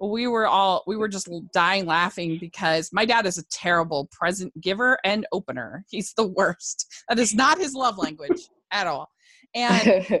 we 0.00 0.26
were 0.26 0.46
all 0.46 0.82
we 0.86 0.96
were 0.96 1.08
just 1.08 1.28
dying 1.52 1.86
laughing 1.86 2.38
because 2.38 2.90
my 2.92 3.04
dad 3.04 3.26
is 3.26 3.38
a 3.38 3.46
terrible 3.48 4.08
present 4.10 4.52
giver 4.60 4.98
and 5.04 5.26
opener. 5.32 5.84
He's 5.88 6.12
the 6.14 6.26
worst. 6.26 6.86
That 7.08 7.18
is 7.18 7.34
not 7.34 7.58
his 7.58 7.74
love 7.74 7.98
language 7.98 8.48
at 8.72 8.86
all. 8.86 9.10
And 9.54 10.20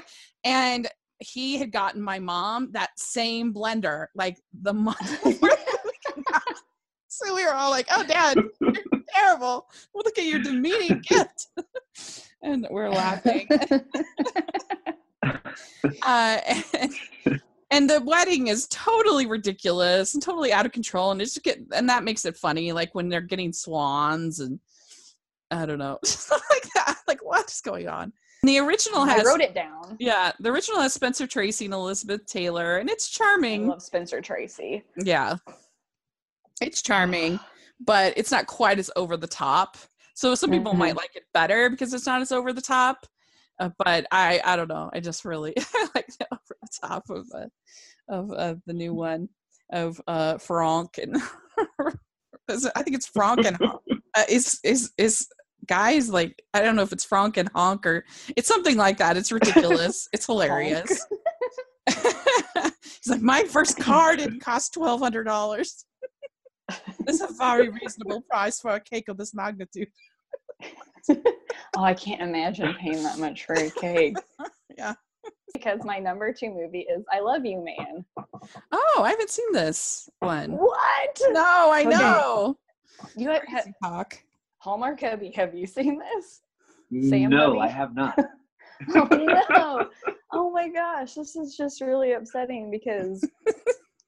and 0.44 0.88
he 1.18 1.58
had 1.58 1.70
gotten 1.70 2.00
my 2.00 2.18
mom 2.18 2.72
that 2.72 2.90
same 2.96 3.52
blender 3.52 4.06
like 4.14 4.38
the 4.62 4.72
month 4.72 5.22
before 5.22 5.50
the 5.50 5.58
movie 5.84 5.98
came 6.06 6.24
out. 6.32 6.42
So 7.08 7.34
we 7.34 7.44
were 7.44 7.54
all 7.54 7.70
like, 7.70 7.86
"Oh, 7.90 8.04
Dad, 8.04 8.38
you're 8.60 8.72
terrible! 9.14 9.66
Well, 9.92 10.02
look 10.04 10.16
at 10.16 10.24
your 10.24 10.38
demeaning 10.38 11.02
gift," 11.02 11.48
and 12.42 12.66
we're 12.70 12.88
laughing. 12.88 13.46
uh, 16.02 16.38
and, 16.46 16.94
and 17.70 17.88
the 17.88 18.00
wedding 18.02 18.48
is 18.48 18.66
totally 18.68 19.26
ridiculous 19.26 20.14
and 20.14 20.22
totally 20.22 20.52
out 20.52 20.66
of 20.66 20.72
control 20.72 21.10
and 21.10 21.22
it's 21.22 21.34
just 21.34 21.44
get 21.44 21.58
and 21.72 21.88
that 21.88 22.04
makes 22.04 22.24
it 22.24 22.36
funny 22.36 22.72
like 22.72 22.94
when 22.94 23.08
they're 23.08 23.20
getting 23.20 23.52
swans 23.52 24.40
and 24.40 24.58
i 25.50 25.64
don't 25.64 25.78
know 25.78 25.98
like 26.30 26.68
that 26.74 26.98
like 27.06 27.24
what 27.24 27.50
is 27.50 27.60
going 27.60 27.88
on? 27.88 28.12
And 28.42 28.48
the 28.48 28.58
original 28.58 29.04
has 29.04 29.26
I 29.26 29.30
wrote 29.30 29.40
it 29.40 29.54
down. 29.54 29.96
yeah 29.98 30.32
the 30.40 30.50
original 30.50 30.80
has 30.80 30.94
spencer 30.94 31.26
tracy 31.26 31.66
and 31.66 31.74
elizabeth 31.74 32.26
taylor 32.26 32.78
and 32.78 32.88
it's 32.88 33.08
I 33.08 33.24
charming 33.24 33.68
love 33.68 33.82
Spencer 33.82 34.20
Tracy. 34.20 34.82
yeah. 34.96 35.36
It's 36.60 36.82
charming 36.82 37.40
but 37.80 38.12
it's 38.16 38.30
not 38.30 38.46
quite 38.46 38.78
as 38.78 38.90
over 38.94 39.16
the 39.16 39.26
top. 39.26 39.76
So 40.14 40.34
some 40.34 40.50
people 40.50 40.74
might 40.74 40.90
mm-hmm. 40.90 40.98
like 40.98 41.16
it 41.16 41.24
better 41.32 41.70
because 41.70 41.94
it's 41.94 42.06
not 42.06 42.20
as 42.20 42.30
over 42.30 42.52
the 42.52 42.60
top 42.60 43.06
uh, 43.60 43.70
but 43.78 44.06
i 44.10 44.40
i 44.44 44.56
don't 44.56 44.68
know 44.68 44.90
i 44.92 45.00
just 45.00 45.24
really 45.24 45.54
like 45.94 46.06
the 46.18 46.26
over 46.32 46.56
the 46.60 46.68
top 46.82 47.04
of 47.10 47.26
uh, 47.34 47.46
of 48.08 48.32
uh, 48.32 48.54
the 48.66 48.72
new 48.72 48.92
one 48.92 49.28
of 49.72 50.00
uh 50.08 50.36
frank 50.38 50.98
and 50.98 51.16
i 52.74 52.82
think 52.82 52.96
it's 52.96 53.06
frank 53.06 53.44
and 53.46 53.56
Honk. 53.56 53.80
uh, 54.16 54.24
is 54.28 54.58
is 54.64 54.92
is 54.98 55.28
guys 55.66 56.10
like 56.10 56.42
i 56.54 56.60
don't 56.60 56.74
know 56.74 56.82
if 56.82 56.92
it's 56.92 57.04
frank 57.04 57.36
and 57.36 57.48
honk 57.54 57.86
or 57.86 58.04
it's 58.36 58.48
something 58.48 58.76
like 58.76 58.98
that 58.98 59.16
it's 59.16 59.30
ridiculous 59.30 60.08
it's 60.12 60.26
hilarious. 60.26 61.06
He's 61.86 63.10
like 63.10 63.22
my 63.22 63.44
first 63.44 63.78
car 63.78 64.16
didn't 64.16 64.40
cost 64.40 64.74
twelve 64.74 65.00
hundred 65.00 65.24
dollars. 65.24 65.84
It's 67.06 67.20
a 67.20 67.32
very 67.32 67.68
reasonable 67.68 68.22
price 68.22 68.60
for 68.60 68.72
a 68.72 68.80
cake 68.80 69.08
of 69.08 69.16
this 69.16 69.34
magnitude 69.34 69.88
Oh, 71.76 71.84
I 71.84 71.94
can't 71.94 72.20
imagine 72.20 72.74
paying 72.80 73.02
that 73.04 73.18
much 73.18 73.44
for 73.46 73.54
a 73.54 73.70
cake. 73.70 74.16
Yeah. 74.78 74.94
Because 75.52 75.80
my 75.84 75.98
number 75.98 76.32
two 76.32 76.50
movie 76.50 76.86
is 76.88 77.04
I 77.12 77.20
Love 77.20 77.44
You 77.44 77.62
Man. 77.64 78.04
oh 78.72 79.00
i 79.02 79.10
haven't 79.10 79.30
seen 79.30 79.52
this 79.52 80.08
one 80.20 80.52
What? 80.52 81.20
no 81.32 81.70
i 81.72 81.80
Okay. 81.80 81.90
know 81.90 82.56
You 83.16 83.28
have, 83.30 83.42
Crazy 83.42 83.74
talk 83.82 84.16
Hallmark 84.58 85.00
have 85.00 85.22
you, 85.22 85.32
have 85.34 85.54
you 85.54 85.66
seen 85.66 85.98
this? 85.98 86.42
Sam 87.08 87.30
no, 87.30 87.48
Levy? 87.48 87.60
I 87.60 87.68
have 87.68 87.94
not. 87.94 88.18
Oh 88.94 89.08
no. 89.50 89.88
Oh 90.32 90.50
my 90.50 90.68
gosh, 90.68 91.14
this 91.14 91.34
is 91.36 91.56
just 91.56 91.80
really 91.80 92.12
upsetting 92.12 92.70
because 92.70 93.26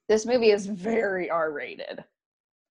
this 0.08 0.26
movie 0.26 0.50
is 0.50 0.66
very 0.66 1.28
R 1.30 1.52
rated. 1.52 2.02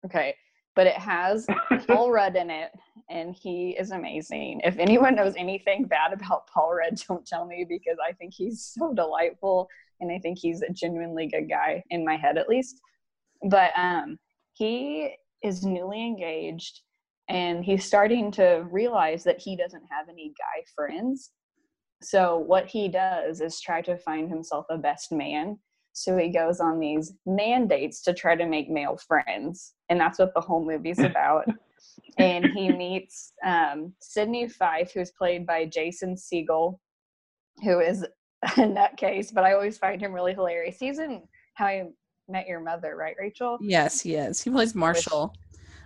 Okay. 0.04 0.34
But 0.76 0.86
it 0.86 0.94
has 0.96 1.46
Paul 1.86 2.10
Rudd 2.12 2.36
in 2.36 2.50
it 2.50 2.70
and 3.10 3.34
he 3.34 3.76
is 3.78 3.90
amazing. 3.90 4.60
If 4.64 4.78
anyone 4.78 5.16
knows 5.16 5.34
anything 5.36 5.84
bad 5.84 6.12
about 6.12 6.46
Paul 6.46 6.74
Rudd, 6.74 7.00
don't 7.08 7.26
tell 7.26 7.44
me 7.44 7.66
because 7.68 7.98
I 8.06 8.12
think 8.12 8.32
he's 8.32 8.64
so 8.64 8.94
delightful 8.94 9.68
and 10.00 10.10
I 10.10 10.18
think 10.18 10.38
he's 10.38 10.62
a 10.62 10.72
genuinely 10.72 11.26
good 11.26 11.48
guy 11.48 11.82
in 11.90 12.04
my 12.04 12.16
head 12.16 12.38
at 12.38 12.48
least. 12.48 12.80
But 13.48 13.72
um, 13.76 14.18
he 14.52 15.14
is 15.42 15.64
newly 15.64 16.06
engaged 16.06 16.80
and 17.28 17.64
he's 17.64 17.84
starting 17.84 18.30
to 18.32 18.66
realize 18.70 19.24
that 19.24 19.40
he 19.40 19.56
doesn't 19.56 19.84
have 19.90 20.08
any 20.08 20.32
guy 20.38 20.64
friends. 20.74 21.30
So 22.02 22.38
what 22.38 22.66
he 22.66 22.88
does 22.88 23.40
is 23.40 23.60
try 23.60 23.82
to 23.82 23.96
find 23.98 24.30
himself 24.30 24.66
a 24.70 24.78
best 24.78 25.12
man. 25.12 25.58
So 25.92 26.16
he 26.16 26.28
goes 26.28 26.60
on 26.60 26.78
these 26.78 27.12
mandates 27.26 28.02
to 28.02 28.14
try 28.14 28.36
to 28.36 28.46
make 28.46 28.70
male 28.70 28.98
friends, 29.06 29.74
and 29.88 30.00
that's 30.00 30.18
what 30.18 30.32
the 30.34 30.40
whole 30.40 30.64
movie's 30.64 30.98
about. 31.00 31.46
And 32.18 32.46
he 32.46 32.70
meets 32.70 33.32
um, 33.44 33.92
Sydney 34.00 34.48
Fife, 34.48 34.92
who's 34.92 35.10
played 35.12 35.46
by 35.46 35.66
Jason 35.66 36.14
Segel, 36.14 36.78
who 37.62 37.80
is 37.80 38.04
a 38.42 38.48
nutcase, 38.48 39.32
but 39.32 39.44
I 39.44 39.52
always 39.52 39.78
find 39.78 40.00
him 40.00 40.12
really 40.12 40.34
hilarious. 40.34 40.78
He's 40.78 40.98
in 40.98 41.22
How 41.54 41.66
I 41.66 41.84
Met 42.28 42.46
Your 42.46 42.60
Mother, 42.60 42.96
right, 42.96 43.14
Rachel? 43.18 43.58
Yes, 43.60 44.00
he 44.00 44.14
is. 44.14 44.42
He 44.42 44.50
plays 44.50 44.74
Marshall 44.74 45.34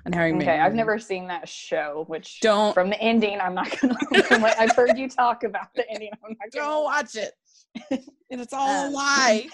and 0.05 0.15
Harry. 0.15 0.33
Okay, 0.35 0.61
I've 0.61 0.75
never 0.75 0.99
seen 0.99 1.27
that 1.29 1.49
show. 1.49 2.05
Which 2.09 2.41
don't 2.41 2.75
from 2.75 2.91
the 2.91 3.01
ending. 3.01 3.41
I'm 3.41 3.55
not 3.55 3.81
gonna. 3.81 3.97
I've 4.59 4.77
heard 4.77 4.99
you 4.99 5.09
talk 5.09 5.45
about 5.45 5.69
the 5.75 5.89
ending. 5.91 6.11
I'm 6.25 6.37
not 6.41 6.51
gonna 6.53 6.67
don't 6.67 6.85
watch 6.85 7.17
it. 7.17 7.33
and 8.31 8.41
it's 8.41 8.53
all 8.53 8.87
um, 8.87 8.93
a 8.93 8.97
lie. 8.97 9.49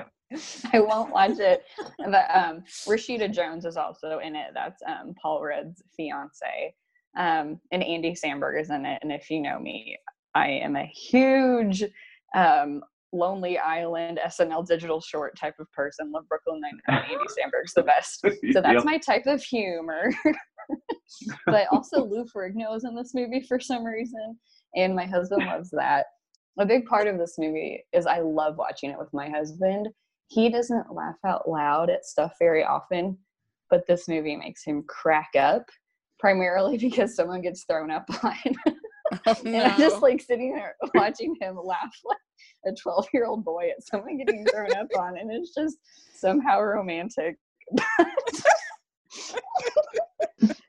I 0.72 0.80
won't 0.80 1.12
watch 1.12 1.38
it. 1.38 1.64
But 1.98 2.26
um, 2.34 2.64
Rashida 2.86 3.32
Jones 3.32 3.64
is 3.64 3.76
also 3.76 4.18
in 4.18 4.36
it. 4.36 4.48
That's 4.54 4.82
um, 4.86 5.14
Paul 5.20 5.42
Rudd's 5.42 5.82
fiance. 5.96 6.74
Um, 7.16 7.60
and 7.72 7.82
Andy 7.82 8.12
Samberg 8.12 8.60
is 8.60 8.70
in 8.70 8.84
it. 8.84 8.98
And 9.02 9.10
if 9.10 9.30
you 9.30 9.40
know 9.40 9.58
me, 9.58 9.96
I 10.34 10.48
am 10.48 10.76
a 10.76 10.84
huge 10.84 11.84
um, 12.34 12.82
Lonely 13.12 13.58
Island 13.58 14.20
SNL 14.24 14.66
digital 14.66 15.00
short 15.00 15.36
type 15.36 15.54
of 15.58 15.70
person. 15.72 16.12
Love 16.12 16.28
Brooklyn 16.28 16.60
Nine-Nine. 16.60 17.04
Andy 17.10 17.24
Samberg's 17.38 17.74
the 17.74 17.82
best. 17.82 18.20
So 18.52 18.60
that's 18.60 18.74
yep. 18.74 18.84
my 18.84 18.98
type 18.98 19.26
of 19.26 19.42
humor. 19.42 20.12
but 21.46 21.66
also 21.72 22.04
Lou 22.04 22.24
Ferrigno 22.24 22.76
is 22.76 22.84
in 22.84 22.94
this 22.94 23.14
movie 23.14 23.44
for 23.48 23.58
some 23.58 23.84
reason, 23.84 24.38
and 24.76 24.94
my 24.94 25.06
husband 25.06 25.46
loves 25.46 25.70
that. 25.70 26.06
A 26.58 26.66
big 26.66 26.86
part 26.86 27.06
of 27.06 27.18
this 27.18 27.36
movie 27.38 27.84
is 27.92 28.06
I 28.06 28.20
love 28.20 28.56
watching 28.58 28.90
it 28.90 28.98
with 28.98 29.12
my 29.12 29.30
husband. 29.30 29.88
He 30.28 30.50
doesn't 30.50 30.94
laugh 30.94 31.16
out 31.26 31.48
loud 31.48 31.90
at 31.90 32.04
stuff 32.04 32.34
very 32.38 32.64
often, 32.64 33.18
but 33.70 33.86
this 33.86 34.08
movie 34.08 34.36
makes 34.36 34.62
him 34.64 34.84
crack 34.86 35.30
up, 35.38 35.68
primarily 36.18 36.78
because 36.78 37.16
someone 37.16 37.42
gets 37.42 37.64
thrown 37.64 37.90
up 37.90 38.06
on. 38.22 38.34
Oh, 39.26 39.36
no. 39.42 39.58
and 39.62 39.72
I'm 39.72 39.78
just 39.78 40.02
like 40.02 40.20
sitting 40.20 40.54
there 40.54 40.76
watching 40.94 41.34
him 41.40 41.58
laugh 41.62 41.96
like 42.04 42.18
a 42.66 42.72
12 42.74 43.06
year 43.14 43.24
old 43.24 43.42
boy 43.42 43.70
at 43.70 43.82
someone 43.82 44.18
getting 44.18 44.44
thrown 44.46 44.72
up 44.74 44.88
on, 44.98 45.16
and 45.16 45.30
it's 45.32 45.54
just 45.54 45.78
somehow 46.14 46.60
romantic. 46.60 47.38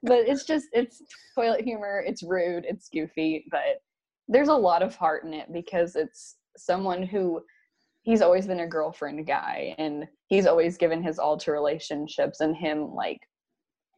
but 0.04 0.28
it's 0.28 0.46
just 0.46 0.68
it's 0.74 1.02
toilet 1.36 1.62
humor 1.62 2.04
it's 2.06 2.24
rude 2.24 2.66
it's 2.68 2.90
goofy 2.90 3.46
but 3.52 3.82
there's 4.28 4.48
a 4.48 4.54
lot 4.54 4.82
of 4.82 4.96
heart 4.96 5.24
in 5.24 5.34
it 5.34 5.52
because 5.54 5.96
it's 5.96 6.38
someone 6.58 7.04
who 7.04 7.42
he's 8.10 8.24
always 8.24 8.48
been 8.48 8.62
a 8.62 8.68
girlfriend 8.68 9.28
guy 9.28 9.76
and 9.78 10.08
he's 10.30 10.48
always 10.48 10.78
given 10.78 11.04
his 11.04 11.20
all 11.20 11.38
to 11.38 11.52
relationships 11.52 12.40
and 12.40 12.58
him 12.58 12.92
like 12.96 13.20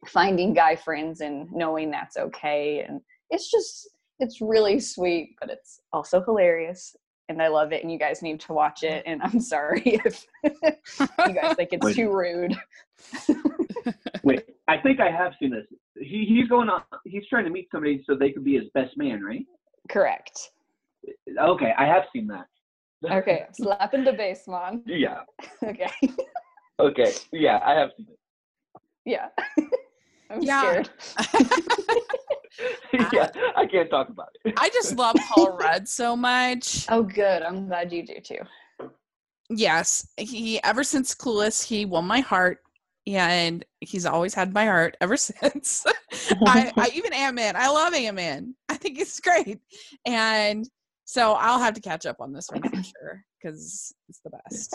finding 0.06 0.52
guy 0.52 0.76
friends 0.76 1.22
and 1.22 1.50
knowing 1.50 1.90
that's 1.90 2.18
okay 2.18 2.84
and 2.86 3.00
it's 3.30 3.50
just 3.50 3.88
it's 4.18 4.42
really 4.42 4.78
sweet 4.78 5.34
but 5.40 5.48
it's 5.48 5.80
also 5.94 6.22
hilarious 6.26 6.94
and 7.30 7.40
I 7.40 7.48
love 7.48 7.72
it 7.72 7.82
and 7.82 7.90
you 7.90 7.98
guys 7.98 8.20
need 8.20 8.38
to 8.40 8.52
watch 8.52 8.82
it 8.82 9.02
and 9.06 9.22
I'm 9.22 9.40
sorry 9.54 9.80
if 10.04 10.26
you 10.44 11.34
guys 11.34 11.56
think 11.56 11.70
it's 11.72 11.82
Wait. 11.82 11.96
too 11.96 12.10
rude. 12.10 12.54
Wait, 14.24 14.44
I 14.68 14.76
think 14.76 15.00
I 15.00 15.10
have 15.10 15.32
seen 15.40 15.50
this. 15.52 15.64
He 15.96 16.26
he's 16.28 16.48
going 16.48 16.68
on 16.68 16.82
he's 17.06 17.26
trying 17.30 17.44
to 17.44 17.50
meet 17.50 17.68
somebody 17.72 18.04
so 18.06 18.14
they 18.14 18.30
could 18.30 18.44
be 18.44 18.58
his 18.58 18.68
best 18.74 18.94
man, 18.98 19.22
right? 19.22 19.46
Correct. 19.88 20.50
Okay, 21.40 21.72
I 21.78 21.86
have 21.86 22.02
seen 22.12 22.26
that. 22.26 22.46
Okay, 23.10 23.46
slap 23.52 23.94
into 23.94 24.12
base, 24.12 24.46
man. 24.48 24.82
Yeah. 24.86 25.20
okay. 25.62 25.90
okay, 26.80 27.12
yeah, 27.32 27.60
I 27.64 27.74
have 27.74 27.90
seen. 27.96 28.06
Yeah. 29.04 29.28
I'm 30.30 30.42
yeah. 30.42 30.60
scared. 30.60 30.90
yeah, 33.12 33.30
I 33.56 33.66
can't 33.66 33.90
talk 33.90 34.08
about 34.08 34.28
it. 34.44 34.54
I 34.56 34.70
just 34.70 34.96
love 34.96 35.16
Paul 35.28 35.56
Rudd 35.56 35.86
so 35.86 36.16
much. 36.16 36.86
Oh, 36.88 37.02
good. 37.02 37.42
I'm 37.42 37.66
glad 37.66 37.92
you 37.92 38.06
do 38.06 38.14
too. 38.20 38.88
Yes, 39.50 40.08
he 40.16 40.62
ever 40.62 40.84
since 40.84 41.14
Clueless, 41.14 41.62
he 41.62 41.84
won 41.84 42.06
my 42.06 42.20
heart, 42.20 42.60
and 43.06 43.64
he's 43.80 44.06
always 44.06 44.32
had 44.32 44.54
my 44.54 44.64
heart 44.64 44.96
ever 45.02 45.16
since. 45.16 45.84
I, 46.46 46.72
I 46.78 46.90
even 46.94 47.12
Ant 47.12 47.34
Man. 47.34 47.54
I 47.56 47.68
love 47.68 47.92
Ant 47.92 48.16
Man. 48.16 48.54
I 48.70 48.76
think 48.76 48.98
it's 48.98 49.20
great, 49.20 49.60
and 50.06 50.66
so 51.12 51.32
I'll 51.32 51.58
have 51.58 51.74
to 51.74 51.80
catch 51.80 52.06
up 52.06 52.22
on 52.22 52.32
this 52.32 52.48
one 52.50 52.62
for 52.62 52.82
sure 52.82 53.22
because 53.36 53.94
it's 54.08 54.20
the 54.20 54.30
best. 54.30 54.74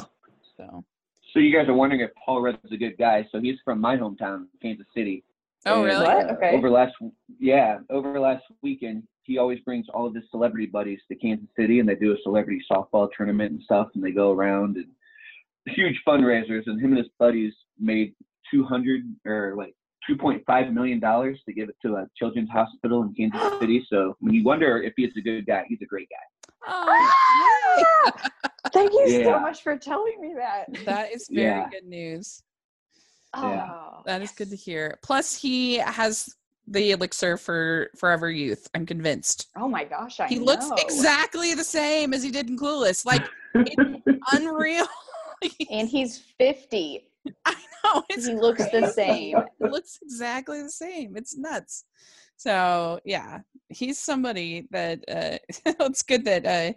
So. 0.55 0.85
So 1.33 1.39
you 1.39 1.51
guys 1.51 1.67
are 1.67 1.73
wondering 1.73 2.01
if 2.01 2.11
Paul 2.23 2.43
Rudd 2.43 2.59
is 2.63 2.71
a 2.71 2.77
good 2.77 2.95
guy. 2.99 3.27
So 3.31 3.39
he's 3.39 3.55
from 3.65 3.81
my 3.81 3.97
hometown, 3.97 4.45
Kansas 4.61 4.85
City. 4.95 5.23
Oh, 5.65 5.83
and, 5.83 5.85
really? 5.85 6.05
Uh, 6.05 6.33
okay. 6.33 6.55
Over 6.55 6.69
last, 6.69 6.93
yeah, 7.39 7.79
over 7.89 8.19
last 8.19 8.43
weekend, 8.61 9.01
he 9.23 9.39
always 9.39 9.59
brings 9.61 9.87
all 9.91 10.05
of 10.05 10.13
his 10.13 10.25
celebrity 10.29 10.67
buddies 10.67 10.99
to 11.09 11.15
Kansas 11.15 11.49
City, 11.59 11.79
and 11.79 11.89
they 11.89 11.95
do 11.95 12.13
a 12.13 12.17
celebrity 12.21 12.61
softball 12.71 13.09
tournament 13.17 13.51
and 13.53 13.61
stuff, 13.63 13.87
and 13.95 14.03
they 14.03 14.11
go 14.11 14.31
around 14.31 14.77
and 14.77 14.85
huge 15.75 15.99
fundraisers. 16.07 16.63
And 16.67 16.79
him 16.79 16.91
and 16.91 16.99
his 16.99 17.09
buddies 17.17 17.53
made 17.79 18.13
200 18.51 19.01
or 19.25 19.55
like 19.57 19.73
2.5 20.09 20.73
million 20.73 20.99
dollars 20.99 21.39
to 21.45 21.53
give 21.53 21.69
it 21.69 21.75
to 21.85 21.95
a 21.95 22.07
children's 22.17 22.49
hospital 22.49 23.03
in 23.03 23.13
Kansas 23.13 23.41
City. 23.59 23.85
So 23.91 24.15
when 24.19 24.33
you 24.33 24.43
wonder 24.43 24.81
if 24.81 24.93
he's 24.95 25.11
a 25.17 25.21
good 25.21 25.45
guy, 25.45 25.65
he's 25.67 25.79
a 25.81 25.85
great 25.85 26.07
guy. 26.09 26.47
Oh, 26.69 28.11
Thank 28.73 28.91
you 28.91 29.05
yeah. 29.07 29.23
so 29.23 29.39
much 29.39 29.63
for 29.63 29.77
telling 29.77 30.19
me 30.19 30.33
that. 30.35 30.65
That 30.85 31.13
is 31.13 31.27
very 31.31 31.47
yeah. 31.47 31.69
good 31.69 31.85
news. 31.85 32.41
Oh, 33.33 33.49
yeah. 33.49 33.69
that 34.05 34.21
is 34.21 34.31
good 34.31 34.49
to 34.49 34.55
hear. 34.55 34.97
Plus, 35.03 35.39
he 35.39 35.77
has 35.77 36.35
the 36.67 36.91
elixir 36.91 37.37
for 37.37 37.89
forever 37.97 38.29
youth. 38.29 38.67
I'm 38.75 38.85
convinced. 38.85 39.47
Oh 39.57 39.67
my 39.67 39.85
gosh, 39.85 40.19
I 40.19 40.27
he 40.27 40.39
know. 40.39 40.45
looks 40.45 40.69
exactly 40.77 41.53
the 41.53 41.63
same 41.63 42.13
as 42.13 42.23
he 42.23 42.31
did 42.31 42.49
in 42.49 42.57
Clueless. 42.57 43.05
Like 43.05 43.23
unreal. 44.33 44.87
and 45.71 45.87
he's 45.87 46.19
50. 46.37 47.07
I 47.45 47.55
know. 47.93 48.03
he 48.09 48.15
looks 48.35 48.69
the 48.71 48.87
same. 48.87 49.37
He 49.59 49.69
looks 49.69 49.99
exactly 50.01 50.61
the 50.61 50.69
same. 50.69 51.15
It's 51.17 51.37
nuts. 51.37 51.85
So 52.37 52.99
yeah, 53.05 53.39
he's 53.69 53.99
somebody 53.99 54.67
that 54.71 54.99
uh, 55.09 55.37
it's 55.65 56.03
good 56.03 56.25
that 56.25 56.45
uh, 56.45 56.73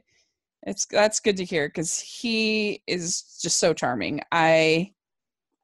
it's 0.62 0.86
that's 0.86 1.20
good 1.20 1.36
to 1.36 1.44
hear 1.44 1.68
because 1.68 1.98
he 2.00 2.82
is 2.86 3.38
just 3.42 3.58
so 3.58 3.74
charming. 3.74 4.20
I 4.32 4.92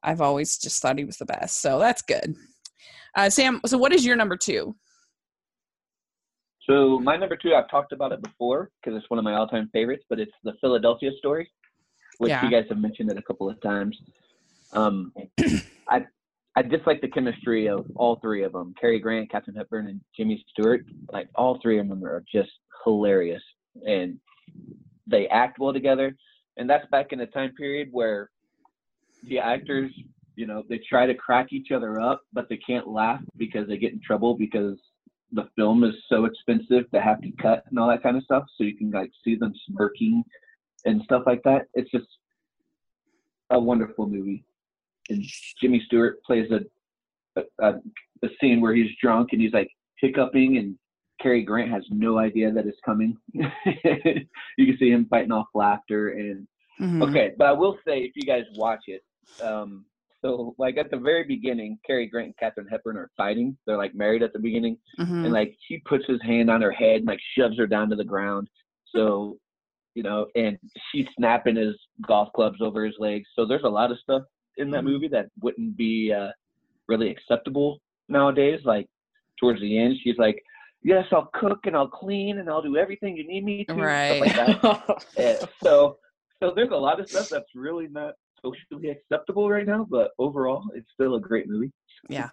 I've 0.03 0.21
always 0.21 0.57
just 0.57 0.81
thought 0.81 0.97
he 0.97 1.05
was 1.05 1.17
the 1.17 1.25
best, 1.25 1.61
so 1.61 1.79
that's 1.79 2.01
good. 2.01 2.35
Uh, 3.15 3.29
Sam, 3.29 3.59
so 3.65 3.77
what 3.77 3.93
is 3.93 4.05
your 4.05 4.15
number 4.15 4.37
two? 4.37 4.75
So 6.69 6.99
my 6.99 7.15
number 7.15 7.37
two, 7.37 7.55
I've 7.55 7.69
talked 7.69 7.93
about 7.93 8.11
it 8.11 8.21
before 8.21 8.69
because 8.81 8.97
it's 8.97 9.09
one 9.09 9.17
of 9.17 9.23
my 9.23 9.33
all-time 9.33 9.69
favorites, 9.71 10.03
but 10.09 10.19
it's 10.19 10.33
the 10.43 10.53
Philadelphia 10.59 11.11
story, 11.17 11.49
which 12.17 12.29
yeah. 12.29 12.43
you 12.43 12.51
guys 12.51 12.65
have 12.69 12.77
mentioned 12.77 13.09
it 13.09 13.17
a 13.17 13.21
couple 13.21 13.49
of 13.49 13.59
times. 13.61 13.97
Um, 14.73 15.13
I 15.89 16.05
I 16.55 16.61
dislike 16.61 17.01
the 17.01 17.07
chemistry 17.07 17.67
of 17.67 17.85
all 17.95 18.17
three 18.17 18.43
of 18.43 18.53
them: 18.53 18.73
Cary 18.79 18.99
Grant, 18.99 19.31
Katharine 19.31 19.55
Hepburn, 19.57 19.87
and 19.87 20.01
Jimmy 20.15 20.43
Stewart. 20.49 20.85
Like 21.11 21.29
all 21.35 21.59
three 21.61 21.79
of 21.79 21.87
them 21.87 22.03
are 22.03 22.23
just 22.31 22.49
hilarious, 22.83 23.43
and 23.85 24.19
they 25.05 25.27
act 25.27 25.59
well 25.59 25.73
together. 25.73 26.15
And 26.57 26.69
that's 26.69 26.87
back 26.89 27.11
in 27.11 27.19
a 27.21 27.27
time 27.27 27.53
period 27.55 27.89
where 27.91 28.29
the 29.23 29.39
actors, 29.39 29.91
you 30.35 30.47
know, 30.47 30.63
they 30.69 30.79
try 30.89 31.05
to 31.05 31.13
crack 31.13 31.53
each 31.53 31.71
other 31.71 31.99
up, 31.99 32.21
but 32.33 32.49
they 32.49 32.57
can't 32.57 32.87
laugh 32.87 33.21
because 33.37 33.67
they 33.67 33.77
get 33.77 33.93
in 33.93 34.01
trouble 34.01 34.35
because 34.35 34.77
the 35.33 35.47
film 35.55 35.83
is 35.83 35.93
so 36.09 36.25
expensive 36.25 36.89
to 36.91 37.01
have 37.01 37.21
to 37.21 37.31
cut 37.41 37.63
and 37.69 37.77
all 37.77 37.89
that 37.89 38.01
kind 38.01 38.17
of 38.17 38.23
stuff. 38.23 38.45
So 38.57 38.63
you 38.63 38.75
can 38.75 38.91
like 38.91 39.11
see 39.23 39.35
them 39.35 39.53
smirking 39.67 40.23
and 40.85 41.01
stuff 41.03 41.23
like 41.25 41.43
that. 41.43 41.67
It's 41.73 41.91
just 41.91 42.07
a 43.49 43.59
wonderful 43.59 44.07
movie. 44.07 44.43
And 45.09 45.23
Jimmy 45.61 45.81
Stewart 45.85 46.21
plays 46.23 46.49
a, 46.51 47.41
a, 47.61 47.75
a 48.23 48.27
scene 48.41 48.61
where 48.61 48.73
he's 48.75 48.91
drunk 49.01 49.29
and 49.31 49.41
he's 49.41 49.53
like 49.53 49.69
hiccuping 49.99 50.57
and 50.57 50.77
Cary 51.21 51.43
Grant 51.43 51.71
has 51.71 51.83
no 51.89 52.19
idea 52.19 52.51
that 52.51 52.67
it's 52.67 52.77
coming. 52.85 53.17
you 53.33 54.65
can 54.65 54.77
see 54.79 54.91
him 54.91 55.07
fighting 55.09 55.31
off 55.31 55.47
laughter 55.55 56.09
and 56.09 56.47
mm-hmm. 56.79 57.01
okay, 57.03 57.31
but 57.37 57.47
I 57.47 57.51
will 57.53 57.77
say 57.87 57.99
if 57.99 58.11
you 58.15 58.23
guys 58.23 58.43
watch 58.55 58.81
it, 58.87 59.01
um, 59.43 59.85
So 60.21 60.55
like 60.57 60.77
at 60.77 60.91
the 60.91 60.97
very 60.97 61.23
beginning, 61.23 61.79
Cary 61.85 62.07
Grant 62.07 62.27
and 62.27 62.37
Katharine 62.37 62.67
Hepburn 62.67 62.97
are 62.97 63.09
fighting. 63.15 63.57
They're 63.65 63.77
like 63.77 63.95
married 63.95 64.23
at 64.23 64.33
the 64.33 64.39
beginning, 64.39 64.77
Mhm. 64.99 65.25
and 65.25 65.33
like 65.33 65.55
he 65.67 65.79
puts 65.79 66.05
his 66.07 66.21
hand 66.21 66.49
on 66.49 66.61
her 66.61 66.71
head 66.71 66.97
and 66.97 67.07
like 67.07 67.19
shoves 67.35 67.57
her 67.57 67.67
down 67.67 67.89
to 67.89 67.95
the 67.95 68.03
ground. 68.03 68.47
So, 68.95 69.37
you 69.95 70.03
know, 70.03 70.27
and 70.35 70.57
she's 70.91 71.07
snapping 71.17 71.55
his 71.55 71.75
golf 72.07 72.29
clubs 72.33 72.61
over 72.61 72.85
his 72.85 72.95
legs. 72.99 73.27
So 73.35 73.45
there's 73.45 73.63
a 73.63 73.69
lot 73.69 73.91
of 73.91 73.99
stuff 73.99 74.23
in 74.57 74.71
that 74.71 74.81
Mhm. 74.83 74.85
movie 74.85 75.07
that 75.09 75.29
wouldn't 75.41 75.77
be 75.77 76.13
uh, 76.13 76.31
really 76.87 77.09
acceptable 77.09 77.79
nowadays. 78.09 78.59
Like 78.65 78.87
towards 79.39 79.61
the 79.61 79.77
end, 79.77 79.97
she's 80.03 80.17
like, 80.17 80.41
"Yes, 80.83 81.05
I'll 81.11 81.29
cook 81.33 81.59
and 81.65 81.75
I'll 81.75 81.87
clean 81.89 82.39
and 82.39 82.49
I'll 82.49 82.61
do 82.61 82.77
everything 82.77 83.15
you 83.17 83.27
need 83.27 83.43
me 83.43 83.65
to." 83.65 83.73
Right. 83.73 84.21
Like 84.21 84.35
that. 84.35 85.47
So 85.63 85.97
so 86.41 86.53
there's 86.55 86.69
a 86.71 86.75
lot 86.75 86.99
of 86.99 87.07
stuff 87.09 87.27
that's 87.31 87.49
really 87.55 87.87
not 87.87 88.13
socially 88.43 88.89
acceptable 88.89 89.49
right 89.49 89.65
now, 89.65 89.85
but 89.89 90.11
overall 90.19 90.63
it's 90.75 90.87
still 90.93 91.15
a 91.15 91.19
great 91.19 91.47
movie. 91.47 91.71
Yeah, 92.09 92.29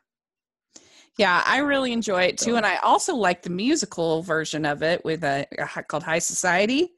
Yeah, 1.16 1.42
I 1.46 1.58
really 1.58 1.92
enjoy 1.92 2.24
it 2.24 2.38
too, 2.38 2.56
and 2.56 2.66
I 2.66 2.76
also 2.76 3.14
like 3.14 3.42
the 3.42 3.50
musical 3.50 4.22
version 4.22 4.66
of 4.66 4.82
it 4.82 5.04
with 5.04 5.24
a, 5.24 5.46
a 5.58 5.82
called 5.84 6.02
High 6.02 6.18
Society 6.18 6.92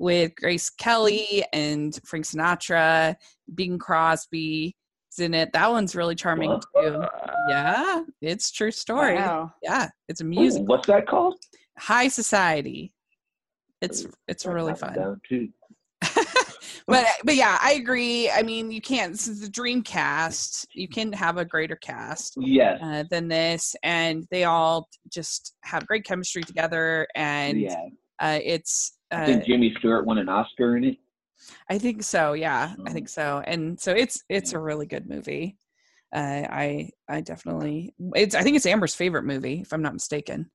with 0.00 0.34
Grace 0.34 0.70
Kelly 0.70 1.44
and 1.52 1.96
Frank 2.04 2.24
Sinatra, 2.24 3.14
Bing 3.54 3.78
Crosby 3.78 4.74
is 5.12 5.18
in 5.20 5.34
it. 5.34 5.52
That 5.52 5.70
one's 5.70 5.94
really 5.94 6.14
charming 6.14 6.58
too. 6.74 7.04
Yeah, 7.48 8.02
it's 8.22 8.50
true 8.50 8.70
story. 8.70 9.16
Wow. 9.16 9.52
Yeah, 9.62 9.88
it's 10.08 10.22
a 10.22 10.24
Ooh, 10.24 10.62
what's 10.64 10.86
that 10.86 11.06
called? 11.06 11.38
High 11.78 12.08
Society. 12.08 12.92
It's 13.82 14.06
it's 14.26 14.46
really 14.46 14.74
fun. 14.74 15.20
too. 15.28 15.48
but 16.86 17.06
but 17.24 17.34
yeah, 17.34 17.58
I 17.60 17.72
agree. 17.72 18.30
I 18.30 18.42
mean, 18.42 18.70
you 18.70 18.80
can't. 18.80 19.12
This 19.12 19.28
is 19.28 19.42
the 19.42 19.50
dream 19.50 19.82
cast. 19.82 20.66
You 20.72 20.88
can 20.88 21.12
have 21.12 21.36
a 21.36 21.44
greater 21.44 21.76
cast. 21.76 22.34
Yes. 22.38 22.78
uh, 22.82 23.04
than 23.10 23.28
this, 23.28 23.76
and 23.82 24.26
they 24.30 24.44
all 24.44 24.88
just 25.12 25.54
have 25.62 25.86
great 25.86 26.04
chemistry 26.04 26.42
together. 26.42 27.06
And 27.14 27.60
yeah. 27.60 27.84
uh, 28.18 28.38
it's, 28.42 28.94
I 29.12 29.24
think 29.26 29.44
Jimmy 29.44 29.74
Stewart 29.78 30.06
won 30.06 30.18
an 30.18 30.28
Oscar 30.28 30.76
in 30.76 30.84
it. 30.84 30.96
I 31.68 31.78
think 31.78 32.02
so. 32.02 32.34
Yeah, 32.34 32.74
I 32.86 32.90
think 32.90 33.08
so. 33.08 33.42
And 33.46 33.80
so 33.80 33.92
it's 33.92 34.22
it's 34.28 34.52
a 34.52 34.58
really 34.58 34.86
good 34.86 35.08
movie. 35.08 35.56
Uh, 36.14 36.44
I 36.50 36.90
I 37.08 37.20
definitely 37.20 37.94
it's 38.14 38.34
I 38.34 38.42
think 38.42 38.56
it's 38.56 38.66
Amber's 38.66 38.94
favorite 38.94 39.24
movie 39.24 39.60
if 39.60 39.72
I'm 39.72 39.82
not 39.82 39.94
mistaken. 39.94 40.50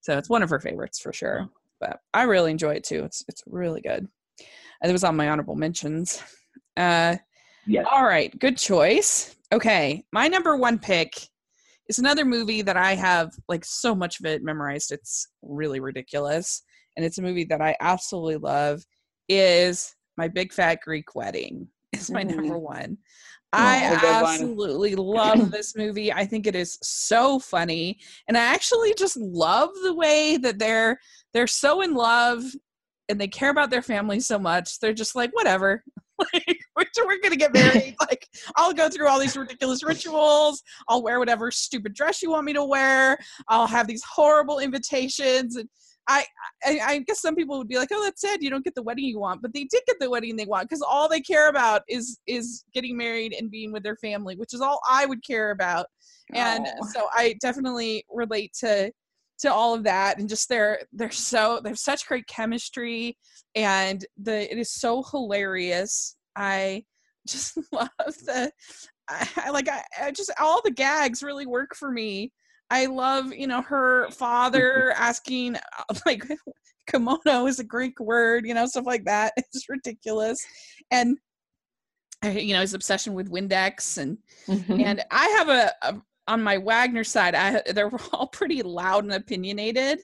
So 0.00 0.18
it's 0.18 0.28
one 0.28 0.42
of 0.42 0.50
her 0.50 0.60
favorites 0.60 1.00
for 1.00 1.12
sure. 1.12 1.48
But 1.80 2.00
I 2.14 2.24
really 2.24 2.50
enjoy 2.50 2.74
it 2.74 2.84
too. 2.84 3.04
It's 3.04 3.24
it's 3.28 3.42
really 3.46 3.80
good. 3.80 4.06
And 4.82 4.90
it 4.90 4.92
was 4.92 5.04
on 5.04 5.16
my 5.16 5.28
honorable 5.28 5.56
mentions. 5.56 6.22
Uh, 6.76 7.16
Yes. 7.66 7.84
All 7.90 8.04
right, 8.04 8.36
good 8.38 8.56
choice. 8.56 9.34
Okay, 9.52 10.04
my 10.12 10.28
number 10.28 10.56
one 10.56 10.78
pick 10.78 11.14
is 11.88 11.98
another 11.98 12.24
movie 12.24 12.62
that 12.62 12.76
I 12.76 12.94
have 12.94 13.32
like 13.48 13.64
so 13.64 13.94
much 13.94 14.20
of 14.20 14.26
it 14.26 14.42
memorized. 14.42 14.92
It's 14.92 15.28
really 15.42 15.80
ridiculous, 15.80 16.62
and 16.96 17.04
it's 17.04 17.18
a 17.18 17.22
movie 17.22 17.44
that 17.44 17.60
I 17.60 17.76
absolutely 17.80 18.36
love. 18.36 18.84
Is 19.28 19.94
my 20.16 20.28
Big 20.28 20.52
Fat 20.52 20.80
Greek 20.82 21.14
Wedding? 21.14 21.68
Is 21.92 22.10
my 22.10 22.24
Mhm. 22.24 22.36
number 22.36 22.58
one. 22.58 22.98
Oh, 23.52 23.58
I 23.58 23.76
a 23.76 23.88
good 24.00 24.22
one. 24.22 24.24
absolutely 24.24 24.94
love 24.96 25.50
this 25.50 25.76
movie. 25.76 26.12
I 26.12 26.26
think 26.26 26.46
it 26.46 26.54
is 26.56 26.78
so 26.82 27.38
funny, 27.38 27.98
and 28.28 28.36
I 28.36 28.42
actually 28.42 28.92
just 28.98 29.16
love 29.16 29.70
the 29.82 29.94
way 29.94 30.36
that 30.38 30.58
they're 30.58 30.98
they're 31.32 31.46
so 31.46 31.80
in 31.82 31.94
love 31.94 32.42
and 33.08 33.20
they 33.20 33.28
care 33.28 33.50
about 33.50 33.70
their 33.70 33.82
family 33.82 34.18
so 34.20 34.38
much. 34.38 34.78
They're 34.80 34.92
just 34.92 35.14
like 35.14 35.30
whatever. 35.34 35.84
like 36.34 36.58
we're, 36.76 36.84
we're 37.06 37.20
gonna 37.22 37.36
get 37.36 37.52
married. 37.52 37.94
like 38.10 38.26
I'll 38.56 38.72
go 38.74 38.88
through 38.88 39.08
all 39.08 39.20
these 39.20 39.36
ridiculous 39.36 39.82
rituals. 39.82 40.62
I'll 40.88 41.02
wear 41.02 41.18
whatever 41.18 41.50
stupid 41.50 41.94
dress 41.94 42.20
you 42.22 42.30
want 42.30 42.44
me 42.44 42.52
to 42.54 42.64
wear. 42.64 43.16
I'll 43.48 43.66
have 43.68 43.86
these 43.86 44.02
horrible 44.04 44.58
invitations 44.58 45.56
and. 45.56 45.68
I, 46.08 46.24
I 46.64 46.80
I 46.84 46.98
guess 47.00 47.20
some 47.20 47.34
people 47.34 47.58
would 47.58 47.68
be 47.68 47.78
like, 47.78 47.88
"Oh, 47.92 48.02
that's 48.04 48.20
sad. 48.20 48.42
You 48.42 48.50
don't 48.50 48.64
get 48.64 48.74
the 48.74 48.82
wedding 48.82 49.04
you 49.04 49.18
want," 49.18 49.42
but 49.42 49.52
they 49.52 49.64
did 49.64 49.82
get 49.86 49.96
the 50.00 50.10
wedding 50.10 50.36
they 50.36 50.44
want 50.44 50.68
because 50.68 50.82
all 50.82 51.08
they 51.08 51.20
care 51.20 51.48
about 51.48 51.82
is 51.88 52.18
is 52.26 52.64
getting 52.72 52.96
married 52.96 53.34
and 53.38 53.50
being 53.50 53.72
with 53.72 53.82
their 53.82 53.96
family, 53.96 54.36
which 54.36 54.54
is 54.54 54.60
all 54.60 54.80
I 54.88 55.06
would 55.06 55.24
care 55.24 55.50
about. 55.50 55.86
And 56.34 56.66
Aw. 56.66 56.86
so 56.92 57.08
I 57.12 57.36
definitely 57.40 58.04
relate 58.10 58.52
to 58.60 58.92
to 59.38 59.52
all 59.52 59.74
of 59.74 59.84
that 59.84 60.18
and 60.18 60.28
just 60.28 60.48
they're 60.48 60.80
they're 60.92 61.10
so 61.10 61.60
they 61.62 61.70
have 61.70 61.78
such 61.78 62.06
great 62.06 62.26
chemistry 62.26 63.16
and 63.54 64.04
the 64.16 64.50
it 64.50 64.58
is 64.58 64.72
so 64.72 65.02
hilarious. 65.02 66.16
I 66.36 66.84
just 67.26 67.58
love 67.72 67.88
the 67.98 68.50
I, 69.08 69.28
I 69.36 69.50
like 69.50 69.68
I, 69.68 69.82
I 70.00 70.10
just 70.10 70.32
all 70.40 70.60
the 70.62 70.70
gags 70.70 71.22
really 71.22 71.46
work 71.46 71.74
for 71.74 71.90
me. 71.90 72.32
I 72.70 72.86
love, 72.86 73.32
you 73.32 73.46
know, 73.46 73.62
her 73.62 74.10
father 74.10 74.92
asking 74.96 75.56
like 76.06 76.24
kimono 76.88 77.46
is 77.46 77.58
a 77.58 77.64
Greek 77.64 77.98
word, 78.00 78.46
you 78.46 78.54
know, 78.54 78.66
stuff 78.66 78.86
like 78.86 79.04
that. 79.04 79.32
It's 79.36 79.68
ridiculous. 79.68 80.38
And 80.90 81.18
you 82.24 82.54
know, 82.54 82.60
his 82.60 82.74
obsession 82.74 83.14
with 83.14 83.30
Windex 83.30 83.98
and 83.98 84.18
Mhm. 84.48 84.82
and 84.84 85.04
I 85.10 85.26
have 85.28 85.48
a, 85.48 85.72
a 85.82 86.00
on 86.28 86.42
my 86.42 86.58
Wagner 86.58 87.04
side. 87.04 87.34
I 87.34 87.62
they're 87.72 87.90
all 88.12 88.26
pretty 88.28 88.62
loud 88.62 89.04
and 89.04 89.12
opinionated, 89.12 90.00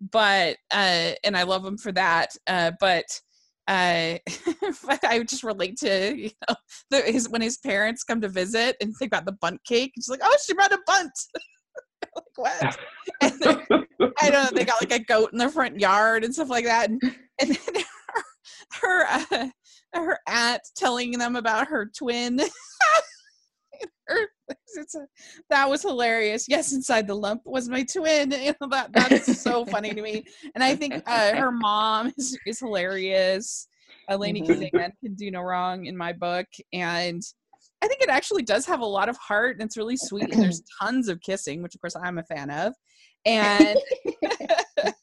but 0.00 0.56
uh, 0.72 1.12
and 1.22 1.36
I 1.36 1.42
love 1.44 1.62
them 1.62 1.78
for 1.78 1.92
that. 1.92 2.30
Uh, 2.46 2.72
but 2.80 3.04
uh, 3.68 4.18
but 4.86 5.04
I 5.04 5.22
just 5.22 5.44
relate 5.44 5.76
to 5.78 6.16
you 6.16 6.30
know 6.48 6.56
the, 6.90 7.02
his 7.02 7.28
when 7.28 7.42
his 7.42 7.58
parents 7.58 8.02
come 8.04 8.20
to 8.22 8.28
visit 8.28 8.76
and 8.80 8.96
think 8.96 9.10
about 9.10 9.26
the 9.26 9.36
Bundt 9.40 9.62
cake. 9.64 9.92
It's 9.96 10.08
like, 10.08 10.20
oh, 10.24 10.36
she 10.44 10.54
brought 10.54 10.72
a 10.72 10.78
Bundt. 10.86 11.12
like 12.16 12.24
what? 12.36 12.78
I 14.20 14.30
don't 14.30 14.44
know. 14.44 14.50
They 14.54 14.64
got 14.64 14.80
like 14.82 14.92
a 14.92 15.04
goat 15.04 15.30
in 15.32 15.38
their 15.38 15.48
front 15.48 15.80
yard 15.80 16.24
and 16.24 16.34
stuff 16.34 16.50
like 16.50 16.64
that. 16.64 16.90
And, 16.90 17.02
and 17.40 17.50
then 17.50 17.84
her 18.80 19.06
her, 19.06 19.06
uh, 19.32 19.48
her 19.94 20.18
aunt 20.26 20.62
telling 20.76 21.12
them 21.12 21.36
about 21.36 21.68
her 21.68 21.90
twin. 21.96 22.40
Her- 24.08 24.28
it's 24.74 24.94
a, 24.96 25.06
that 25.50 25.70
was 25.70 25.82
hilarious. 25.82 26.46
Yes, 26.48 26.72
inside 26.72 27.06
the 27.06 27.14
lump 27.14 27.42
was 27.44 27.68
my 27.68 27.84
twin. 27.84 28.32
You 28.32 28.52
know, 28.60 28.68
that 28.70 28.92
that's 28.92 29.40
so 29.40 29.64
funny 29.64 29.94
to 29.94 30.02
me. 30.02 30.24
And 30.54 30.64
I 30.64 30.74
think 30.74 31.00
uh, 31.06 31.36
her 31.36 31.52
mom 31.52 32.12
is, 32.18 32.36
is 32.44 32.58
hilarious. 32.58 33.68
Lainie 34.10 34.42
Mhm. 34.42 34.46
Kazan 34.72 34.92
can 35.02 35.14
do 35.14 35.30
no 35.30 35.42
wrong 35.42 35.86
in 35.86 35.96
my 35.96 36.12
book, 36.12 36.46
and 36.72 37.22
I 37.82 37.88
think 37.88 38.02
it 38.02 38.10
actually 38.10 38.42
does 38.42 38.66
have 38.66 38.80
a 38.80 38.86
lot 38.86 39.08
of 39.08 39.16
heart 39.16 39.56
and 39.56 39.62
it's 39.64 39.76
really 39.76 39.96
sweet. 39.96 40.32
And 40.32 40.42
there's 40.42 40.62
tons 40.82 41.08
of 41.08 41.20
kissing, 41.20 41.62
which 41.62 41.74
of 41.74 41.80
course 41.80 41.96
I'm 41.96 42.18
a 42.18 42.22
fan 42.24 42.50
of. 42.50 42.74
And 43.24 43.78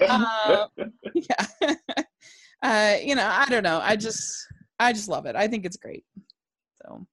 uh, 0.08 0.66
yeah, 1.14 1.46
uh, 2.62 2.96
you 3.02 3.14
know, 3.14 3.26
I 3.26 3.46
don't 3.48 3.62
know. 3.62 3.80
I 3.82 3.96
just, 3.96 4.34
I 4.78 4.92
just 4.92 5.08
love 5.08 5.26
it. 5.26 5.36
I 5.36 5.46
think 5.48 5.64
it's 5.64 5.76
great. 5.76 6.04
So 6.82 7.06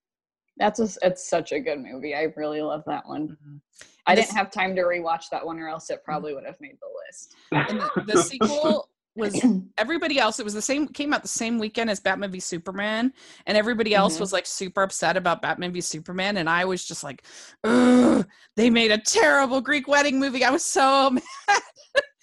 That's 0.57 0.79
a, 0.79 0.87
it's 1.01 1.27
such 1.29 1.51
a 1.51 1.59
good 1.59 1.79
movie. 1.79 2.15
I 2.15 2.33
really 2.35 2.61
love 2.61 2.83
that 2.87 3.05
one. 3.07 3.29
mhm. 3.45 3.59
I 4.07 4.15
This- 4.15 4.27
didn't 4.27 4.37
have 4.37 4.51
time 4.51 4.75
to 4.75 4.83
rewatch 4.83 5.25
that 5.31 5.45
one, 5.45 5.59
or 5.59 5.67
else 5.67 5.89
it 5.89 6.03
probably 6.05 6.33
would 6.33 6.45
have 6.45 6.59
made 6.61 6.77
the 6.81 6.87
list. 7.07 7.35
and 7.69 7.81
the, 7.81 8.13
the 8.13 8.21
sequel 8.21 8.89
was 9.15 9.39
everybody 9.77 10.19
else. 10.19 10.39
It 10.39 10.43
was 10.43 10.53
the 10.53 10.61
same. 10.61 10.87
Came 10.87 11.13
out 11.13 11.21
the 11.21 11.27
same 11.27 11.57
weekend 11.59 11.89
as 11.89 11.99
Batman 11.99 12.31
v 12.31 12.39
Superman, 12.39 13.13
and 13.45 13.57
everybody 13.57 13.95
else 13.95 14.17
Mhm. 14.17 14.19
was 14.21 14.33
like 14.33 14.45
super 14.45 14.83
upset 14.83 15.17
about 15.17 15.41
Batman 15.41 15.71
v 15.73 15.81
Superman, 15.81 16.37
and 16.37 16.49
I 16.49 16.65
was 16.65 16.85
just 16.85 17.03
like, 17.03 17.23
Ugh, 17.63 18.25
they 18.55 18.69
made 18.69 18.91
a 18.91 18.97
terrible 18.97 19.61
Greek 19.61 19.87
wedding 19.87 20.19
movie. 20.19 20.43
I 20.43 20.49
was 20.49 20.65
so 20.65 21.09
mad. 21.47 21.61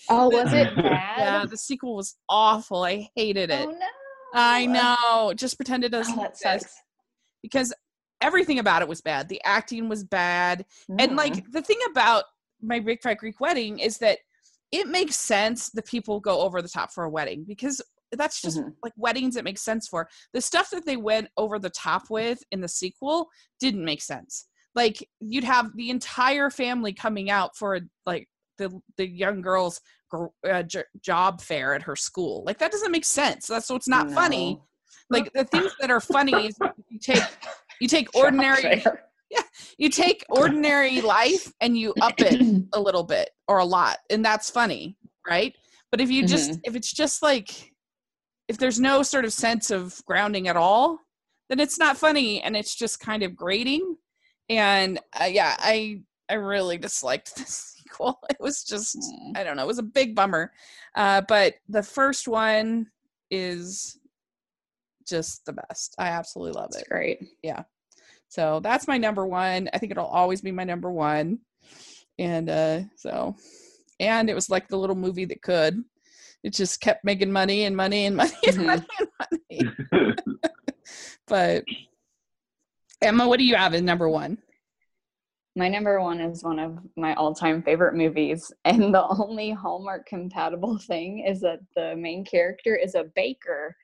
Oh, 0.08 0.28
was 0.28 0.52
it 0.52 0.74
bad? 0.76 1.18
Yeah, 1.18 1.44
the 1.46 1.56
sequel 1.56 1.96
was 1.96 2.16
awful. 2.28 2.84
I 2.84 3.08
hated 3.14 3.50
it. 3.50 3.66
Oh 3.68 3.70
no! 3.70 3.86
I 4.34 4.66
know. 4.66 5.32
Just 5.34 5.56
pretend 5.56 5.84
it 5.84 5.90
doesn't 5.90 6.14
Oh, 6.18 6.22
that 6.22 6.30
exist 6.32 6.42
sucks. 6.64 6.74
because 7.42 7.72
everything 8.20 8.58
about 8.58 8.82
it 8.82 8.88
was 8.88 9.00
bad. 9.00 9.28
The 9.28 9.40
acting 9.44 9.88
was 9.88 10.04
bad. 10.04 10.64
And 10.98 11.12
Mhm. 11.12 11.16
like 11.16 11.50
the 11.52 11.62
thing 11.62 11.78
about 11.90 12.24
my 12.60 12.78
Big 12.80 13.02
Fat 13.02 13.14
Greek 13.18 13.40
Wedding 13.40 13.78
is 13.80 13.98
that 13.98 14.18
it 14.72 14.88
makes 14.88 15.16
sense 15.16 15.70
that 15.70 15.86
people 15.86 16.18
go 16.18 16.40
over 16.40 16.60
the 16.62 16.68
top 16.68 16.90
for 16.92 17.04
a 17.04 17.10
wedding 17.10 17.44
because 17.46 17.80
that's 18.12 18.42
just 18.42 18.58
Mhm. 18.58 18.74
like 18.82 18.92
weddings 18.96 19.36
it 19.36 19.44
makes 19.44 19.62
sense 19.62 19.86
for. 19.88 20.08
The 20.32 20.40
stuff 20.40 20.70
that 20.70 20.84
they 20.84 20.96
went 20.96 21.28
over 21.36 21.58
the 21.58 21.70
top 21.70 22.10
with 22.10 22.42
in 22.50 22.60
the 22.60 22.68
sequel 22.68 23.28
didn't 23.60 23.84
make 23.84 24.02
sense. 24.02 24.46
Like 24.74 25.06
you'd 25.20 25.44
have 25.44 25.70
the 25.76 25.90
entire 25.90 26.50
family 26.50 26.92
coming 26.92 27.30
out 27.30 27.56
for 27.56 27.78
like 28.06 28.28
the 28.58 28.70
the 28.96 29.06
young 29.06 29.40
girl's 29.42 29.80
uh, 30.48 30.62
j- 30.62 30.84
job 31.00 31.40
fair 31.40 31.74
at 31.74 31.82
her 31.82 31.96
school. 31.96 32.42
Like 32.44 32.58
that 32.58 32.70
doesn't 32.72 32.92
make 32.92 33.04
sense. 33.04 33.46
That's 33.46 33.66
so 33.66 33.76
it's 33.76 33.88
not 33.88 34.10
funny. 34.10 34.60
Like 35.10 35.32
the 35.34 35.44
things 35.44 35.72
that 35.80 35.90
are 35.90 36.00
funny 36.00 36.46
is 36.46 36.56
you 36.88 36.98
take 36.98 37.22
you 37.80 37.88
take 37.88 38.14
ordinary 38.14 38.82
fair. 39.34 39.44
you 39.78 39.88
take 39.88 40.24
ordinary 40.30 41.00
life 41.00 41.52
and 41.60 41.76
you 41.76 41.94
up 42.00 42.14
it 42.18 42.64
a 42.72 42.80
little 42.80 43.04
bit 43.04 43.30
or 43.48 43.58
a 43.58 43.64
lot 43.64 43.98
and 44.10 44.24
that's 44.24 44.50
funny 44.50 44.96
right 45.28 45.54
but 45.90 46.00
if 46.00 46.10
you 46.10 46.26
just 46.26 46.58
if 46.64 46.74
it's 46.74 46.92
just 46.92 47.22
like 47.22 47.72
if 48.48 48.58
there's 48.58 48.80
no 48.80 49.02
sort 49.02 49.24
of 49.24 49.32
sense 49.32 49.70
of 49.70 50.00
grounding 50.06 50.48
at 50.48 50.56
all 50.56 50.98
then 51.52 51.60
it's 51.60 51.78
not 51.78 51.98
funny 51.98 52.40
and 52.40 52.56
it's 52.56 52.74
just 52.74 52.98
kind 52.98 53.22
of 53.22 53.36
grating. 53.36 53.98
And 54.48 54.98
uh, 55.20 55.24
yeah, 55.24 55.54
I 55.58 56.00
I 56.30 56.34
really 56.34 56.78
disliked 56.78 57.36
the 57.36 57.44
sequel. 57.44 58.18
It 58.30 58.38
was 58.40 58.64
just 58.64 58.96
Mm. 58.96 59.36
I 59.36 59.44
don't 59.44 59.56
know, 59.56 59.64
it 59.64 59.66
was 59.66 59.78
a 59.78 59.82
big 59.82 60.14
bummer. 60.14 60.50
Uh, 60.94 61.20
but 61.28 61.56
the 61.68 61.82
first 61.82 62.26
one 62.26 62.86
is 63.30 63.98
just 65.06 65.44
the 65.44 65.52
best. 65.52 65.94
I 65.98 66.08
absolutely 66.08 66.58
love 66.58 66.70
That's 66.72 66.84
it. 66.84 66.88
great. 66.88 67.18
So 68.32 68.60
that's 68.60 68.88
my 68.88 68.96
number 68.96 69.26
one. 69.26 69.68
I 69.74 69.78
think 69.78 69.92
it'll 69.92 70.06
always 70.06 70.40
be 70.40 70.52
my 70.52 70.64
number 70.64 70.90
one. 70.90 71.40
And 72.18 72.48
uh 72.48 72.80
so 72.96 73.36
and 74.00 74.30
it 74.30 74.34
was 74.34 74.48
like 74.48 74.68
the 74.68 74.78
little 74.78 74.96
movie 74.96 75.26
that 75.26 75.42
could. 75.42 75.84
It 76.42 76.54
just 76.54 76.80
kept 76.80 77.04
making 77.04 77.30
money 77.30 77.64
and 77.64 77.76
money 77.76 78.06
and 78.06 78.16
money 78.22 78.32
and 78.46 78.56
Mhm. 78.56 78.66
money 78.66 78.86
and 79.50 79.76
money. 79.90 80.14
But 81.26 81.64
Emma, 83.02 83.28
what 83.28 83.38
do 83.38 83.44
you 83.44 83.54
have 83.54 83.74
as 83.74 83.82
number 83.82 84.08
one? 84.08 84.38
My 85.54 85.68
number 85.68 86.00
one 86.00 86.18
is 86.18 86.42
one 86.42 86.58
of 86.58 86.78
my 86.96 87.12
all-time 87.14 87.62
favorite 87.62 87.94
movies, 87.94 88.50
and 88.64 88.94
the 88.94 89.06
only 89.08 89.50
Hallmark 89.50 90.06
compatible 90.06 90.78
thing 90.78 91.18
is 91.26 91.40
that 91.42 91.60
the 91.76 91.94
main 91.96 92.24
character 92.24 92.76
is 92.76 92.94
a 92.94 93.04
baker. 93.14 93.76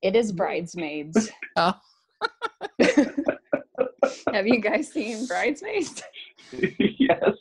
It 0.00 0.14
is 0.14 0.30
Bridesmaids. 0.30 1.28
Oh. 1.56 1.74
Have 4.32 4.46
you 4.46 4.60
guys 4.60 4.92
seen 4.92 5.26
Bridesmaids? 5.26 6.02
yes. 6.52 7.36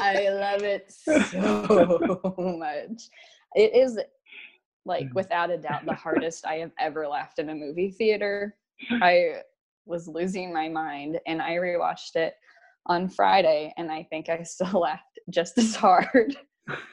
I 0.00 0.28
love 0.30 0.62
it 0.62 0.92
so 0.92 2.34
much. 2.58 3.02
It 3.54 3.74
is 3.74 3.98
like 4.84 5.08
without 5.14 5.50
a 5.50 5.58
doubt 5.58 5.86
the 5.86 5.94
hardest 5.94 6.46
I 6.46 6.56
have 6.56 6.72
ever 6.78 7.08
laughed 7.08 7.38
in 7.38 7.48
a 7.48 7.54
movie 7.54 7.90
theater. 7.90 8.56
I 9.02 9.42
was 9.86 10.08
losing 10.08 10.52
my 10.52 10.68
mind 10.68 11.20
and 11.26 11.40
I 11.40 11.52
rewatched 11.52 12.16
it 12.16 12.34
on 12.86 13.08
Friday 13.08 13.72
and 13.76 13.90
I 13.90 14.06
think 14.10 14.28
I 14.28 14.42
still 14.42 14.80
laughed 14.80 15.18
just 15.30 15.56
as 15.58 15.74
hard. 15.74 16.36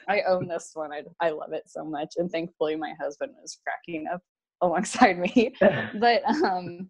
I 0.08 0.22
own 0.22 0.48
this 0.48 0.70
one. 0.74 0.90
I, 0.92 1.02
I 1.20 1.30
love 1.30 1.52
it 1.52 1.64
so 1.66 1.84
much 1.84 2.14
and 2.16 2.30
thankfully 2.30 2.76
my 2.76 2.94
husband 3.00 3.32
was 3.40 3.58
cracking 3.62 4.06
up 4.12 4.22
alongside 4.60 5.18
me. 5.18 5.54
But 5.98 6.24
um 6.24 6.88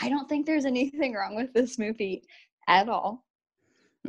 I 0.00 0.08
don't 0.08 0.28
think 0.28 0.46
there's 0.46 0.64
anything 0.64 1.14
wrong 1.14 1.36
with 1.36 1.52
this 1.52 1.78
movie 1.78 2.24
at 2.68 2.88
all. 2.88 3.26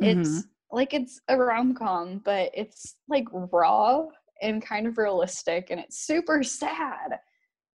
It's 0.00 0.42
Mhm. 0.42 0.48
like 0.70 0.94
it's 0.94 1.20
a 1.28 1.36
rom-com 1.36 2.18
but 2.24 2.50
it's 2.54 2.96
like 3.08 3.26
raw 3.32 4.06
and 4.40 4.64
kind 4.64 4.86
of 4.86 4.96
realistic 4.98 5.70
and 5.70 5.78
it's 5.78 6.06
super 6.06 6.42
sad. 6.42 7.20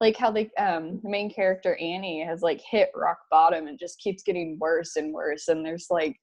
Like 0.00 0.16
how 0.16 0.30
the 0.30 0.48
um 0.56 1.00
the 1.02 1.08
main 1.10 1.30
character 1.30 1.76
annie 1.76 2.22
has 2.24 2.42
like 2.42 2.60
hit 2.60 2.90
rock 2.94 3.18
bottom 3.30 3.66
and 3.66 3.78
just 3.78 3.98
keeps 4.00 4.22
getting 4.22 4.58
worse 4.58 4.96
and 4.96 5.12
worse 5.12 5.48
and 5.48 5.64
there's 5.64 5.86
like 5.90 6.18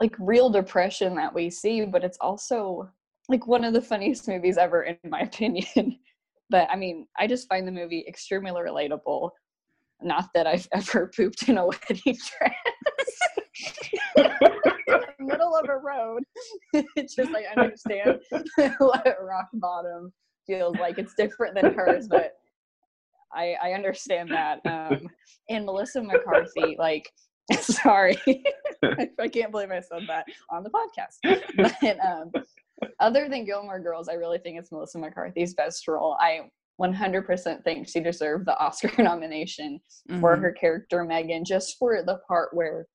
like 0.00 0.14
real 0.18 0.50
depression 0.50 1.14
that 1.16 1.32
we 1.34 1.48
see 1.50 1.84
but 1.84 2.04
it's 2.04 2.18
also 2.20 2.88
like 3.28 3.46
one 3.46 3.64
of 3.64 3.72
the 3.72 3.80
funniest 3.80 4.28
movies 4.28 4.58
ever 4.58 4.82
in 4.84 4.98
my 5.08 5.20
opinion. 5.30 5.98
But 6.50 6.68
i 6.70 6.76
mean 6.76 7.06
i 7.18 7.26
just 7.26 7.48
find 7.48 7.66
the 7.66 7.72
movie 7.72 8.04
extremely 8.06 8.52
relatable 8.52 9.30
not 10.02 10.28
that 10.34 10.46
i've 10.46 10.68
ever 10.72 11.10
pooped 11.14 11.48
in 11.48 11.58
a 11.58 11.66
wedding 11.66 12.16
dress 12.38 12.54
middle 15.18 15.56
of 15.56 15.68
a 15.68 15.76
road. 15.76 16.22
it's 16.72 17.14
just 17.14 17.30
like 17.32 17.44
I 17.54 17.60
understand 17.60 18.20
what 18.78 19.16
rock 19.22 19.48
bottom 19.54 20.12
feels 20.46 20.76
like. 20.78 20.98
It's 20.98 21.14
different 21.14 21.54
than 21.54 21.74
hers, 21.74 22.08
but 22.08 22.32
I 23.32 23.56
I 23.62 23.72
understand 23.72 24.30
that. 24.30 24.60
Um, 24.64 25.08
and 25.50 25.64
Melissa 25.64 26.02
McCarthy, 26.02 26.76
like, 26.78 27.10
sorry, 27.60 28.18
I 28.82 29.28
can't 29.28 29.50
believe 29.50 29.70
I 29.70 29.80
said 29.80 30.02
that 30.08 30.26
on 30.50 30.62
the 30.62 30.70
podcast. 30.70 31.40
But 31.56 31.98
um, 32.04 32.32
other 33.00 33.28
than 33.28 33.44
Gilmore 33.44 33.80
Girls, 33.80 34.08
I 34.08 34.14
really 34.14 34.38
think 34.38 34.58
it's 34.58 34.72
Melissa 34.72 34.98
McCarthy's 34.98 35.54
best 35.54 35.86
role. 35.88 36.16
I 36.20 36.50
100% 36.80 37.64
think 37.64 37.88
she 37.88 38.00
deserved 38.00 38.46
the 38.46 38.58
Oscar 38.58 38.90
nomination 39.02 39.80
for 40.20 40.36
Mhm. 40.36 40.42
her 40.42 40.52
character 40.52 41.04
Megan, 41.04 41.44
just 41.44 41.76
for 41.78 42.02
the 42.02 42.18
part 42.28 42.54
where 42.54 42.86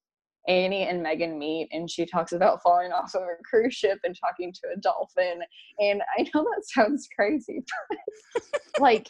Annie 0.47 0.88
and 0.88 1.03
Megan 1.03 1.38
meet 1.38 1.69
and 1.71 1.89
she 1.89 2.05
talks 2.05 2.32
about 2.32 2.61
falling 2.63 2.91
off 2.91 3.13
of 3.13 3.21
a 3.21 3.43
cruise 3.43 3.75
ship 3.75 3.99
and 4.03 4.15
talking 4.19 4.51
to 4.53 4.61
a 4.75 4.79
dolphin. 4.79 5.41
And 5.79 6.01
I 6.17 6.23
know 6.34 6.43
that 6.43 6.63
sounds 6.65 7.07
crazy, 7.15 7.63
but 7.89 7.99
like 8.79 9.07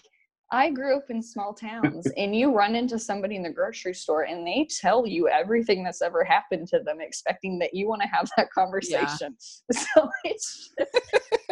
I 0.53 0.69
grew 0.69 0.97
up 0.97 1.09
in 1.09 1.21
small 1.23 1.53
towns 1.53 2.11
and 2.17 2.35
you 2.35 2.53
run 2.53 2.75
into 2.75 2.99
somebody 2.99 3.37
in 3.37 3.43
the 3.43 3.49
grocery 3.49 3.93
store 3.93 4.23
and 4.23 4.45
they 4.45 4.67
tell 4.81 5.07
you 5.07 5.29
everything 5.29 5.83
that's 5.83 6.01
ever 6.01 6.25
happened 6.25 6.67
to 6.69 6.79
them, 6.79 6.99
expecting 6.99 7.57
that 7.59 7.73
you 7.73 7.87
want 7.87 8.01
to 8.01 8.07
have 8.09 8.29
that 8.37 8.51
conversation. 8.51 9.35
So 9.71 10.09
it's 10.25 10.73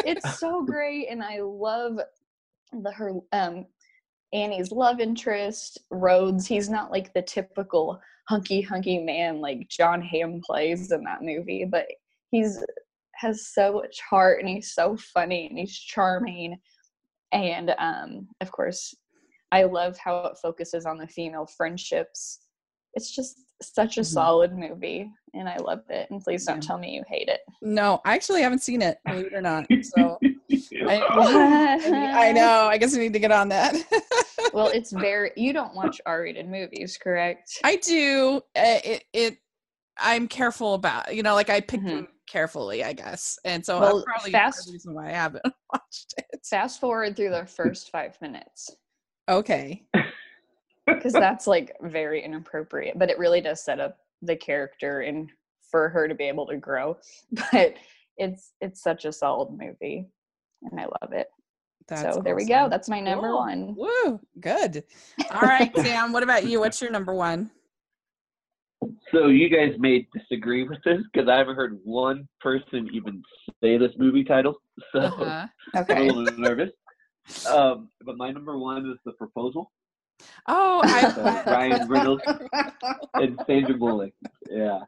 it's 0.06 0.40
so 0.40 0.64
great 0.64 1.08
and 1.10 1.24
I 1.24 1.40
love 1.42 2.00
the 2.72 2.92
her 2.92 3.14
um 3.32 3.66
Annie's 4.32 4.72
love 4.72 5.00
interest, 5.00 5.80
Rhodes. 5.90 6.46
He's 6.46 6.70
not 6.70 6.92
like 6.92 7.14
the 7.14 7.22
typical 7.22 8.00
hunky 8.28 8.62
hunky 8.62 9.00
man 9.00 9.42
like 9.42 9.68
Jon 9.70 10.02
Hamm 10.02 10.42
plays 10.46 10.92
in 10.92 11.04
that 11.06 11.24
movie, 11.24 11.66
but 11.66 11.88
he's 12.32 12.64
has 13.16 13.48
so 13.48 13.74
much 13.74 14.00
heart 14.08 14.40
and 14.40 14.48
he's 14.48 14.74
so 14.74 14.96
funny 15.14 15.48
and 15.50 15.58
he's 15.58 15.78
charming. 15.78 16.58
And 17.32 17.74
um, 17.80 18.28
of 18.40 18.52
course, 18.52 18.94
I 19.52 19.64
love 19.64 19.98
how 19.98 20.26
it 20.26 20.38
focuses 20.42 20.86
on 20.86 20.98
the 20.98 21.08
female 21.08 21.48
friendships. 21.58 22.42
It's 22.94 23.14
just 23.14 23.40
such 23.62 23.98
a 23.98 24.02
Mhm. 24.02 24.06
solid 24.06 24.58
movie, 24.58 25.12
and 25.34 25.50
I 25.50 25.58
love 25.58 25.84
it. 25.90 26.10
And 26.12 26.22
please 26.22 26.46
don't 26.46 26.64
Yeah. 26.64 26.68
tell 26.68 26.78
me 26.78 26.92
you 26.92 27.04
hate 27.08 27.28
it. 27.30 27.42
No, 27.62 28.00
I 28.06 28.14
actually 28.16 28.42
haven't 28.42 28.64
seen 28.64 28.82
it, 28.82 29.00
believe 29.06 29.28
it 29.28 29.34
or 29.34 29.42
not. 29.42 29.68
So 29.82 30.20
I, 30.88 32.28
I 32.30 32.32
know. 32.32 32.68
I 32.70 32.78
guess 32.78 32.94
we 32.94 33.00
need 33.00 33.14
to 33.14 33.20
get 33.20 33.32
on 33.32 33.50
that. 33.50 33.76
Well, 34.52 34.70
it's 34.70 34.92
very. 34.92 35.30
You 35.36 35.54
don't 35.54 35.76
watch 35.76 36.02
R-rated 36.08 36.50
movies, 36.50 36.98
correct? 36.98 37.60
I 37.64 37.76
do. 37.76 38.38
Uh, 38.56 38.80
it, 38.84 39.04
it. 39.14 39.38
I'm 40.00 40.28
careful 40.28 40.74
about. 40.74 41.14
You 41.14 41.22
know, 41.22 41.36
like 41.36 41.52
I 41.52 41.60
pick 41.62 41.82
Mhm. 41.82 41.86
them 41.88 42.08
carefully, 42.28 42.84
I 42.84 42.94
guess, 42.94 43.38
and 43.46 43.64
so 43.64 43.80
Well, 43.80 43.94
that's 43.98 44.06
probably 44.06 44.32
fast- 44.32 44.66
the 44.66 44.72
reason 44.74 44.96
why 44.96 45.10
I 45.10 45.12
haven't 45.12 45.46
watched 45.72 46.16
it. 46.18 46.40
Fast 46.44 46.80
forward 46.80 47.16
through 47.16 47.30
the 47.30 47.46
first 47.46 47.92
five 47.92 48.20
minutes. 48.22 48.72
Okay. 49.30 49.86
because 50.88 51.14
that's 51.14 51.46
like 51.46 51.76
very 51.84 52.24
inappropriate 52.24 52.98
but 52.98 53.12
it 53.12 53.20
really 53.20 53.42
does 53.42 53.64
set 53.64 53.80
up 53.80 53.98
the 54.24 54.36
character 54.36 55.02
and 55.02 55.30
for 55.70 55.90
her 55.90 56.08
to 56.08 56.16
be 56.16 56.24
able 56.24 56.48
to 56.48 56.58
grow 56.58 56.98
but 57.52 57.76
it's 58.18 58.54
it's 58.62 58.82
such 58.82 59.06
a 59.06 59.12
solid 59.12 59.50
movie 59.56 60.08
and 60.64 60.80
i 60.80 60.84
love 60.86 61.14
it 61.14 61.28
That's 61.88 62.16
so 62.16 62.22
there 62.22 62.36
we 62.36 62.46
go 62.46 62.68
that's 62.70 62.90
my 62.90 63.00
number 63.00 63.30
Cool. 63.30 63.38
one 63.38 63.76
Woo, 63.76 64.20
good. 64.40 64.84
All 65.32 65.42
right, 65.56 65.76
Sam. 65.78 66.12
What 66.12 66.24
about 66.24 66.46
you? 66.46 66.60
What's 66.60 66.82
your 66.82 66.92
number 66.92 67.14
one? 67.14 67.52
So 69.12 69.28
you 69.28 69.50
guys 69.50 69.74
may 69.80 70.08
disagree 70.18 70.64
with 70.68 70.80
this 70.86 71.00
because 71.12 71.28
I 71.28 71.38
haven't 71.38 71.56
heard 71.56 71.80
one 71.84 72.28
person 72.42 72.88
even 72.94 73.22
say 73.62 73.78
this 73.78 73.92
movie 73.98 74.24
title. 74.24 74.56
So 74.94 75.00
Uh-huh. 75.02 75.48
I'm 75.76 75.98
a 75.98 76.12
little 76.12 76.38
nervous. 76.40 76.70
Um, 77.48 77.90
but 78.06 78.18
my 78.18 78.32
number 78.32 78.58
one 78.58 78.90
is 78.90 78.98
The 79.06 79.12
Proposal 79.14 79.72
Oh, 80.48 80.82
with 80.84 81.18
I, 81.18 81.44
Ryan 81.46 81.88
Reynolds 81.88 82.24
and 83.16 83.40
Sandra 83.48 83.76
Bullock. 83.76 84.12
Yeah. 84.50 84.80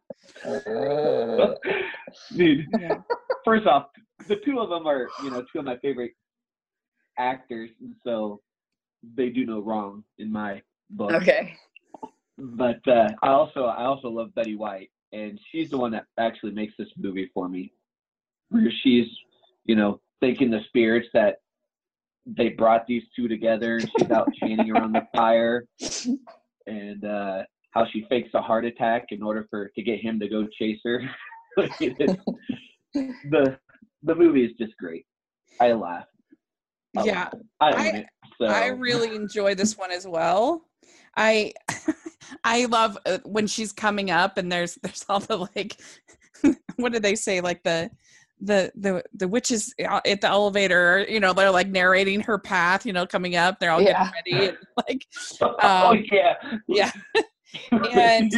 Dude, 2.36 2.68
Yeah. 2.80 2.98
first 3.46 3.66
off, 3.68 3.88
the 4.28 4.38
two 4.38 4.60
of 4.60 4.70
them 4.70 4.88
are, 4.88 5.10
you 5.24 5.30
know, 5.32 5.44
two 5.52 5.60
of 5.60 5.66
my 5.66 5.78
favorite 5.78 6.14
actors, 7.18 7.70
and 7.82 7.96
so 8.04 8.42
they 9.16 9.30
do 9.30 9.46
no 9.46 9.60
wrong 9.60 10.04
in 10.18 10.32
my 10.32 10.62
book. 10.92 11.12
okay 11.12 11.54
But 12.38 12.86
uh, 12.88 13.10
I 13.22 13.30
also 13.30 13.66
I 13.66 13.84
also 13.86 14.10
love 14.10 14.34
Betty 14.36 14.56
White, 14.56 14.92
and 15.12 15.40
she's 15.52 15.70
the 15.70 15.78
one 15.78 15.92
that 15.92 16.06
actually 16.18 16.52
makes 16.52 16.74
this 16.78 16.90
movie 16.98 17.30
for 17.34 17.50
me, 17.50 17.74
where 18.50 18.72
she's, 18.84 19.08
you 19.66 19.76
know, 19.76 20.00
thanking 20.20 20.50
the 20.50 20.62
spirits 20.68 21.08
that 21.14 21.38
they 22.26 22.50
brought 22.50 22.86
these 22.88 23.04
two 23.16 23.28
together, 23.28 23.78
and 23.78 23.92
she's 23.98 24.12
out 24.12 24.32
chanting 24.40 24.72
around 24.72 24.94
the 24.94 25.08
fire, 25.16 25.66
and 26.68 27.04
uh, 27.06 27.44
how 27.72 27.86
she 27.92 28.06
fakes 28.10 28.30
a 28.34 28.42
heart 28.42 28.66
attack 28.66 29.08
in 29.10 29.24
order 29.24 29.48
for 29.50 29.70
to 29.76 29.82
get 29.82 30.00
him 30.00 30.20
to 30.20 30.28
go 30.28 30.48
chase 30.58 30.80
her. 30.84 31.04
The 32.94 33.58
the 34.04 34.16
movie 34.16 34.46
is 34.46 34.52
just 34.60 34.76
great. 34.78 35.06
I 35.60 35.74
laugh. 35.74 36.06
a 36.98 37.04
Yeah, 37.06 37.24
lot. 37.24 37.36
I, 37.60 37.70
I- 37.72 37.88
it, 37.98 38.06
so. 38.40 38.48
I 38.48 38.68
really 38.68 39.16
enjoy 39.16 39.56
this 39.56 39.78
one 39.78 39.92
as 39.92 40.08
well. 40.08 40.64
I 41.18 41.54
I 42.44 42.66
love 42.66 42.98
uh, 43.06 43.20
when 43.26 43.46
she's 43.48 43.72
coming 43.74 44.10
up 44.12 44.38
and 44.38 44.52
there's 44.52 44.76
there's 44.84 45.06
all 45.10 45.20
the 45.20 45.38
like 45.56 45.80
what 46.78 46.94
do 46.94 47.00
they 47.00 47.16
say 47.16 47.42
like 47.42 47.62
the 47.64 47.90
the 48.40 48.72
the 48.76 49.04
the 49.14 49.28
witches 49.28 49.74
uh, 49.88 50.00
at 50.08 50.22
the 50.22 50.28
elevator 50.28 51.06
you 51.08 51.20
know 51.20 51.34
they're 51.34 51.52
like 51.52 51.68
narrating 51.68 52.22
her 52.22 52.40
path 52.40 52.86
you 52.86 52.94
know 52.94 53.06
coming 53.06 53.36
up 53.36 53.60
they're 53.60 53.70
all 53.72 53.82
Yeah. 53.82 54.10
getting 54.26 54.38
ready 54.40 54.48
and, 54.48 54.58
like 54.88 55.06
oh 55.42 55.90
Um, 55.92 56.04
yeah. 56.12 56.36
yeah 56.68 56.92
And- 57.94 58.32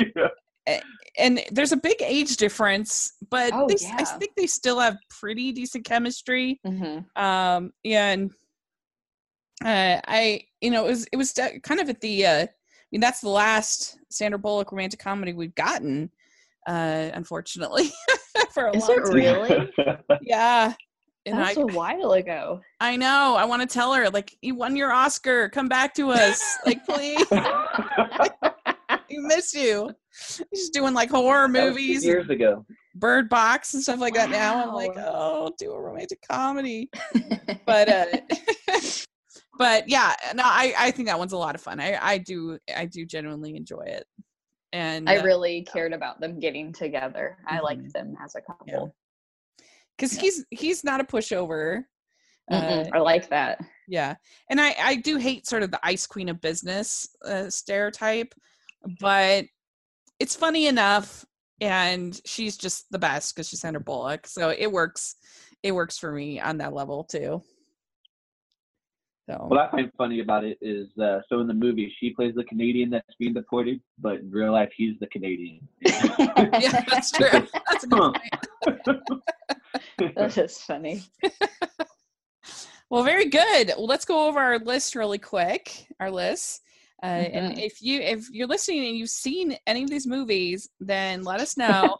Yeah. 0.67 0.79
And 1.17 1.41
there's 1.51 1.71
a 1.71 1.77
big 1.77 1.97
age 2.01 2.37
difference 2.37 3.13
but 3.29 3.53
Oh, 3.53 3.67
they, 3.67 3.75
s- 3.75 3.83
I 3.97 4.03
yeah. 4.03 4.17
think 4.17 4.31
they 4.35 4.47
still 4.47 4.79
have 4.79 4.97
pretty 5.09 5.51
decent 5.51 5.85
chemistry 5.85 6.59
hmm 6.65 6.99
um 7.15 7.71
and 7.85 8.31
uh 9.63 9.99
i 10.07 10.41
you 10.61 10.71
know 10.71 10.85
it 10.85 10.89
was 10.89 11.07
it 11.11 11.17
was 11.17 11.33
kind 11.63 11.79
of 11.79 11.89
at 11.89 12.01
the 12.01 12.25
uh 12.25 12.41
i 12.43 12.47
mean 12.91 13.01
that's 13.01 13.21
the 13.21 13.29
last 13.29 13.97
sandra 14.09 14.39
bullock 14.39 14.71
romantic 14.71 14.99
comedy 14.99 15.33
we've 15.33 15.55
gotten 15.55 16.09
uh 16.67 17.09
unfortunately 17.13 17.91
for 18.53 18.65
a 18.67 18.75
Is 18.75 18.81
long 18.81 18.97
it 18.97 19.01
time 19.01 19.13
really? 19.13 19.73
yeah 20.21 20.73
and 21.25 21.37
That's 21.39 21.57
I, 21.57 21.61
a 21.61 21.65
while 21.67 22.11
ago. 22.11 22.59
I 22.81 22.97
know. 22.97 23.35
I 23.37 23.45
want 23.45 23.61
to 23.61 23.65
tell 23.65 23.93
her, 23.93 24.09
like, 24.09 24.35
you 24.41 24.55
won 24.55 24.75
your 24.75 24.91
Oscar. 24.91 25.47
Come 25.47 25.69
back 25.69 25.93
to 25.93 26.09
us. 26.09 26.57
Like, 26.65 26.85
please. 26.85 27.25
we 29.21 29.27
miss 29.27 29.53
you. 29.53 29.91
She's 30.53 30.69
doing 30.69 30.93
like 30.93 31.09
horror 31.09 31.47
That 31.47 31.53
was 31.53 31.75
two 31.75 31.81
movies, 31.81 32.05
years 32.05 32.29
ago. 32.29 32.65
Bird 32.95 33.27
Box, 33.29 33.73
and 33.73 33.81
stuff 33.81 33.99
like 33.99 34.13
that. 34.13 34.29
Now 34.29 34.63
I'm 34.63 34.73
like, 34.73 34.91
oh, 34.97 35.51
do 35.57 35.71
a 35.71 35.81
romantic 35.81 36.19
comedy. 36.29 36.89
But, 37.65 37.89
uh, 37.89 38.05
but 39.57 39.87
yeah, 39.89 40.13
no, 40.35 40.43
I 40.45 40.73
I 40.77 40.91
think 40.91 41.07
that 41.07 41.17
one's 41.17 41.33
a 41.33 41.37
lot 41.37 41.55
of 41.55 41.61
fun. 41.61 41.79
I 41.79 41.97
I 42.01 42.17
do 42.17 42.57
I 42.75 42.85
do 42.85 43.05
genuinely 43.05 43.55
enjoy 43.55 43.83
it. 43.83 44.05
And 44.73 45.07
I 45.09 45.17
uh, 45.17 45.23
really 45.23 45.63
cared 45.71 45.93
about 45.93 46.19
them 46.19 46.39
getting 46.39 46.73
together. 46.73 47.37
I 47.47 47.57
Mhm. 47.57 47.63
liked 47.63 47.93
them 47.93 48.15
as 48.23 48.35
a 48.35 48.41
couple. 48.41 48.95
because 49.97 50.13
he's 50.13 50.45
he's 50.49 50.83
not 50.83 50.99
a 50.99 51.03
pushover. 51.03 51.83
Uh, 52.51 52.83
I 52.93 52.97
like 52.99 53.29
that. 53.29 53.61
Yeah, 53.87 54.15
and 54.49 54.59
I 54.59 54.75
I 54.81 54.95
do 54.97 55.17
hate 55.17 55.47
sort 55.47 55.63
of 55.63 55.71
the 55.71 55.79
ice 55.83 56.05
queen 56.05 56.27
of 56.29 56.41
business 56.41 57.07
uh, 57.25 57.49
stereotype, 57.49 58.33
but 58.99 59.45
it's 60.19 60.35
funny 60.35 60.67
enough, 60.67 61.25
and 61.61 62.19
she's 62.25 62.57
just 62.57 62.85
the 62.91 62.99
best 62.99 63.33
because 63.35 63.49
she's 63.49 63.59
Sandra 63.61 63.81
Bullock, 63.81 64.27
so 64.27 64.49
it 64.49 64.71
works. 64.71 65.15
It 65.63 65.71
works 65.73 65.97
for 65.97 66.11
me 66.11 66.39
on 66.39 66.57
that 66.57 66.73
level 66.73 67.03
too. 67.03 67.41
So 69.29 69.45
What 69.47 69.57
I 69.57 69.71
find 69.71 69.89
funny 69.97 70.19
about 70.19 70.43
it 70.43 70.57
is, 70.59 70.89
uh, 71.01 71.21
so 71.29 71.39
in 71.39 71.47
the 71.47 71.53
movie, 71.53 71.93
she 71.97 72.09
plays 72.13 72.35
the 72.35 72.43
Canadian 72.43 72.89
that's 72.89 73.15
being 73.17 73.33
deported, 73.33 73.79
but 73.97 74.19
in 74.19 74.29
real 74.29 74.51
life, 74.51 74.69
he's 74.75 74.99
the 74.99 75.07
Canadian. 75.07 75.65
yeah, 75.81 76.83
that's 76.89 77.11
true. 77.11 77.29
That's 77.69 77.85
a 77.85 77.87
good 77.87 77.99
Huh. 78.01 78.11
point. 78.65 78.83
that 80.17 80.37
is 80.37 80.57
funny. 80.57 81.03
Well, 82.89 83.03
very 83.03 83.25
good. 83.29 83.69
Well, 83.77 83.85
let's 83.87 84.03
go 84.03 84.27
over 84.27 84.39
our 84.41 84.59
list 84.59 84.93
really 84.93 85.19
quick. 85.19 85.87
Our 86.01 86.11
list. 86.11 86.62
Uh, 87.03 87.05
And 87.05 87.59
if 87.59 87.81
you 87.81 87.99
if 87.99 88.29
you're 88.31 88.47
listening 88.47 88.87
and 88.87 88.97
you've 88.97 89.09
seen 89.09 89.57
any 89.67 89.83
of 89.83 89.89
these 89.89 90.07
movies, 90.07 90.69
then 90.79 91.23
let 91.23 91.41
us 91.41 91.57
know. 91.57 91.97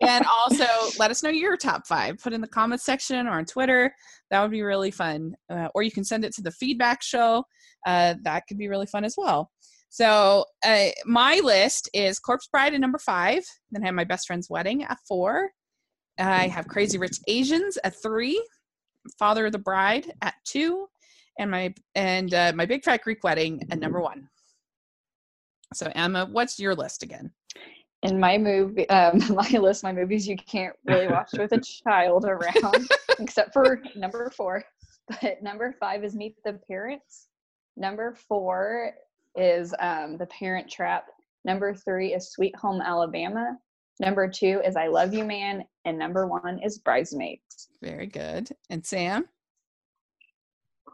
and 0.00 0.24
also 0.40 0.66
let 0.98 1.10
us 1.10 1.22
know 1.22 1.30
your 1.30 1.56
top 1.56 1.86
five. 1.86 2.18
Put 2.22 2.32
in 2.32 2.40
the 2.40 2.46
comments 2.48 2.84
section 2.84 3.26
or 3.26 3.32
on 3.32 3.44
Twitter. 3.46 3.92
That 4.30 4.40
would 4.42 4.52
be 4.52 4.62
really 4.62 4.90
fun. 4.92 5.34
Uh, 5.50 5.68
or 5.74 5.82
you 5.82 5.90
can 5.90 6.04
send 6.04 6.24
it 6.24 6.32
to 6.34 6.42
the 6.42 6.52
feedback 6.52 7.02
show. 7.02 7.44
Uh, 7.86 8.14
that 8.22 8.44
could 8.48 8.58
be 8.58 8.68
really 8.68 8.86
fun 8.86 9.04
as 9.04 9.14
well. 9.18 9.50
So 9.88 10.44
uh, 10.64 10.88
my 11.04 11.40
list 11.44 11.88
is 11.92 12.18
Corpse 12.18 12.48
Bride 12.50 12.74
at 12.74 12.80
number 12.80 12.98
five. 12.98 13.42
Then 13.70 13.82
I 13.82 13.86
have 13.86 13.94
My 13.94 14.04
Best 14.04 14.26
Friend's 14.26 14.48
Wedding 14.50 14.84
at 14.84 14.98
four. 15.06 15.50
I 16.18 16.46
have 16.48 16.68
Crazy 16.68 16.98
Rich 16.98 17.18
Asians 17.28 17.76
at 17.84 18.00
three. 18.00 18.40
Father 19.18 19.46
of 19.46 19.52
the 19.52 19.58
Bride 19.58 20.12
at 20.22 20.34
two, 20.44 20.86
and 21.38 21.50
my 21.50 21.74
and 21.94 22.32
uh, 22.32 22.52
my 22.54 22.66
Big 22.66 22.84
Fat 22.84 23.02
Greek 23.02 23.22
Wedding 23.22 23.60
at 23.70 23.78
number 23.78 24.00
one. 24.00 24.28
So 25.74 25.90
Emma, 25.94 26.26
what's 26.30 26.58
your 26.58 26.74
list 26.74 27.02
again? 27.02 27.30
In 28.02 28.20
my 28.20 28.36
movie, 28.36 28.88
um, 28.90 29.18
my 29.34 29.48
list, 29.58 29.82
my 29.82 29.92
movies 29.92 30.28
you 30.28 30.36
can't 30.36 30.74
really 30.86 31.08
watch 31.08 31.30
with 31.32 31.52
a 31.52 31.60
child 31.84 32.24
around, 32.24 32.88
except 33.18 33.52
for 33.52 33.80
number 33.96 34.30
four. 34.36 34.62
But 35.20 35.42
number 35.42 35.74
five 35.78 36.04
is 36.04 36.14
Meet 36.14 36.36
the 36.44 36.58
Parents. 36.68 37.28
Number 37.76 38.16
four 38.28 38.92
is 39.36 39.74
um, 39.80 40.16
The 40.16 40.26
Parent 40.26 40.70
Trap. 40.70 41.06
Number 41.44 41.74
three 41.74 42.14
is 42.14 42.30
Sweet 42.30 42.56
Home 42.56 42.80
Alabama. 42.80 43.58
Number 44.00 44.28
two 44.28 44.60
is 44.64 44.76
I 44.76 44.88
Love 44.88 45.14
You 45.14 45.24
Man, 45.24 45.64
and 45.84 45.98
number 45.98 46.26
one 46.26 46.58
is 46.64 46.78
Bridesmaids. 46.78 47.68
Very 47.82 48.06
good. 48.06 48.48
And 48.70 48.84
Sam? 48.84 49.26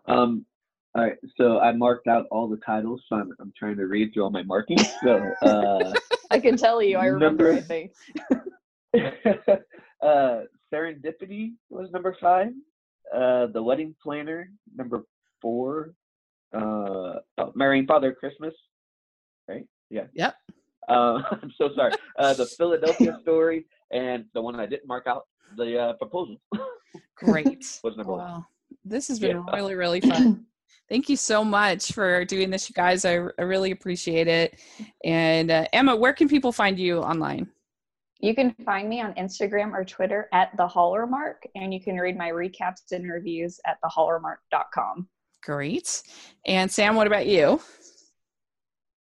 Um, 0.07 0.45
all 0.95 1.05
right, 1.05 1.17
so 1.37 1.61
I 1.61 1.73
marked 1.73 2.09
out 2.09 2.27
all 2.31 2.49
the 2.49 2.57
titles, 2.59 3.03
so 3.09 3.17
I'm, 3.17 3.33
I'm 3.41 3.53
trying 3.57 3.77
to 3.77 3.87
read 3.87 4.13
through 4.13 4.25
all 4.25 4.31
my 4.31 4.43
markings. 4.43 4.89
So, 5.05 5.31
uh, 5.43 5.93
I 6.31 6.41
can 6.41 6.57
tell 6.57 6.83
you, 6.83 6.97
I 6.99 7.07
remember 7.07 7.45
Number- 7.53 7.63
everything. 7.63 7.91
uh, 10.03 10.41
Serendipity 10.73 11.53
was 11.69 11.91
number 11.93 12.17
five. 12.21 12.49
Uh, 13.15 13.47
the 13.47 13.63
Wedding 13.63 13.95
Planner, 14.03 14.51
number 14.77 15.05
four. 15.43 15.95
Uh, 16.53 17.19
oh, 17.39 17.53
Marrying 17.55 17.87
Father 17.87 18.13
Christmas, 18.13 18.55
right? 19.49 19.67
Yeah. 19.91 20.05
Yep. 20.15 20.35
Uh, 20.89 21.23
I'm 21.31 21.53
so 21.57 21.71
sorry. 21.77 21.93
Uh, 22.19 22.35
the 22.35 22.47
Philadelphia 22.47 23.19
Story, 23.23 23.67
and 23.93 24.25
the 24.35 24.41
one 24.43 24.59
I 24.59 24.67
didn't 24.67 24.87
mark 24.89 25.07
out, 25.07 25.27
the 25.57 25.79
uh, 25.79 25.93
Proposal, 25.95 26.41
Great. 27.17 27.81
was 27.85 27.97
number 27.97 28.13
one. 28.13 28.21
Wow. 28.21 28.47
This 28.85 29.09
has 29.09 29.19
been 29.21 29.37
Yeah. 29.37 29.55
really, 29.55 29.75
really 29.75 30.01
fun. 30.01 30.47
Thank 30.89 31.09
you 31.09 31.17
so 31.17 31.45
much 31.45 31.93
for 31.93 32.25
doing 32.25 32.51
this, 32.51 32.69
you 32.69 32.75
guys. 32.75 33.05
I, 33.05 33.15
I 33.39 33.43
really 33.43 33.71
appreciate 33.71 34.27
it. 34.27 34.61
And 35.05 35.51
uh, 35.51 35.67
Emma, 35.73 35.95
where 35.95 36.13
can 36.13 36.29
people 36.29 36.51
find 36.51 36.79
you 36.79 36.99
online? 36.99 37.49
You 38.19 38.35
can 38.35 38.55
find 38.65 38.89
me 38.89 39.01
on 39.01 39.15
Instagram 39.15 39.73
or 39.73 39.85
Twitter 39.85 40.29
at 40.33 40.55
the 40.57 40.67
Hallmark, 40.67 41.43
and 41.55 41.73
you 41.73 41.81
can 41.81 41.97
read 41.97 42.19
my 42.19 42.31
recaps 42.31 42.93
and 42.93 43.11
reviews 43.11 43.59
at 43.67 43.79
thehallmark.com. 43.83 45.09
Great. 45.43 46.03
And 46.45 46.71
Sam, 46.71 46.97
what 46.97 47.07
about 47.07 47.27
you? 47.27 47.61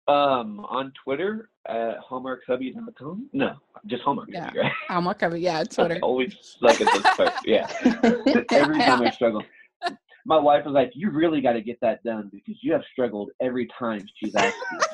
Um, 0.07 0.61
on 0.69 0.93
Twitter 1.03 1.51
at 1.69 1.99
hallmarkhubby.com. 2.09 3.31
No, 3.33 3.55
just 3.87 4.03
Hallmark 4.03 4.29
Yeah. 4.31 4.45
Hubby, 4.47 4.59
right? 4.59 4.73
Hallmark 4.89 5.23
of 5.23 5.35
it. 5.35 5.41
Yeah, 5.41 5.65
Twitter. 5.65 5.99
Always 6.03 6.37
suck 6.41 6.81
at 6.81 6.93
this 6.93 7.17
part. 7.17 7.33
Yeah. 7.45 7.69
every 8.53 8.79
time 8.79 9.03
I 9.03 9.11
struggle. 9.11 9.43
My 10.27 10.39
wife 10.39 10.65
was 10.65 10.75
like, 10.75 10.93
"You 10.95 11.11
really 11.11 11.41
got 11.41 11.53
to 11.55 11.61
get 11.63 11.79
that 11.81 12.03
done 12.05 12.31
because 12.33 12.57
you 12.63 12.73
have 12.73 12.83
struggled 12.93 13.31
every 13.41 13.69
time 13.79 14.05
she's 14.17 14.35
asked 14.35 14.57
you." 14.73 14.79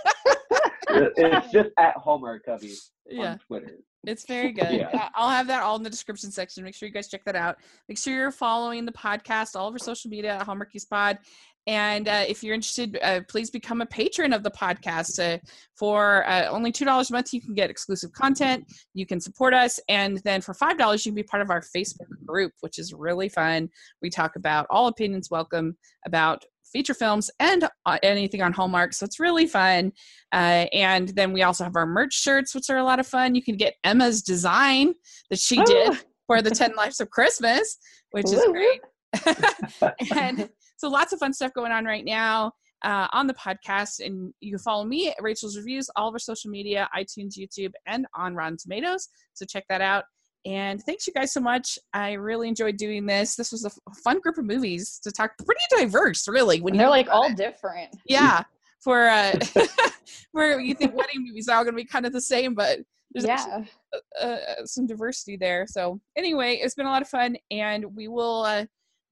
It's 0.88 1.52
just 1.52 1.68
at 1.78 1.94
Hallmark 1.96 2.44
Hubby 2.48 2.72
Yeah. 3.06 3.32
on 3.32 3.38
Twitter. 3.40 3.78
It's 4.04 4.24
very 4.24 4.52
good. 4.52 4.70
Yeah. 4.72 5.08
I'll 5.14 5.28
have 5.28 5.46
that 5.48 5.62
all 5.62 5.76
in 5.76 5.82
the 5.82 5.90
description 5.90 6.30
section. 6.30 6.62
Make 6.64 6.74
sure 6.74 6.86
you 6.86 6.94
guys 6.94 7.08
check 7.08 7.24
that 7.24 7.36
out. 7.36 7.56
Make 7.88 7.98
sure 7.98 8.14
you're 8.14 8.30
following 8.30 8.86
the 8.86 8.92
podcast, 8.92 9.56
all 9.56 9.66
over 9.68 9.78
social 9.78 10.10
media 10.10 10.36
at 10.36 10.46
Hallmarkies 10.46 10.88
Pod. 10.88 11.18
And 11.66 12.06
uh, 12.08 12.24
if 12.28 12.42
you're 12.42 12.54
interested, 12.54 12.98
uh, 13.02 13.20
please 13.28 13.50
become 13.50 13.80
a 13.80 13.86
patron 13.86 14.32
of 14.32 14.42
the 14.42 14.50
podcast. 14.50 15.18
Uh, 15.18 15.38
for 15.74 16.26
uh, 16.28 16.48
only 16.48 16.70
$2 16.70 17.10
a 17.10 17.12
month, 17.12 17.32
you 17.32 17.40
can 17.40 17.54
get 17.54 17.70
exclusive 17.70 18.12
content. 18.12 18.64
You 18.94 19.04
can 19.04 19.20
support 19.20 19.52
us. 19.52 19.80
And 19.88 20.18
then 20.18 20.40
for 20.40 20.54
$5, 20.54 21.04
you 21.04 21.10
can 21.10 21.16
be 21.16 21.22
part 21.22 21.42
of 21.42 21.50
our 21.50 21.60
Facebook 21.60 22.08
group, 22.24 22.52
which 22.60 22.78
is 22.78 22.92
really 22.94 23.28
fun. 23.28 23.68
We 24.00 24.10
talk 24.10 24.36
about 24.36 24.66
all 24.70 24.86
opinions 24.86 25.30
welcome 25.30 25.76
about 26.06 26.44
feature 26.72 26.94
films 26.94 27.30
and 27.40 27.68
uh, 27.86 27.98
anything 28.02 28.42
on 28.42 28.52
Hallmark. 28.52 28.92
So 28.92 29.04
it's 29.04 29.18
really 29.20 29.46
fun. 29.46 29.92
Uh, 30.32 30.66
and 30.72 31.08
then 31.10 31.32
we 31.32 31.42
also 31.42 31.64
have 31.64 31.76
our 31.76 31.86
merch 31.86 32.14
shirts, 32.14 32.54
which 32.54 32.70
are 32.70 32.76
a 32.78 32.84
lot 32.84 33.00
of 33.00 33.06
fun. 33.06 33.34
You 33.34 33.42
can 33.42 33.56
get 33.56 33.74
Emma's 33.84 34.22
design 34.22 34.94
that 35.30 35.38
she 35.38 35.62
did 35.64 35.92
Ah. 35.92 35.98
for 36.26 36.42
the 36.42 36.50
10 36.50 36.74
Lives 36.76 37.00
of 37.00 37.10
Christmas, 37.10 37.78
which 38.10 38.26
is 38.26 38.42
Woo, 38.46 38.52
great. 38.52 38.80
and 40.16 40.48
so 40.76 40.88
lots 40.88 41.12
of 41.12 41.18
fun 41.18 41.32
stuff 41.32 41.52
going 41.54 41.72
on 41.72 41.84
right 41.84 42.04
now 42.04 42.52
uh, 42.84 43.08
on 43.12 43.26
the 43.26 43.34
podcast. 43.34 44.04
And 44.04 44.32
you 44.40 44.52
can 44.52 44.58
follow 44.58 44.84
me 44.84 45.08
at 45.08 45.16
Rachel's 45.20 45.56
Reviews, 45.56 45.88
all 45.96 46.08
of 46.08 46.14
our 46.14 46.18
social 46.18 46.50
media, 46.50 46.88
iTunes, 46.96 47.38
YouTube, 47.38 47.72
and 47.86 48.06
on 48.14 48.34
Rotten 48.34 48.56
Tomatoes. 48.58 49.08
So 49.34 49.44
check 49.46 49.64
that 49.68 49.80
out. 49.80 50.04
And 50.44 50.80
thanks 50.82 51.06
you 51.08 51.12
guys 51.12 51.32
so 51.32 51.40
much. 51.40 51.76
I 51.92 52.12
really 52.12 52.46
enjoyed 52.46 52.76
doing 52.76 53.04
this. 53.04 53.34
This 53.34 53.50
was 53.50 53.64
a 53.64 53.68
f- 53.68 53.96
fun 54.04 54.20
group 54.20 54.38
of 54.38 54.44
movies 54.44 55.00
to 55.02 55.10
talk. 55.10 55.32
Pretty 55.38 55.60
diverse, 55.70 56.28
really. 56.28 56.60
When 56.60 56.76
they're 56.76 56.88
like 56.88 57.08
all 57.10 57.24
it. 57.30 57.36
different. 57.36 57.96
yeah. 58.06 58.44
For 58.84 59.08
uh, 59.08 59.32
where 60.32 60.60
you 60.60 60.74
think 60.74 60.94
wedding 60.94 61.24
movies 61.26 61.48
are 61.48 61.56
all 61.56 61.64
going 61.64 61.74
to 61.74 61.82
be 61.82 61.84
kind 61.84 62.06
of 62.06 62.12
the 62.12 62.20
same, 62.20 62.54
but 62.54 62.78
there's 63.10 63.24
actually 63.24 63.68
Yeah. 64.20 64.28
uh, 64.28 64.64
some 64.66 64.86
diversity 64.86 65.36
there. 65.36 65.66
So 65.68 66.00
anyway, 66.16 66.60
it's 66.62 66.74
been 66.76 66.86
a 66.86 66.90
lot 66.90 67.02
of 67.02 67.08
fun, 67.08 67.36
and 67.50 67.84
we 67.96 68.06
will 68.06 68.44
uh, 68.44 68.66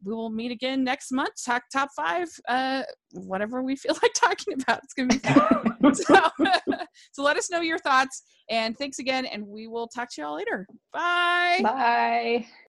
we 0.04 0.14
will 0.14 0.30
meet 0.30 0.52
again 0.52 0.84
next 0.84 1.12
month. 1.12 1.42
Talk 1.44 1.64
top 1.72 1.88
five, 1.96 2.28
uh, 2.48 2.82
whatever 3.12 3.62
we 3.62 3.76
feel 3.76 3.96
like 4.02 4.12
talking 4.14 4.54
about. 4.54 4.80
It's 4.84 4.94
gonna 4.94 5.08
be 5.08 5.18
fun. 5.18 5.94
so, 5.94 6.14
so 7.12 7.22
let 7.22 7.36
us 7.36 7.50
know 7.50 7.60
your 7.60 7.78
thoughts, 7.78 8.22
and 8.50 8.76
thanks 8.76 8.98
again, 8.98 9.26
and 9.26 9.46
we 9.46 9.66
will 9.66 9.88
talk 9.88 10.10
to 10.14 10.22
y'all 10.22 10.36
later. 10.36 10.66
Bye. 10.92 11.60
Bye. 11.62 12.46